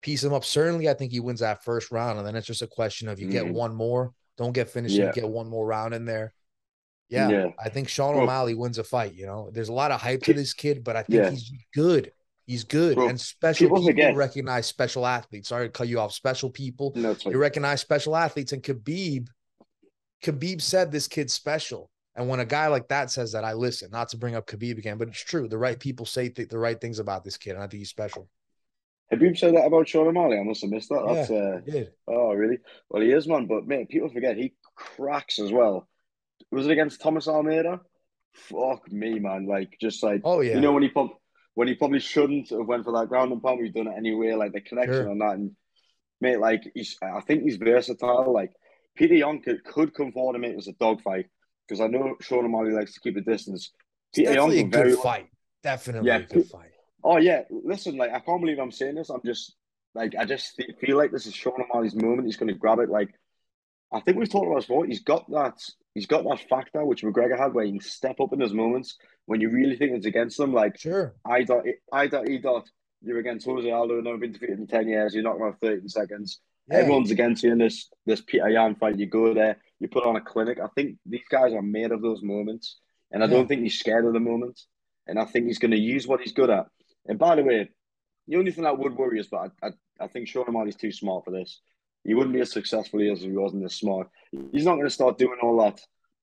piece 0.01 0.23
him 0.23 0.33
up. 0.33 0.45
Certainly, 0.45 0.89
I 0.89 0.93
think 0.93 1.11
he 1.11 1.19
wins 1.19 1.39
that 1.39 1.63
first 1.63 1.91
round. 1.91 2.17
And 2.17 2.27
then 2.27 2.35
it's 2.35 2.47
just 2.47 2.61
a 2.61 2.67
question 2.67 3.07
of 3.07 3.19
you 3.19 3.27
mm. 3.27 3.31
get 3.31 3.47
one 3.47 3.73
more, 3.73 4.13
don't 4.37 4.53
get 4.53 4.69
finished, 4.69 4.95
yeah. 4.95 5.11
get 5.11 5.27
one 5.27 5.47
more 5.47 5.65
round 5.65 5.93
in 5.93 6.05
there. 6.05 6.33
Yeah, 7.09 7.29
yeah. 7.29 7.47
I 7.59 7.69
think 7.69 7.89
Sean 7.89 8.15
O'Malley 8.15 8.53
wins 8.53 8.77
a 8.77 8.83
fight. 8.83 9.15
You 9.15 9.25
know, 9.25 9.49
there's 9.51 9.69
a 9.69 9.73
lot 9.73 9.91
of 9.91 9.99
hype 9.99 10.21
to 10.23 10.33
this 10.33 10.53
kid, 10.53 10.83
but 10.83 10.95
I 10.95 11.01
think 11.01 11.23
yeah. 11.23 11.29
he's 11.31 11.51
good. 11.73 12.11
He's 12.45 12.63
good. 12.63 12.95
Bro, 12.95 13.09
and 13.09 13.19
special 13.19 13.67
people, 13.67 13.85
people 13.85 14.13
recognize 14.13 14.67
special 14.67 15.05
athletes. 15.05 15.49
Sorry 15.49 15.67
to 15.67 15.71
cut 15.71 15.87
you 15.87 15.99
off. 15.99 16.13
Special 16.13 16.49
people. 16.49 16.93
No, 16.95 17.15
you 17.25 17.37
recognize 17.37 17.81
special 17.81 18.15
athletes. 18.15 18.53
And 18.53 18.61
Khabib, 18.61 19.27
Khabib 20.23 20.61
said 20.61 20.91
this 20.91 21.07
kid's 21.07 21.33
special. 21.33 21.89
And 22.19 22.27
when 22.27 22.41
a 22.41 22.45
guy 22.45 22.67
like 22.67 22.89
that 22.89 23.09
says 23.09 23.31
that, 23.31 23.45
I 23.45 23.53
listen. 23.53 23.91
Not 23.91 24.09
to 24.09 24.17
bring 24.17 24.35
up 24.35 24.45
Khabib 24.45 24.77
again, 24.77 24.97
but 24.97 25.07
it's 25.07 25.23
true. 25.23 25.47
The 25.47 25.57
right 25.57 25.79
people 25.79 26.05
say 26.05 26.27
th- 26.27 26.49
the 26.49 26.59
right 26.59 26.79
things 26.79 26.99
about 26.99 27.23
this 27.23 27.37
kid, 27.37 27.51
and 27.51 27.59
I 27.59 27.67
think 27.67 27.79
he's 27.79 27.89
special. 27.89 28.27
Khabib 29.09 29.37
said 29.37 29.55
that 29.55 29.65
about 29.65 29.87
Sean 29.87 30.07
O'Malley. 30.07 30.37
I 30.37 30.43
must 30.43 30.61
have 30.61 30.69
missed 30.69 30.89
that. 30.89 31.05
That's 31.07 31.29
yeah, 31.29 31.83
uh, 31.83 32.11
oh 32.13 32.33
really? 32.33 32.57
Well, 32.89 33.03
he 33.03 33.13
is 33.13 33.25
man, 33.25 33.45
but 33.45 33.65
man, 33.65 33.85
people 33.85 34.09
forget 34.09 34.35
he 34.35 34.53
cracks 34.75 35.39
as 35.39 35.49
well. 35.49 35.87
Was 36.51 36.65
it 36.65 36.71
against 36.71 37.01
Thomas 37.01 37.29
Almeida? 37.29 37.79
Fuck 38.33 38.91
me, 38.91 39.17
man! 39.19 39.47
Like 39.47 39.77
just 39.79 40.03
like 40.03 40.19
oh 40.25 40.41
yeah, 40.41 40.55
you 40.55 40.59
know 40.59 40.73
when 40.73 40.83
he 40.83 40.89
put 40.89 41.11
when 41.53 41.69
he 41.69 41.75
probably 41.75 42.01
shouldn't 42.01 42.49
have 42.49 42.67
went 42.67 42.83
for 42.83 42.99
that 42.99 43.07
ground 43.07 43.31
and 43.31 43.41
pound. 43.41 43.61
We've 43.61 43.73
done 43.73 43.87
it 43.87 43.95
anyway. 43.97 44.33
Like 44.33 44.51
the 44.51 44.59
connection 44.59 44.93
sure. 44.93 45.09
on 45.09 45.19
that, 45.19 45.35
and 45.35 45.51
mate, 46.19 46.41
like 46.41 46.69
he's. 46.75 46.97
I 47.01 47.21
think 47.21 47.43
he's 47.43 47.55
versatile. 47.55 48.33
Like 48.33 48.51
Peter 48.97 49.13
Yan 49.13 49.39
could, 49.41 49.63
could 49.63 49.93
come 49.93 50.11
forward 50.11 50.35
and 50.35 50.41
make 50.41 50.57
this 50.57 50.67
a 50.67 50.73
dogfight 50.73 51.27
because 51.69 51.81
I 51.81 51.87
know 51.87 52.15
Sean 52.21 52.45
O'Malley 52.45 52.71
likes 52.71 52.93
to 52.95 52.99
keep 52.99 53.15
a 53.15 53.21
distance. 53.21 53.71
Peter 54.13 54.33
Yan 54.33 54.51
a 54.51 54.63
good 54.63 54.71
very 54.71 54.95
fight. 54.95 55.27
Definitely 55.61 56.07
yeah, 56.07 56.17
a 56.17 56.23
good 56.23 56.47
fight. 56.47 56.71
Oh 57.03 57.17
yeah, 57.17 57.43
listen, 57.49 57.95
like 57.95 58.11
I 58.11 58.19
can't 58.19 58.41
believe 58.41 58.59
I'm 58.59 58.71
saying 58.71 58.95
this. 58.95 59.09
I'm 59.09 59.21
just 59.23 59.55
like 59.93 60.15
I 60.17 60.25
just 60.25 60.61
feel 60.79 60.97
like 60.97 61.11
this 61.11 61.27
is 61.27 61.35
Sean 61.35 61.61
O'Malley's 61.61 61.95
moment. 61.95 62.25
He's 62.25 62.37
going 62.37 62.47
to 62.47 62.59
grab 62.59 62.79
it. 62.79 62.89
Like 62.89 63.09
I 63.91 63.99
think 63.99 64.17
we've 64.17 64.29
talked 64.29 64.47
about 64.47 64.57
this 64.57 64.65
before. 64.65 64.85
He's 64.85 65.03
got 65.03 65.29
that. 65.31 65.61
He's 65.93 66.07
got 66.07 66.23
that 66.23 66.47
factor 66.49 66.83
which 66.85 67.03
McGregor 67.03 67.37
had, 67.37 67.53
where 67.53 67.65
he 67.65 67.71
can 67.71 67.81
step 67.81 68.19
up 68.19 68.33
in 68.33 68.39
those 68.39 68.53
moments 68.53 68.97
when 69.25 69.41
you 69.41 69.49
really 69.49 69.75
think 69.75 69.91
it's 69.91 70.05
against 70.05 70.37
them. 70.37 70.53
Like 70.53 70.79
sure, 70.79 71.15
I 71.25 71.43
dot 71.43 71.63
I 71.91 72.07
dot 72.07 72.29
E 72.29 72.39
dot. 72.39 72.67
You're 73.01 73.19
against 73.19 73.45
Jose 73.45 73.69
Aldo. 73.69 74.01
Never 74.01 74.17
been 74.17 74.33
defeated 74.33 74.59
in 74.59 74.67
ten 74.67 74.87
years. 74.87 75.13
You're 75.13 75.23
not 75.23 75.37
going 75.37 75.51
to 75.51 75.51
have 75.51 75.59
thirty 75.61 75.87
seconds. 75.87 76.39
Yeah. 76.69 76.79
Everyone's 76.79 77.11
against 77.11 77.43
you 77.43 77.51
in 77.51 77.57
this 77.57 77.89
this 78.05 78.21
Peter 78.21 78.49
Yan 78.49 78.75
fight. 78.75 78.99
You 78.99 79.07
go 79.07 79.33
there. 79.33 79.57
You 79.79 79.87
put 79.87 80.05
on 80.05 80.15
a 80.15 80.21
clinic. 80.21 80.59
I 80.59 80.67
think 80.75 80.97
these 81.05 81.21
guys 81.29 81.53
are 81.53 81.61
made 81.61 81.91
of 81.91 82.01
those 82.01 82.21
moments, 82.21 82.77
and 83.11 83.23
I 83.23 83.27
yeah. 83.27 83.33
don't 83.33 83.47
think 83.47 83.61
he's 83.61 83.79
scared 83.79 84.05
of 84.05 84.13
the 84.13 84.19
moments. 84.19 84.67
And 85.07 85.17
I 85.17 85.25
think 85.25 85.47
he's 85.47 85.57
going 85.57 85.71
to 85.71 85.77
use 85.77 86.05
what 86.05 86.21
he's 86.21 86.33
good 86.33 86.51
at. 86.51 86.67
And 87.07 87.17
by 87.17 87.35
the 87.35 87.43
way, 87.43 87.69
the 88.27 88.35
only 88.35 88.51
thing 88.51 88.63
that 88.63 88.77
would 88.77 88.95
worry 88.95 89.19
us, 89.19 89.27
but 89.29 89.51
I, 89.63 89.67
I, 89.67 89.71
I 90.01 90.07
think 90.07 90.27
Sean 90.27 90.47
O'Malley's 90.47 90.75
too 90.75 90.91
smart 90.91 91.25
for 91.25 91.31
this. 91.31 91.61
He 92.03 92.13
wouldn't 92.13 92.35
be 92.35 92.41
as 92.41 92.51
successful 92.51 93.01
as 93.11 93.21
he 93.21 93.31
wasn't 93.31 93.63
this 93.63 93.75
smart. 93.75 94.07
He's 94.51 94.65
not 94.65 94.75
going 94.75 94.85
to 94.85 94.91
start 94.91 95.17
doing 95.17 95.39
all 95.41 95.57
that, 95.63 95.81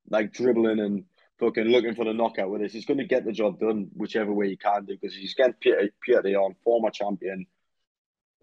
like 0.08 0.32
dribbling 0.32 0.78
and 0.78 1.04
fucking 1.40 1.64
looking 1.64 1.96
for 1.96 2.04
the 2.04 2.14
knockout 2.14 2.48
with 2.48 2.62
this. 2.62 2.72
He's 2.72 2.86
going 2.86 2.98
to 2.98 3.04
get 3.04 3.24
the 3.24 3.32
job 3.32 3.58
done 3.58 3.88
whichever 3.92 4.32
way 4.32 4.50
he 4.50 4.56
can 4.56 4.84
do 4.84 4.96
because 5.00 5.16
he's 5.16 5.34
getting 5.34 5.54
Peter, 5.54 5.90
Peter 6.00 6.28
Yan, 6.28 6.54
former 6.62 6.90
champion, 6.90 7.46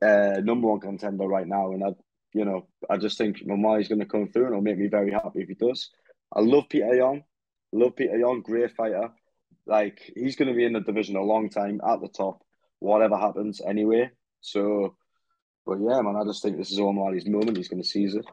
uh, 0.02 0.42
number 0.44 0.68
one 0.68 0.82
contender 0.82 1.26
right 1.26 1.48
now. 1.48 1.72
And 1.72 1.84
I, 1.84 1.90
you 2.34 2.46
know, 2.46 2.68
I 2.90 2.98
just 2.98 3.18
think 3.18 3.42
O'Malley's 3.50 3.88
going 3.88 4.00
to 4.00 4.06
come 4.06 4.28
through 4.28 4.46
and 4.46 4.54
it'll 4.54 4.64
make 4.64 4.78
me 4.78 4.88
very 4.88 5.12
happy 5.12 5.42
if 5.42 5.48
he 5.48 5.56
does. 5.56 5.90
I 6.36 6.42
love 6.42 6.70
Peter 6.70 6.94
Yan. 6.94 7.24
Love 7.72 7.96
Peter 7.96 8.18
Yan, 8.18 8.42
great 8.42 8.72
fighter. 8.72 9.10
Like 9.66 10.12
he's 10.16 10.36
going 10.36 10.50
to 10.50 10.56
be 10.56 10.66
in 10.66 10.74
the 10.74 10.82
division 10.82 11.16
a 11.16 11.22
long 11.22 11.50
time 11.50 11.80
at 11.88 12.02
the 12.02 12.10
top, 12.10 12.44
whatever 12.80 13.18
happens 13.18 13.62
anyway. 13.66 14.12
So 14.42 14.96
but 15.66 15.80
yeah, 15.80 16.02
man, 16.02 16.16
I 16.16 16.24
just 16.26 16.44
think 16.44 16.58
this 16.58 16.72
is 16.72 16.80
O'Malley's 16.80 17.26
moment. 17.26 17.58
He's 17.58 17.70
going 17.70 17.82
to 17.82 17.88
seize 17.88 18.16
it. 18.16 18.26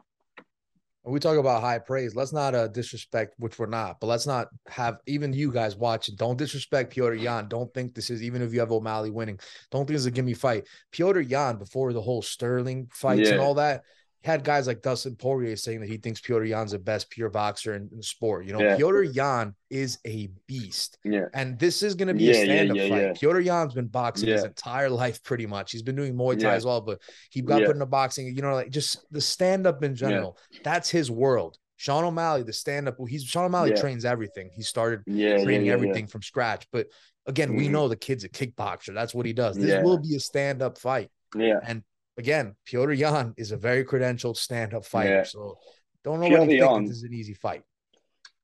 We 1.03 1.19
talk 1.19 1.37
about 1.37 1.61
high 1.61 1.79
praise. 1.79 2.15
Let's 2.15 2.33
not 2.33 2.53
uh, 2.53 2.67
disrespect, 2.67 3.33
which 3.39 3.57
we're 3.57 3.65
not, 3.65 3.99
but 3.99 4.07
let's 4.07 4.27
not 4.27 4.47
have 4.67 4.97
even 5.07 5.33
you 5.33 5.51
guys 5.51 5.75
watching. 5.75 6.15
Don't 6.15 6.37
disrespect 6.37 6.93
Piotr 6.93 7.15
Yan. 7.15 7.47
Don't 7.47 7.73
think 7.73 7.95
this 7.95 8.09
is 8.09 8.21
even 8.21 8.41
if 8.41 8.53
you 8.53 8.59
have 8.59 8.71
O'Malley 8.71 9.09
winning. 9.09 9.39
Don't 9.71 9.81
think 9.81 9.95
this 9.95 10.01
is 10.01 10.05
a 10.05 10.11
gimme 10.11 10.33
fight. 10.33 10.67
Piotr 10.91 11.21
Yan 11.21 11.57
before 11.57 11.91
the 11.93 12.01
whole 12.01 12.21
Sterling 12.21 12.87
fights 12.93 13.27
yeah. 13.27 13.33
and 13.33 13.41
all 13.41 13.55
that. 13.55 13.83
Had 14.23 14.43
guys 14.43 14.67
like 14.67 14.81
Dustin 14.81 15.15
Poirier 15.15 15.55
saying 15.55 15.79
that 15.81 15.89
he 15.89 15.97
thinks 15.97 16.21
Piotr 16.21 16.45
Yan's 16.45 16.71
the 16.71 16.79
best 16.79 17.09
pure 17.09 17.29
boxer 17.29 17.73
in, 17.73 17.89
in 17.91 17.97
the 17.97 18.03
sport. 18.03 18.45
You 18.45 18.53
know, 18.53 18.59
yeah. 18.59 18.77
Petr 18.77 19.15
Yan 19.15 19.55
is 19.69 19.97
a 20.05 20.29
beast. 20.47 20.99
Yeah. 21.03 21.25
And 21.33 21.57
this 21.57 21.81
is 21.81 21.95
going 21.95 22.07
to 22.09 22.13
be 22.13 22.25
yeah, 22.25 22.33
a 22.33 22.45
stand-up 22.45 22.77
yeah, 22.77 22.89
fight. 22.89 23.19
Petr 23.19 23.43
Yan's 23.43 23.73
been 23.73 23.87
boxing 23.87 24.29
his 24.29 24.43
entire 24.43 24.89
life 24.89 25.23
pretty 25.23 25.47
much. 25.47 25.71
He's 25.71 25.81
been 25.81 25.95
doing 25.95 26.13
Muay 26.13 26.39
Thai 26.39 26.53
as 26.53 26.65
well, 26.65 26.81
but 26.81 27.01
he 27.31 27.41
got 27.41 27.63
put 27.63 27.71
into 27.75 27.85
boxing, 27.85 28.27
you 28.35 28.41
know, 28.41 28.53
like 28.53 28.69
just 28.69 29.05
the 29.11 29.21
stand-up 29.21 29.83
in 29.83 29.95
general. 29.95 30.37
That's 30.63 30.89
his 30.89 31.09
world. 31.09 31.57
Sean 31.77 32.03
O'Malley, 32.03 32.43
the 32.43 32.53
stand-up, 32.53 32.97
he's 33.07 33.23
Sean 33.23 33.45
O'Malley 33.45 33.73
trains 33.73 34.05
everything. 34.05 34.51
He 34.53 34.61
started 34.61 35.01
training 35.05 35.69
everything 35.69 36.05
from 36.05 36.21
scratch. 36.21 36.67
But 36.71 36.87
again, 37.25 37.49
mm-hmm. 37.49 37.57
we 37.57 37.67
know 37.69 37.87
the 37.87 37.95
kid's 37.95 38.23
a 38.23 38.29
kickboxer. 38.29 38.93
That's 38.93 39.15
what 39.15 39.25
he 39.25 39.33
does. 39.33 39.57
This 39.57 39.83
will 39.83 39.97
be 39.97 40.15
a 40.15 40.19
stand-up 40.19 40.77
fight. 40.77 41.09
Yeah. 41.35 41.59
And 41.65 41.81
again, 42.17 42.55
Petr 42.67 42.97
Yan 42.97 43.33
is 43.37 43.51
a 43.51 43.57
very 43.57 43.83
credentialed 43.85 44.37
stand-up 44.37 44.85
fighter. 44.85 45.17
Yeah. 45.17 45.23
So 45.23 45.57
don't 46.03 46.19
know 46.19 46.29
what 46.29 46.47
think 46.47 46.87
this 46.87 46.97
is 46.97 47.03
an 47.03 47.13
easy 47.13 47.33
fight. 47.33 47.63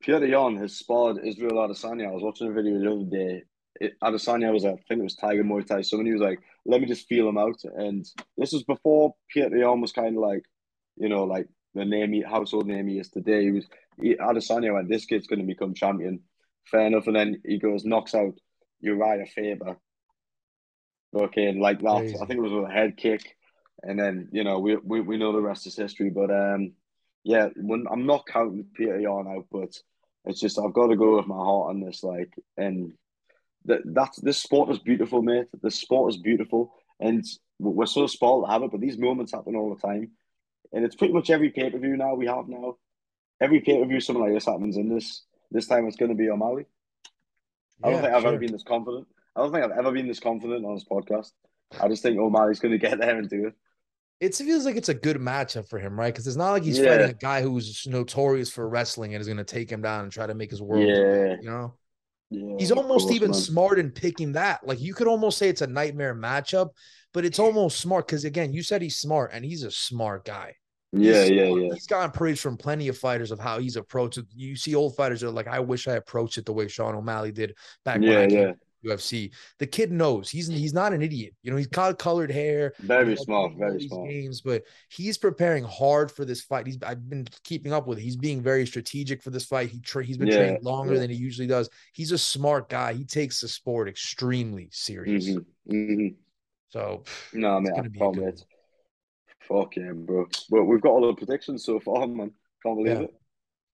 Petr 0.03 0.30
Yan 0.30 0.58
has 0.58 0.77
sparred 0.77 1.25
Israel 1.25 1.67
Adesanya. 1.67 2.08
I 2.08 2.12
was 2.12 2.23
watching 2.23 2.47
a 2.47 2.51
video 2.51 2.80
the 2.80 2.91
other 2.91 3.03
day. 3.10 3.43
It, 3.80 3.93
Adesanya 4.03 4.51
was, 4.51 4.65
I 4.65 4.71
think 4.88 4.99
it 4.99 5.03
was 5.03 5.15
Tiger 5.15 5.43
Muay 5.43 5.65
Thai. 5.65 5.82
Someone 5.82 6.12
was 6.12 6.21
like, 6.21 6.39
let 6.65 6.82
me 6.82 6.88
just 6.88 7.08
feel 7.08 7.30
him 7.30 7.38
out. 7.38 7.60
And 7.63 8.06
this 8.38 8.53
was 8.53 8.63
before 8.63 9.15
Petr 9.36 9.60
Yan 9.60 9.82
was 9.82 9.91
kind 9.91 10.15
of 10.15 10.21
like, 10.21 10.43
you 10.95 11.10
know, 11.10 11.23
like 11.25 11.47
the 11.73 11.86
name 11.86 12.13
he, 12.13 12.21
household 12.21 12.67
name 12.67 12.88
he 12.88 12.99
is 12.99 13.10
today. 13.10 13.43
He 13.43 13.51
was 13.51 13.65
he, 14.01 14.15
Adesanya 14.15 14.73
went, 14.73 14.89
this 14.89 15.06
kid's 15.06 15.27
going 15.27 15.39
to 15.39 15.45
become 15.45 15.73
champion. 15.73 16.21
Fair 16.65 16.88
enough. 16.88 17.08
And 17.08 17.15
then 17.15 17.41
he 17.45 17.60
goes, 17.60 17.86
knocks 17.86 18.15
out 18.15 18.34
Urijah 18.84 19.30
Faber. 19.30 19.77
Okay, 21.15 21.53
like 21.53 21.82
that. 21.82 21.99
Crazy. 21.99 22.15
I 22.15 22.25
think 22.25 22.39
it 22.39 22.43
was 22.43 22.51
with 22.51 22.65
a 22.65 22.73
head 22.73 22.97
kick 22.97 23.36
and 23.83 23.99
then 23.99 24.29
you 24.31 24.43
know 24.43 24.59
we 24.59 24.75
we, 24.77 25.01
we 25.01 25.17
know 25.17 25.31
the 25.31 25.41
rest 25.41 25.67
is 25.67 25.75
history. 25.75 26.09
But 26.09 26.31
um, 26.31 26.73
yeah, 27.23 27.49
when 27.55 27.85
I'm 27.91 28.05
not 28.05 28.25
counting 28.25 28.65
Petr 28.77 29.01
Yan 29.01 29.27
out, 29.27 29.45
but 29.51 29.77
it's 30.25 30.39
just 30.39 30.59
I've 30.59 30.73
got 30.73 30.87
to 30.87 30.95
go 30.95 31.17
with 31.17 31.27
my 31.27 31.35
heart 31.35 31.69
on 31.69 31.81
this. 31.81 32.03
Like, 32.03 32.33
and 32.57 32.93
that 33.65 33.81
that's 33.85 34.19
this 34.19 34.37
sport 34.41 34.69
is 34.69 34.79
beautiful, 34.79 35.21
mate. 35.21 35.47
This 35.61 35.79
sport 35.79 36.13
is 36.13 36.21
beautiful, 36.21 36.73
and 36.99 37.25
we're 37.59 37.85
so 37.85 38.07
spoiled 38.07 38.45
to 38.45 38.51
have 38.51 38.63
it. 38.63 38.71
But 38.71 38.81
these 38.81 38.97
moments 38.97 39.33
happen 39.33 39.55
all 39.55 39.73
the 39.73 39.87
time, 39.87 40.11
and 40.73 40.83
it's 40.85 40.95
pretty 40.95 41.13
much 41.13 41.29
every 41.29 41.49
pay 41.49 41.69
per 41.69 41.77
view 41.77 41.97
now 41.97 42.15
we 42.15 42.27
have 42.27 42.47
now. 42.47 42.77
Every 43.39 43.61
pay 43.61 43.79
per 43.79 43.85
view, 43.85 43.99
something 43.99 44.23
like 44.23 44.33
this 44.33 44.45
happens. 44.45 44.77
In 44.77 44.89
this 44.89 45.23
this 45.51 45.67
time, 45.67 45.87
it's 45.87 45.97
going 45.97 46.11
to 46.11 46.17
be 46.17 46.29
O'Malley. 46.29 46.65
I 47.83 47.91
don't 47.91 48.01
think 48.01 48.13
I've 48.13 48.21
sure. 48.21 48.29
ever 48.31 48.39
been 48.39 48.51
this 48.51 48.63
confident. 48.63 49.07
I 49.35 49.41
don't 49.41 49.51
think 49.51 49.63
I've 49.63 49.77
ever 49.77 49.91
been 49.91 50.07
this 50.07 50.19
confident 50.19 50.65
on 50.65 50.73
this 50.73 50.85
podcast. 50.89 51.31
I 51.79 51.87
just 51.87 52.01
think 52.01 52.17
O'Malley's 52.17 52.59
going 52.59 52.71
to 52.71 52.79
get 52.79 52.97
there 52.97 53.17
and 53.17 53.29
do 53.29 53.47
it 53.47 53.53
it 54.19 54.36
feels 54.36 54.65
like 54.65 54.75
it's 54.75 54.89
a 54.89 54.93
good 54.93 55.17
matchup 55.17 55.69
for 55.69 55.77
him, 55.77 55.99
right? 55.99 56.13
Because 56.13 56.27
it's 56.27 56.38
not 56.38 56.51
like 56.51 56.63
he's 56.63 56.80
yeah. 56.80 56.91
fighting 56.91 57.10
a 57.10 57.13
guy 57.13 57.41
who's 57.41 57.86
notorious 57.88 58.49
for 58.49 58.67
wrestling 58.67 59.13
and 59.13 59.21
is 59.21 59.27
going 59.27 59.38
to 59.38 59.43
take 59.43 59.69
him 59.69 59.82
down 59.82 60.03
and 60.03 60.12
try 60.12 60.25
to 60.25 60.34
make 60.34 60.49
his 60.49 60.62
world. 60.62 60.88
Yeah. 60.88 61.36
You 61.39 61.49
know, 61.49 61.73
yeah, 62.30 62.56
he's 62.58 62.71
almost 62.71 63.12
even 63.12 63.32
man. 63.32 63.39
smart 63.39 63.80
in 63.80 63.91
picking 63.91 64.34
that. 64.34 64.65
Like 64.65 64.82
you 64.82 64.93
could 64.93 65.08
almost 65.08 65.38
say 65.38 65.49
it's 65.49 65.62
a 65.62 65.67
nightmare 65.67 66.15
matchup, 66.15 66.69
but 67.13 67.25
it's 67.25 67.39
almost 67.39 67.80
smart 67.80 68.08
because 68.08 68.25
again, 68.25 68.53
you 68.53 68.63
said 68.63 68.82
he's 68.82 68.97
smart 68.97 69.32
and 69.34 69.45
he's 69.45 69.63
a 69.63 69.71
smart 69.71 70.25
guy. 70.25 70.56
Yeah, 70.93 71.25
yeah, 71.25 71.43
yeah. 71.43 71.73
He's 71.73 71.86
gotten 71.86 72.12
praise 72.12 72.41
from 72.41 72.58
plenty 72.58 72.88
of 72.88 72.97
fighters 72.97 73.32
of 73.32 73.39
how 73.39 73.60
he's 73.60 73.75
approached 73.75 74.17
it. 74.17 74.25
You 74.34 74.56
see 74.56 74.73
old 74.73 74.95
fighters 74.95 75.23
are 75.23 75.30
like, 75.30 75.47
I 75.47 75.60
wish 75.60 75.88
I 75.88 75.93
approached 75.93 76.38
it 76.38 76.45
the 76.45 76.53
way 76.53 76.67
Sean 76.67 76.95
O'Malley 76.95 77.32
did 77.32 77.56
back 77.84 78.01
yeah, 78.01 78.10
when 78.10 78.17
I 78.17 78.27
came 78.27 78.39
yeah. 78.39 78.53
UFC. 78.88 79.32
The 79.60 79.67
kid 79.67 79.91
knows 79.91 80.30
he's 80.30 80.47
he's 80.47 80.73
not 80.73 80.93
an 80.93 81.02
idiot. 81.02 81.34
You 81.43 81.52
know, 81.52 81.58
he's 81.58 81.67
got 81.67 81.97
colored 82.00 82.32
hair. 82.32 82.73
Very 82.80 83.15
small, 83.15 83.50
very 83.58 83.88
small. 83.88 84.08
Games, 84.08 84.41
but 84.41 84.63
he's 84.89 85.17
preparing 85.17 85.63
hard 85.63 86.12
for 86.12 86.26
this 86.26 86.41
fight. 86.41 86.65
He's 86.65 86.78
I've 86.84 87.10
been 87.10 87.28
keeping 87.43 87.73
up 87.73 87.88
with. 87.88 87.97
It. 87.97 88.02
He's 88.02 88.17
being 88.17 88.41
very 88.41 88.65
strategic 88.65 89.21
for 89.21 89.30
this 89.30 89.45
fight. 89.45 89.69
He 89.69 89.80
tra- 89.80 90.04
he's 90.04 90.17
been 90.17 90.28
yeah, 90.28 90.38
training 90.38 90.63
longer 90.63 90.93
yeah. 90.93 91.02
than 91.02 91.10
he 91.10 91.15
usually 91.15 91.47
does. 91.47 91.69
He's 91.93 92.12
a 92.12 92.17
smart 92.17 92.69
guy. 92.69 92.93
He 92.93 93.04
takes 93.04 93.41
the 93.41 93.47
sport 93.47 93.88
extremely 93.88 94.69
serious. 94.71 95.30
Mm-hmm. 95.30 95.73
Mm-hmm. 95.73 96.08
So 96.69 97.04
no, 97.34 97.60
man, 97.60 97.73
I 97.78 97.97
promise. 97.97 98.45
Fuck 99.41 99.78
yeah, 99.78 99.91
bro. 99.93 100.28
But 100.50 100.63
we've 100.65 100.82
got 100.82 100.89
all 100.89 101.08
the 101.08 101.13
predictions 101.13 101.63
so 101.63 101.80
far, 101.80 102.06
man. 102.08 102.32
Can't 102.63 102.78
believe 102.78 102.97
yeah. 102.97 103.04
it. 103.04 103.13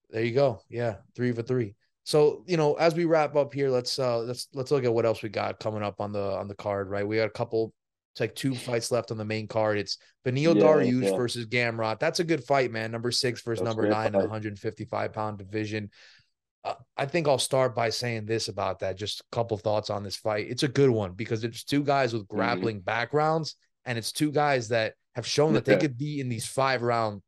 There 0.09 0.23
you 0.23 0.33
go. 0.33 0.61
Yeah, 0.69 0.97
three 1.15 1.31
for 1.31 1.41
three. 1.41 1.75
So 2.03 2.43
you 2.47 2.57
know, 2.57 2.73
as 2.75 2.95
we 2.95 3.05
wrap 3.05 3.35
up 3.35 3.53
here, 3.53 3.69
let's 3.69 3.97
uh 3.97 4.19
let's 4.19 4.47
let's 4.53 4.71
look 4.71 4.83
at 4.83 4.93
what 4.93 5.05
else 5.05 5.23
we 5.23 5.29
got 5.29 5.59
coming 5.59 5.83
up 5.83 6.01
on 6.01 6.11
the 6.11 6.37
on 6.37 6.47
the 6.47 6.55
card. 6.55 6.89
Right, 6.89 7.07
we 7.07 7.17
got 7.17 7.27
a 7.27 7.31
couple. 7.31 7.73
It's 8.13 8.19
like 8.19 8.35
two 8.35 8.53
fights 8.53 8.91
left 8.91 9.09
on 9.09 9.17
the 9.17 9.25
main 9.25 9.47
card. 9.47 9.79
It's 9.79 9.97
Beneil 10.23 10.55
yeah, 10.55 10.63
Dariush 10.63 11.03
yeah. 11.03 11.15
versus 11.15 11.47
Gamrot. 11.47 11.99
That's 11.99 12.19
a 12.19 12.23
good 12.23 12.43
fight, 12.43 12.71
man. 12.71 12.91
Number 12.91 13.09
six 13.09 13.41
versus 13.41 13.63
That's 13.63 13.75
number 13.75 13.89
nine 13.89 14.03
fight. 14.03 14.05
in 14.07 14.11
the 14.13 14.19
155 14.19 15.13
pound 15.13 15.39
division. 15.39 15.89
Uh, 16.63 16.75
I 16.95 17.07
think 17.07 17.27
I'll 17.27 17.39
start 17.39 17.75
by 17.75 17.89
saying 17.89 18.27
this 18.27 18.49
about 18.49 18.79
that. 18.79 18.97
Just 18.97 19.21
a 19.21 19.23
couple 19.31 19.57
thoughts 19.57 19.89
on 19.89 20.03
this 20.03 20.15
fight. 20.15 20.47
It's 20.47 20.61
a 20.61 20.67
good 20.67 20.91
one 20.91 21.13
because 21.13 21.43
it's 21.43 21.63
two 21.63 21.83
guys 21.83 22.13
with 22.13 22.27
mm-hmm. 22.27 22.35
grappling 22.35 22.77
mm-hmm. 22.77 22.85
backgrounds, 22.85 23.55
and 23.85 23.97
it's 23.97 24.11
two 24.11 24.31
guys 24.31 24.67
that 24.69 24.93
have 25.15 25.25
shown 25.25 25.53
that 25.53 25.65
they 25.65 25.77
could 25.77 25.97
be 25.97 26.19
in 26.19 26.29
these 26.29 26.45
five 26.45 26.83
round 26.83 27.21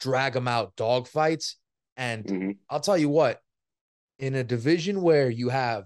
drag 0.00 0.34
them 0.34 0.48
out 0.48 0.76
dog 0.76 1.08
fights. 1.08 1.56
And 1.96 2.24
mm-hmm. 2.24 2.50
I'll 2.70 2.80
tell 2.80 2.98
you 2.98 3.08
what, 3.08 3.40
in 4.18 4.34
a 4.34 4.44
division 4.44 5.02
where 5.02 5.30
you 5.30 5.48
have, 5.48 5.84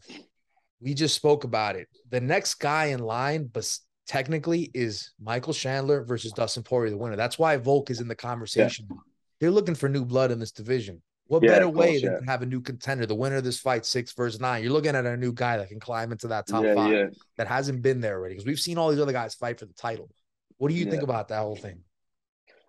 we 0.80 0.94
just 0.94 1.14
spoke 1.14 1.44
about 1.44 1.76
it. 1.76 1.88
The 2.10 2.20
next 2.20 2.54
guy 2.54 2.86
in 2.86 3.00
line, 3.00 3.48
but 3.52 3.70
technically, 4.06 4.70
is 4.74 5.12
Michael 5.20 5.52
Chandler 5.52 6.04
versus 6.04 6.32
Dustin 6.32 6.62
Poirier, 6.62 6.90
the 6.90 6.96
winner. 6.96 7.16
That's 7.16 7.38
why 7.38 7.56
Volk 7.56 7.90
is 7.90 8.00
in 8.00 8.08
the 8.08 8.14
conversation. 8.14 8.86
Yeah. 8.90 8.96
They're 9.40 9.50
looking 9.50 9.74
for 9.74 9.88
new 9.88 10.04
blood 10.04 10.30
in 10.30 10.38
this 10.38 10.52
division. 10.52 11.02
What 11.26 11.42
yeah, 11.42 11.50
better 11.50 11.68
way 11.68 11.92
course, 11.92 12.02
than 12.02 12.12
yeah. 12.12 12.18
to 12.18 12.26
have 12.26 12.42
a 12.42 12.46
new 12.46 12.60
contender, 12.60 13.06
the 13.06 13.14
winner 13.14 13.36
of 13.36 13.44
this 13.44 13.58
fight, 13.58 13.86
six 13.86 14.12
versus 14.12 14.40
nine? 14.40 14.62
You're 14.62 14.72
looking 14.72 14.94
at 14.94 15.06
a 15.06 15.16
new 15.16 15.32
guy 15.32 15.56
that 15.56 15.68
can 15.68 15.80
climb 15.80 16.12
into 16.12 16.28
that 16.28 16.46
top 16.46 16.64
five 16.74 17.16
that 17.36 17.46
hasn't 17.46 17.80
been 17.80 18.00
there 18.00 18.18
already. 18.18 18.34
Because 18.34 18.46
we've 18.46 18.60
seen 18.60 18.76
all 18.76 18.90
these 18.90 19.00
other 19.00 19.12
guys 19.12 19.34
fight 19.34 19.58
for 19.58 19.66
the 19.66 19.72
title. 19.72 20.10
What 20.58 20.68
do 20.68 20.74
you 20.74 20.84
think 20.84 21.02
about 21.02 21.28
that 21.28 21.40
whole 21.40 21.56
thing? 21.56 21.80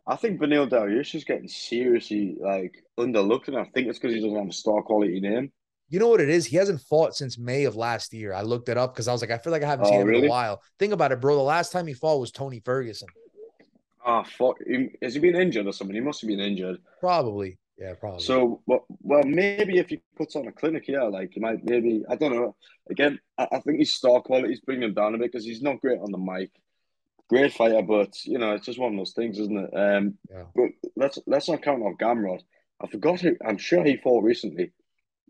I 0.05 0.15
think 0.17 0.39
Beneil 0.39 0.69
Dariush 0.69 1.15
is 1.15 1.23
getting 1.23 1.47
seriously 1.47 2.35
like 2.39 2.83
underlooked, 2.99 3.47
and 3.47 3.57
I 3.57 3.65
think 3.65 3.87
it's 3.87 3.99
because 3.99 4.13
he 4.13 4.21
doesn't 4.21 4.37
have 4.37 4.49
a 4.49 4.53
star 4.53 4.81
quality 4.81 5.19
name. 5.19 5.51
You 5.89 5.99
know 5.99 6.09
what 6.09 6.21
it 6.21 6.29
is? 6.29 6.45
He 6.45 6.57
hasn't 6.57 6.81
fought 6.81 7.15
since 7.15 7.37
May 7.37 7.65
of 7.65 7.75
last 7.75 8.13
year. 8.13 8.33
I 8.33 8.41
looked 8.41 8.67
it 8.67 8.77
up 8.77 8.93
because 8.93 9.07
I 9.07 9.11
was 9.11 9.21
like, 9.21 9.31
I 9.31 9.37
feel 9.37 9.51
like 9.51 9.63
I 9.63 9.67
haven't 9.67 9.85
oh, 9.85 9.89
seen 9.89 10.01
him 10.01 10.07
really? 10.07 10.23
in 10.23 10.25
a 10.25 10.29
while. 10.29 10.61
Think 10.79 10.91
about 10.91 11.11
it, 11.11 11.21
bro. 11.21 11.35
The 11.35 11.41
last 11.41 11.71
time 11.71 11.87
he 11.87 11.93
fought 11.93 12.19
was 12.19 12.31
Tony 12.31 12.59
Ferguson. 12.59 13.07
Oh 14.05 14.23
fuck! 14.23 14.57
Has 15.01 15.13
he 15.13 15.19
been 15.21 15.35
injured 15.35 15.67
or 15.67 15.71
something? 15.71 15.95
He 15.95 16.01
must 16.01 16.19
have 16.21 16.27
been 16.27 16.41
injured. 16.41 16.79
Probably. 16.99 17.57
Yeah, 17.77 17.93
probably. 17.99 18.23
So, 18.23 18.61
well, 18.67 18.85
well, 19.01 19.23
maybe 19.23 19.77
if 19.77 19.89
he 19.89 20.01
puts 20.15 20.35
on 20.35 20.47
a 20.47 20.51
clinic, 20.51 20.87
yeah, 20.87 21.03
like 21.03 21.31
he 21.33 21.39
might 21.39 21.63
maybe 21.63 22.03
I 22.09 22.15
don't 22.15 22.35
know. 22.35 22.55
Again, 22.89 23.19
I, 23.37 23.47
I 23.53 23.59
think 23.59 23.79
his 23.79 23.95
star 23.95 24.21
quality 24.21 24.53
is 24.53 24.59
bringing 24.59 24.89
him 24.89 24.93
down 24.93 25.15
a 25.15 25.17
bit 25.17 25.31
because 25.31 25.45
he's 25.45 25.61
not 25.61 25.79
great 25.79 25.99
on 25.99 26.11
the 26.11 26.17
mic 26.17 26.51
great 27.33 27.53
fighter, 27.53 27.81
but 27.81 28.13
you 28.25 28.37
know, 28.37 28.53
it's 28.53 28.65
just 28.65 28.79
one 28.79 28.93
of 28.93 28.97
those 28.97 29.13
things, 29.13 29.39
isn't 29.39 29.57
it? 29.57 29.73
Um, 29.75 30.17
yeah. 30.29 30.43
But 30.55 30.69
let's 30.95 31.19
let's 31.25 31.49
not 31.49 31.63
count 31.63 31.81
off 31.81 31.97
Gamrot. 31.99 32.41
I 32.81 32.87
forgot 32.87 33.21
who. 33.21 33.35
I'm 33.45 33.57
sure 33.57 33.83
he 33.83 33.97
fought 33.97 34.23
recently, 34.23 34.71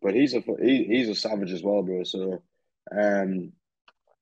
but 0.02 0.14
he's 0.14 0.34
a 0.34 0.42
he, 0.62 0.84
he's 0.84 1.10
a 1.10 1.16
savage 1.16 1.52
as 1.52 1.64
well, 1.64 1.82
bro. 1.82 2.04
So, 2.04 2.44
um, 2.92 3.54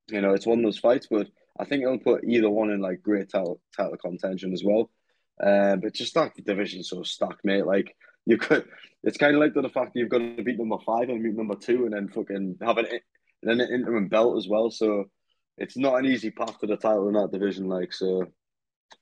you 0.10 0.22
know, 0.22 0.34
it's 0.34 0.46
one 0.46 0.60
of 0.60 0.64
those 0.64 0.78
fights. 0.78 1.08
But 1.10 1.28
I 1.60 1.66
think 1.66 1.84
it'll 1.84 1.98
put 1.98 2.24
either 2.24 2.50
one 2.50 2.70
in 2.70 2.82
like 2.82 3.02
great 3.02 3.32
title 3.32 3.60
title 3.76 3.98
contention 3.98 4.54
as 4.54 4.64
well. 4.64 4.92
Um, 5.42 5.80
but 5.80 5.94
just 5.94 6.14
that 6.14 6.36
division 6.46 6.84
so 6.84 7.02
stacked, 7.02 7.44
mate. 7.44 7.66
Like 7.66 7.96
you 8.28 8.38
could, 8.38 8.66
it's 9.04 9.18
kind 9.18 9.34
of 9.36 9.42
like 9.42 9.56
the 9.56 9.68
fact 9.70 9.94
that 9.94 10.00
you've 10.00 10.10
got 10.10 10.20
to 10.20 10.44
beat 10.44 10.60
number 10.60 10.78
five 10.86 11.10
and 11.10 11.24
beat 11.24 11.36
number 11.36 11.56
two, 11.56 11.86
and 11.86 11.94
then 11.94 12.10
fucking 12.10 12.58
have 12.62 12.78
an 12.78 12.88
then 13.42 13.60
an 13.60 13.74
interim 13.74 14.08
belt 14.08 14.38
as 14.38 14.48
well. 14.48 14.70
So 14.70 15.10
it's 15.58 15.78
not 15.78 15.96
an 15.96 16.06
easy 16.06 16.32
path 16.32 16.60
to 16.60 16.68
the 16.68 16.78
title 16.78 17.08
in 17.08 17.14
that 17.14 17.32
division. 17.32 17.68
Like 17.68 17.94
so, 17.94 18.26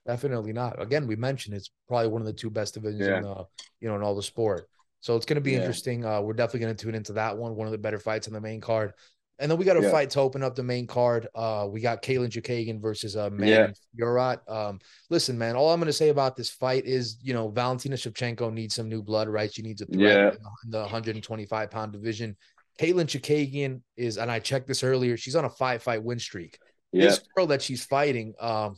definitely 0.06 0.52
not. 0.52 0.80
Again, 0.80 1.06
we 1.06 1.16
mentioned 1.16 1.54
it's 1.54 1.70
probably 1.88 2.08
one 2.08 2.22
of 2.22 2.26
the 2.26 2.32
two 2.32 2.50
best 2.50 2.74
divisions 2.74 3.06
yeah. 3.06 3.18
in 3.18 3.24
uh, 3.24 3.44
you 3.80 3.88
know 3.88 3.96
in 3.96 4.02
all 4.02 4.14
the 4.14 4.22
sport. 4.22 4.68
So 5.00 5.16
it's 5.16 5.26
going 5.26 5.36
to 5.36 5.40
be 5.40 5.52
yeah. 5.52 5.58
interesting. 5.58 6.04
Uh, 6.04 6.20
we're 6.20 6.34
definitely 6.34 6.60
going 6.60 6.76
to 6.76 6.84
tune 6.84 6.94
into 6.94 7.14
that 7.14 7.36
one. 7.36 7.56
One 7.56 7.66
of 7.66 7.72
the 7.72 7.78
better 7.78 7.98
fights 7.98 8.26
on 8.28 8.34
the 8.34 8.40
main 8.40 8.60
card. 8.60 8.92
And 9.40 9.50
then 9.50 9.58
we 9.58 9.64
got 9.64 9.78
a 9.78 9.82
yeah. 9.82 9.90
fight 9.90 10.10
to 10.10 10.20
open 10.20 10.42
up 10.42 10.54
the 10.54 10.62
main 10.62 10.86
card. 10.86 11.26
Uh, 11.34 11.66
we 11.68 11.80
got 11.80 12.02
Katlyn 12.02 12.28
Chookagian 12.28 12.78
versus 12.78 13.16
uh, 13.16 13.30
Man 13.30 13.72
yeah. 13.96 14.36
Um, 14.46 14.80
listen, 15.08 15.38
man, 15.38 15.56
all 15.56 15.72
I'm 15.72 15.80
going 15.80 15.86
to 15.86 15.94
say 15.94 16.10
about 16.10 16.36
this 16.36 16.50
fight 16.50 16.84
is, 16.84 17.16
you 17.22 17.32
know, 17.32 17.48
Valentina 17.48 17.96
Shevchenko 17.96 18.52
needs 18.52 18.74
some 18.74 18.90
new 18.90 19.02
blood, 19.02 19.28
right? 19.28 19.52
She 19.52 19.62
needs 19.62 19.80
a 19.80 19.86
threat 19.86 20.34
yeah. 20.34 20.48
in 20.64 20.70
the 20.70 20.80
125 20.80 21.70
pound 21.70 21.92
division. 21.92 22.36
Katlyn 22.78 23.06
Chookagian 23.06 23.82
is, 23.96 24.18
and 24.18 24.30
I 24.30 24.38
checked 24.38 24.66
this 24.66 24.82
earlier, 24.82 25.16
she's 25.16 25.36
on 25.36 25.44
a 25.44 25.50
five 25.50 25.82
fight 25.82 26.02
win 26.02 26.18
streak. 26.18 26.58
Yeah. 26.92 27.06
This 27.06 27.20
girl 27.36 27.46
that 27.48 27.62
she's 27.62 27.84
fighting, 27.84 28.34
um, 28.40 28.76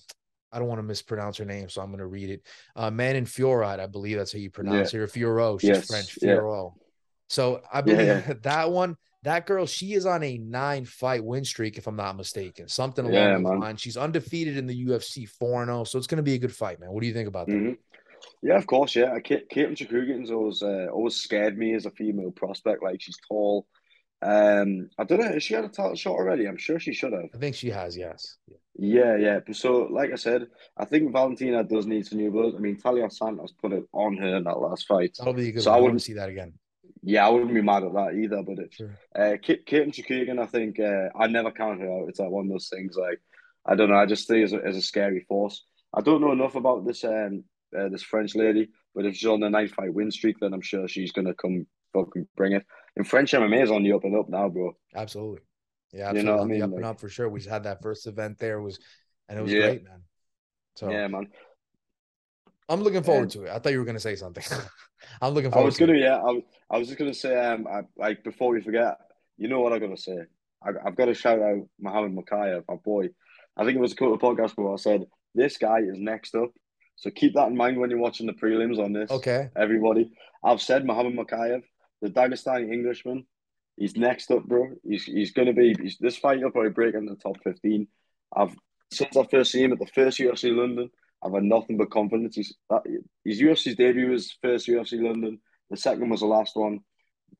I 0.53 0.59
don't 0.59 0.69
want 0.69 0.81
to 0.81 0.85
mispronounce 0.85 1.39
her 1.39 1.45
name, 1.45 1.69
so 1.69 1.81
I'm 1.81 1.89
going 1.89 2.01
to 2.01 2.07
read 2.07 2.31
it. 2.31 2.47
Uh, 2.77 2.91
Manon 2.91 3.25
Fiorot, 3.25 3.81
I 3.81 3.87
believe 3.87 4.19
that's 4.19 4.33
how 4.33 4.39
you 4.39 4.51
pronounce 4.51 4.93
yeah. 4.93 5.01
her. 5.01 5.07
Fiorot, 5.07 5.61
she's 5.61 5.69
yes. 5.69 5.87
French. 5.87 6.19
Fiorot. 6.21 6.73
Yeah. 6.75 6.83
So 7.29 7.63
I 7.73 7.81
believe 7.81 8.07
yeah, 8.07 8.35
that 8.43 8.71
one, 8.71 8.97
that 9.23 9.47
girl, 9.47 9.67
she 9.67 9.95
is 9.95 10.05
on 10.05 10.23
a 10.23 10.37
nine 10.37 10.85
fight 10.85 11.25
win 11.25 11.45
streak, 11.45 11.79
if 11.79 11.87
I'm 11.87 11.97
not 11.97 12.17
mistaken. 12.17 12.69
Something 12.69 13.07
along 13.07 13.15
yeah, 13.15 13.39
those 13.39 13.61
lines. 13.61 13.81
She's 13.81 13.97
undefeated 13.97 14.57
in 14.57 14.67
the 14.67 14.87
UFC 14.87 15.29
4 15.29 15.65
0. 15.65 15.85
So 15.85 15.97
it's 15.97 16.07
going 16.07 16.17
to 16.17 16.23
be 16.23 16.35
a 16.35 16.39
good 16.39 16.55
fight, 16.55 16.81
man. 16.81 16.91
What 16.91 17.01
do 17.01 17.07
you 17.07 17.15
think 17.15 17.29
about 17.29 17.47
that? 17.47 17.55
Mm-hmm. 17.55 17.73
Yeah, 18.43 18.57
of 18.57 18.67
course. 18.67 18.95
Yeah, 18.95 19.19
Kate, 19.21 19.49
Katlyn 19.49 20.31
always 20.31 20.63
uh, 20.63 20.89
always 20.93 21.17
scared 21.17 21.57
me 21.57 21.75
as 21.75 21.87
a 21.87 21.91
female 21.91 22.31
prospect. 22.31 22.83
Like 22.83 23.01
she's 23.01 23.19
tall. 23.29 23.67
Um, 24.23 24.89
I 24.99 25.05
don't 25.05 25.19
know. 25.19 25.33
Has 25.33 25.43
she 25.43 25.55
had 25.55 25.65
a 25.65 25.69
title 25.69 25.97
shot 25.97 26.13
already? 26.13 26.47
I'm 26.47 26.57
sure 26.57 26.79
she 26.79 26.95
should 26.95 27.13
have. 27.13 27.31
I 27.35 27.39
think 27.39 27.57
she 27.57 27.71
has. 27.71 27.97
Yes. 27.97 28.37
Yeah, 28.79 29.17
yeah. 29.17 29.41
So, 29.53 29.89
like 29.91 30.13
I 30.13 30.17
said, 30.17 30.47
I 30.77 30.85
think 30.85 31.13
Valentina 31.13 31.65
does 31.65 31.87
need 31.87 32.07
some 32.07 32.19
new 32.19 32.31
blood. 32.31 32.55
I 32.57 32.59
mean, 32.59 32.77
Taila 32.77 33.13
Santos 33.13 33.53
put 33.61 33.73
it 33.73 33.85
on 33.93 34.17
her 34.17 34.37
in 34.37 34.45
that 34.45 34.61
last 34.61 34.87
fight. 34.87 35.17
That'll 35.19 35.35
be 35.35 35.49
a 35.49 35.53
good. 35.53 35.63
So. 35.63 35.73
I 35.73 35.81
wouldn't 35.81 36.03
see 36.03 36.15
that 36.15 36.29
again. 36.29 36.55
Yeah, 37.03 37.27
I 37.27 37.31
wouldn't 37.31 37.53
be 37.53 37.63
mad 37.63 37.83
at 37.83 37.93
that 37.95 38.15
either. 38.15 38.43
But 38.43 38.61
it's 38.61 38.77
sure. 38.77 38.97
uh, 39.19 39.37
Kate, 39.43 39.67
Katlyn 39.67 39.93
Chookagian, 39.93 40.39
I 40.39 40.47
think 40.47 40.79
uh, 40.79 41.09
I 41.19 41.27
never 41.27 41.51
count 41.51 41.81
her 41.81 41.91
out. 41.91 42.09
It's 42.09 42.21
like 42.21 42.31
one 42.31 42.47
of 42.47 42.53
those 42.53 42.69
things. 42.69 42.97
Like 42.97 43.21
I 43.67 43.75
don't 43.75 43.91
know. 43.91 43.97
I 43.97 44.07
just 44.07 44.29
think 44.29 44.45
as 44.45 44.53
a, 44.53 44.65
as 44.65 44.77
a 44.77 44.83
scary 44.83 45.27
force. 45.29 45.65
I 45.95 46.01
don't 46.01 46.21
know 46.21 46.33
enough 46.33 46.55
about 46.55 46.87
this 46.87 47.05
um 47.05 47.45
uh, 47.77 47.89
this 47.89 48.03
French 48.03 48.35
lady, 48.35 48.69
but 48.95 49.05
if 49.05 49.17
she's 49.17 49.29
on 49.29 49.43
a 49.43 49.51
nine 49.51 49.69
fight 49.69 49.93
win 49.93 50.11
streak, 50.11 50.37
then 50.41 50.55
I'm 50.55 50.63
sure 50.63 50.87
she's 50.89 51.13
gonna 51.13 51.35
come 51.35 51.67
fucking 51.93 52.29
bring 52.37 52.53
it. 52.53 52.65
And 52.97 53.07
French 53.09 53.33
MMA 53.33 53.63
is 53.63 53.71
on 53.71 53.83
the 53.83 53.93
up 53.93 54.05
and 54.05 54.17
up 54.17 54.29
now, 54.29 54.49
bro. 54.49 54.77
Absolutely. 54.95 55.41
Yeah, 55.93 56.09
absolutely. 56.09 56.21
You 56.21 56.37
know 56.37 56.43
I 56.43 56.45
mean? 56.45 56.59
the 56.59 56.65
up 56.65 56.71
like, 56.71 56.77
and 56.77 56.87
up 56.87 57.01
for 57.01 57.09
sure. 57.09 57.29
We 57.29 57.43
had 57.43 57.65
that 57.65 57.83
first 57.83 58.07
event 58.07 58.39
there 58.39 58.61
was 58.61 58.79
and 59.29 59.39
it 59.39 59.43
was 59.43 59.53
yeah. 59.53 59.61
great, 59.61 59.85
man. 59.85 60.03
So 60.77 60.91
yeah, 60.91 61.07
man. 61.07 61.29
I'm 62.69 62.83
looking 62.83 63.03
forward 63.03 63.31
to 63.31 63.45
it. 63.45 63.51
I 63.51 63.59
thought 63.59 63.73
you 63.73 63.79
were 63.79 63.85
gonna 63.85 64.01
say 64.01 64.17
something. 64.17 64.45
I'm 65.21 65.35
looking 65.35 65.51
forward. 65.51 65.73
To 65.73 65.85
it. 65.85 65.89
I 65.89 65.93
was 65.93 65.99
gonna, 65.99 65.99
yeah. 65.99 66.17
I 66.17 66.33
was, 66.33 66.43
I 66.71 66.79
was 66.79 66.89
just 66.89 66.99
gonna 66.99 67.15
say, 67.15 67.37
um, 67.37 67.67
I, 67.67 67.83
like 67.97 68.25
before 68.25 68.51
we 68.51 68.61
forget, 68.61 68.99
you 69.37 69.49
know 69.49 69.61
what 69.61 69.73
I'm 69.73 69.81
gonna 69.81 69.97
say. 69.97 70.19
I, 70.63 70.71
have 70.85 70.97
got 70.97 71.07
to 71.07 71.15
shout 71.15 71.41
out 71.41 71.67
Muhammad 71.81 72.15
Mokaev, 72.15 72.65
my 72.69 72.77
boy. 72.77 73.09
I 73.57 73.65
think 73.65 73.77
it 73.77 73.81
was 73.81 73.93
a 73.93 73.97
couple 73.97 74.15
of 74.15 74.21
podcasts 74.21 74.57
where 74.57 74.73
I 74.73 74.77
said 74.77 75.05
this 75.35 75.57
guy 75.57 75.79
is 75.79 75.99
next 75.99 76.35
up. 76.35 76.51
So 76.97 77.11
keep 77.11 77.35
that 77.35 77.49
in 77.49 77.57
mind 77.57 77.79
when 77.79 77.91
you're 77.91 77.99
watching 77.99 78.27
the 78.27 78.33
prelims 78.33 78.79
on 78.79 78.93
this. 78.93 79.11
Okay. 79.11 79.49
Everybody, 79.57 80.13
I've 80.45 80.63
said 80.63 80.87
Muhammad 80.87 81.15
Mokaev, 81.15 81.63
the 82.03 82.11
Dagestani 82.11 82.71
Englishman. 82.71 83.25
He's 83.77 83.97
next 83.97 84.31
up, 84.31 84.45
bro. 84.45 84.69
He's 84.87 85.05
he's 85.05 85.33
gonna 85.33 85.55
be 85.55 85.75
he's, 85.81 85.97
this 85.99 86.19
fight 86.19 86.39
He'll 86.39 86.51
probably 86.51 86.71
break 86.71 86.95
into 86.95 87.15
the 87.15 87.21
top 87.21 87.43
fifteen. 87.43 87.89
I've 88.37 88.55
since 88.91 89.17
I 89.17 89.25
first 89.31 89.53
seen 89.53 89.65
him 89.65 89.73
at 89.73 89.79
the 89.79 89.87
first 89.87 90.19
UFC 90.19 90.55
London. 90.55 90.91
I've 91.25 91.33
had 91.33 91.45
nothing 91.45 91.79
but 91.79 91.91
confidence. 91.91 92.37
He's 92.37 92.55
that, 92.69 92.83
his 93.25 93.41
UFC's 93.41 93.77
debut 93.77 94.11
was 94.11 94.37
first 94.43 94.69
UFC 94.69 95.01
London. 95.01 95.39
The 95.71 95.77
second 95.77 96.11
was 96.11 96.21
the 96.21 96.27
last 96.27 96.57
one. 96.57 96.81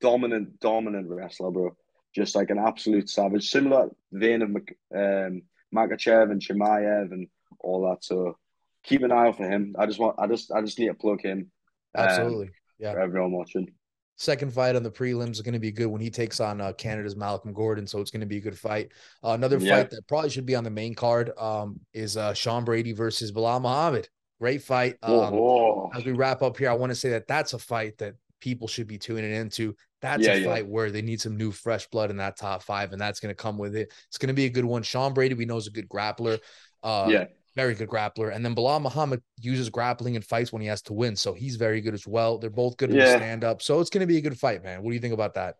Dominant, 0.01 0.59
dominant 0.61 1.11
wrestler, 1.11 1.51
bro. 1.51 1.77
Just 2.15 2.35
like 2.35 2.51
an 2.51 2.59
absolute 2.59 3.11
savage. 3.11 3.51
Similar 3.51 3.91
vein 4.13 4.43
of 4.43 4.51
um, 4.51 5.43
Makhachev 5.75 6.31
and 6.31 6.41
Chimaev 6.41 7.13
and 7.13 7.27
all 7.61 7.91
that. 7.91 8.05
So 8.05 8.39
keep 8.85 9.03
an 9.03 9.13
eye 9.13 9.29
out 9.29 9.37
for 9.37 9.49
him. 9.49 9.75
I 9.79 9.87
just 9.87 9.99
want, 9.99 10.17
I 10.19 10.27
just, 10.29 10.53
I 10.53 10.61
just 10.61 10.79
need 10.79 10.89
to 10.89 10.95
plug 10.95 11.21
him. 11.21 11.51
Um, 11.95 12.07
Absolutely, 12.07 12.47
um, 12.47 12.53
yeah. 12.79 12.93
For 12.93 13.01
everyone 13.01 13.33
watching. 13.33 13.73
Second 14.17 14.53
fight 14.53 14.77
on 14.77 14.83
the 14.83 14.91
prelims 14.91 15.33
is 15.33 15.41
going 15.41 15.55
to 15.55 15.59
be 15.59 15.73
good 15.73 15.87
when 15.87 16.01
he 16.01 16.11
takes 16.11 16.39
on 16.39 16.61
uh, 16.61 16.73
Canada's 16.75 17.17
Malcolm 17.17 17.53
Gordon, 17.53 17.87
so 17.87 18.01
it's 18.01 18.11
going 18.11 18.21
to 18.21 18.27
be 18.27 18.37
a 18.37 18.41
good 18.41 18.59
fight. 18.59 18.93
Uh, 19.25 19.31
another 19.31 19.59
yeah. 19.59 19.77
fight 19.77 19.91
that 19.91 20.07
probably 20.07 20.31
should 20.31 20.47
be 20.47 20.55
on 20.55 20.65
the 20.65 20.71
main 20.71 20.95
card 20.95 21.31
um, 21.39 21.81
is 21.93 22.17
uh, 22.17 22.35
Sean 22.35 22.65
Brady 22.65 22.93
versus 22.93 23.33
Belal 23.33 23.61
Muhammad. 23.61 24.09
Great 24.41 24.63
fight. 24.63 24.97
Um, 25.03 25.91
as 25.95 26.05
we 26.05 26.13
wrap 26.13 26.43
up 26.43 26.57
here, 26.57 26.71
I 26.71 26.75
want 26.75 26.91
to 26.91 26.97
say 26.97 27.11
that 27.11 27.27
that's 27.27 27.53
a 27.53 27.59
fight 27.59 27.99
that 27.99 28.15
people 28.41 28.69
should 28.69 28.87
be 28.87 28.99
tuning 28.99 29.33
into. 29.33 29.75
That's 30.01 30.25
yeah, 30.25 30.35
a 30.35 30.45
fight 30.45 30.65
yeah. 30.65 30.71
where 30.71 30.91
they 30.91 31.03
need 31.03 31.21
some 31.21 31.37
new 31.37 31.53
fresh 31.53 31.87
blood 31.89 32.11
in 32.11 32.17
that 32.19 32.37
top 32.37 32.63
five, 32.63 32.93
and 32.93 33.01
that's 33.01 33.21
going 33.21 33.35
to 33.35 33.41
come 33.41 33.57
with 33.57 33.77
it. 33.77 33.93
It's 34.09 34.19
going 34.19 34.29
to 34.29 34.35
be 34.35 34.47
a 34.47 34.51
good 34.51 34.65
one. 34.65 34.83
Sean 34.83 35.15
Brady, 35.15 35.35
we 35.35 35.47
know, 35.47 35.57
is 35.57 35.69
a 35.69 35.71
good 35.71 35.89
grappler. 35.89 36.39
Uh, 36.83 37.07
yeah 37.09 37.25
very 37.55 37.75
good 37.75 37.89
grappler. 37.89 38.35
And 38.35 38.45
then 38.45 38.55
Belal 38.55 38.81
Muhammad 38.81 39.23
uses 39.41 39.71
grappling 39.71 40.15
in 40.15 40.23
fights 40.23 40.53
when 40.53 40.63
he 40.63 40.69
has 40.69 40.83
to 40.83 40.93
win. 40.93 41.17
So 41.17 41.35
he's 41.35 41.57
very 41.57 41.81
good 41.81 41.95
as 41.95 42.07
well. 42.07 42.39
They're 42.39 42.51
both 42.51 42.77
good 42.77 42.93
yeah. 42.93 43.13
in 43.13 43.19
stand 43.19 43.45
up. 43.45 43.63
So 43.63 43.81
it's 43.81 43.91
going 43.91 44.01
to 44.01 44.07
be 44.07 44.19
a 44.19 44.23
good 44.23 44.39
fight, 44.39 44.63
man. 44.63 44.83
What 44.83 44.91
do 44.91 44.95
you 44.95 45.01
think 45.01 45.15
about 45.15 45.35
that? 45.35 45.57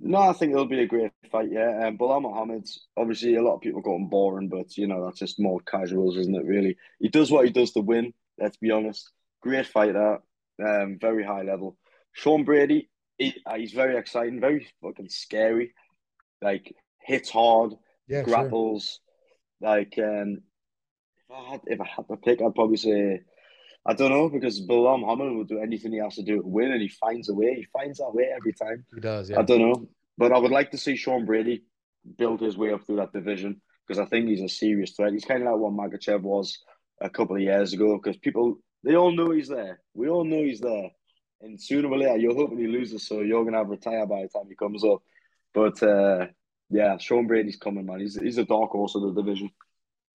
No, 0.00 0.18
I 0.18 0.32
think 0.32 0.52
it'll 0.52 0.66
be 0.66 0.80
a 0.80 0.86
great 0.86 1.12
fight. 1.30 1.50
Yeah. 1.52 1.86
Um, 1.86 1.96
Muhammad's 2.00 2.86
obviously 2.96 3.34
a 3.36 3.42
lot 3.42 3.56
of 3.56 3.60
people 3.60 3.82
call 3.82 3.96
him 3.96 4.08
boring, 4.08 4.48
but 4.48 4.76
you 4.76 4.86
know, 4.86 5.04
that's 5.04 5.18
just 5.18 5.38
more 5.38 5.60
casuals, 5.60 6.16
isn't 6.16 6.34
it? 6.34 6.44
Really. 6.44 6.76
He 6.98 7.08
does 7.08 7.30
what 7.30 7.44
he 7.44 7.52
does 7.52 7.72
to 7.72 7.80
win. 7.80 8.14
Let's 8.38 8.56
be 8.56 8.70
honest. 8.70 9.10
Great 9.42 9.66
fighter. 9.66 10.20
Um, 10.64 10.98
very 11.00 11.24
high 11.24 11.42
level. 11.42 11.76
Sean 12.12 12.44
Brady, 12.44 12.90
he, 13.18 13.34
uh, 13.46 13.56
he's 13.56 13.72
very 13.72 13.96
exciting, 13.96 14.40
very 14.40 14.66
fucking 14.82 15.08
scary. 15.10 15.74
Like 16.42 16.74
hits 17.02 17.30
hard, 17.30 17.74
yeah, 18.08 18.22
grapples. 18.22 19.00
Sure. 19.60 19.70
Like 19.70 19.98
um, 19.98 20.40
I 21.32 21.50
had 21.50 21.60
if 21.66 21.80
I 21.80 21.86
had 21.86 22.08
to 22.08 22.16
pick, 22.16 22.40
I'd 22.42 22.54
probably 22.54 22.76
say 22.76 23.20
I 23.86 23.94
don't 23.94 24.10
know 24.10 24.28
because 24.28 24.60
Belal 24.66 25.00
Muhammad 25.00 25.34
will 25.34 25.44
do 25.44 25.58
anything 25.58 25.92
he 25.92 25.98
has 25.98 26.16
to 26.16 26.22
do 26.22 26.42
to 26.42 26.46
win, 26.46 26.72
and 26.72 26.82
he 26.82 26.88
finds 26.88 27.28
a 27.28 27.34
way. 27.34 27.54
He 27.54 27.66
finds 27.72 27.98
that 27.98 28.10
way 28.14 28.28
every 28.34 28.52
time. 28.52 28.84
He 28.94 29.00
does. 29.00 29.30
Yeah. 29.30 29.38
I 29.38 29.42
don't 29.42 29.60
know, 29.60 29.88
but 30.18 30.32
I 30.32 30.38
would 30.38 30.50
like 30.50 30.70
to 30.72 30.78
see 30.78 30.96
Sean 30.96 31.24
Brady 31.24 31.62
build 32.18 32.40
his 32.40 32.56
way 32.56 32.72
up 32.72 32.84
through 32.84 32.96
that 32.96 33.12
division 33.12 33.60
because 33.86 34.00
I 34.00 34.06
think 34.06 34.28
he's 34.28 34.42
a 34.42 34.48
serious 34.48 34.92
threat. 34.92 35.12
He's 35.12 35.24
kind 35.24 35.42
of 35.42 35.48
like 35.48 35.60
what 35.60 35.72
Makhachev 35.72 36.22
was 36.22 36.58
a 37.00 37.10
couple 37.10 37.36
of 37.36 37.42
years 37.42 37.72
ago 37.72 37.98
because 37.98 38.18
people 38.18 38.58
they 38.84 38.96
all 38.96 39.12
know 39.12 39.30
he's 39.30 39.48
there. 39.48 39.80
We 39.94 40.08
all 40.08 40.24
know 40.24 40.42
he's 40.42 40.60
there, 40.60 40.90
and 41.40 41.60
sooner 41.60 41.88
or 41.88 41.98
later 41.98 42.18
you're 42.18 42.34
hoping 42.34 42.58
he 42.58 42.66
loses, 42.66 43.06
so 43.06 43.20
you're 43.20 43.44
gonna 43.44 43.58
have 43.58 43.68
retire 43.68 44.06
by 44.06 44.22
the 44.22 44.28
time 44.28 44.48
he 44.48 44.56
comes 44.56 44.84
up. 44.84 45.02
But 45.54 45.82
uh, 45.82 46.26
yeah, 46.68 46.98
Sean 46.98 47.26
Brady's 47.26 47.56
coming, 47.56 47.86
man. 47.86 48.00
He's 48.00 48.16
he's 48.20 48.38
a 48.38 48.44
dark 48.44 48.70
horse 48.72 48.94
of 48.94 49.02
the 49.02 49.22
division. 49.22 49.50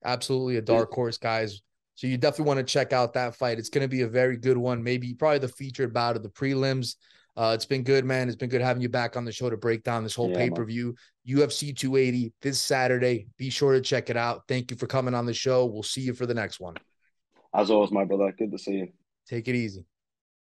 Absolutely 0.05 0.57
a 0.57 0.61
dark 0.61 0.91
horse, 0.91 1.17
guys. 1.17 1.61
So 1.95 2.07
you 2.07 2.17
definitely 2.17 2.45
want 2.45 2.59
to 2.59 2.71
check 2.71 2.93
out 2.93 3.13
that 3.13 3.35
fight. 3.35 3.57
It's 3.57 3.69
going 3.69 3.83
to 3.83 3.89
be 3.89 4.01
a 4.01 4.07
very 4.07 4.37
good 4.37 4.57
one. 4.57 4.83
Maybe 4.83 5.13
probably 5.13 5.39
the 5.39 5.47
featured 5.47 5.93
bout 5.93 6.15
of 6.15 6.23
the 6.23 6.29
prelims. 6.29 6.95
Uh, 7.37 7.51
it's 7.53 7.65
been 7.65 7.83
good, 7.83 8.05
man. 8.05 8.27
It's 8.27 8.37
been 8.37 8.49
good 8.49 8.61
having 8.61 8.81
you 8.81 8.89
back 8.89 9.17
on 9.17 9.25
the 9.25 9.31
show 9.31 9.49
to 9.49 9.57
break 9.57 9.83
down 9.83 10.03
this 10.03 10.15
whole 10.15 10.29
yeah, 10.29 10.37
pay 10.37 10.49
per 10.49 10.63
view. 10.63 10.95
UFC 11.27 11.75
280 11.75 12.33
this 12.41 12.61
Saturday. 12.61 13.27
Be 13.37 13.49
sure 13.49 13.73
to 13.73 13.81
check 13.81 14.09
it 14.09 14.15
out. 14.15 14.43
Thank 14.47 14.71
you 14.71 14.77
for 14.77 14.87
coming 14.87 15.13
on 15.13 15.25
the 15.25 15.33
show. 15.33 15.65
We'll 15.65 15.83
see 15.83 16.01
you 16.01 16.13
for 16.13 16.25
the 16.25 16.33
next 16.33 16.59
one. 16.59 16.75
As 17.53 17.71
always, 17.71 17.91
my 17.91 18.05
brother. 18.05 18.33
Good 18.37 18.51
to 18.51 18.57
see 18.57 18.73
you. 18.73 18.87
Take 19.27 19.47
it 19.47 19.55
easy. 19.55 19.85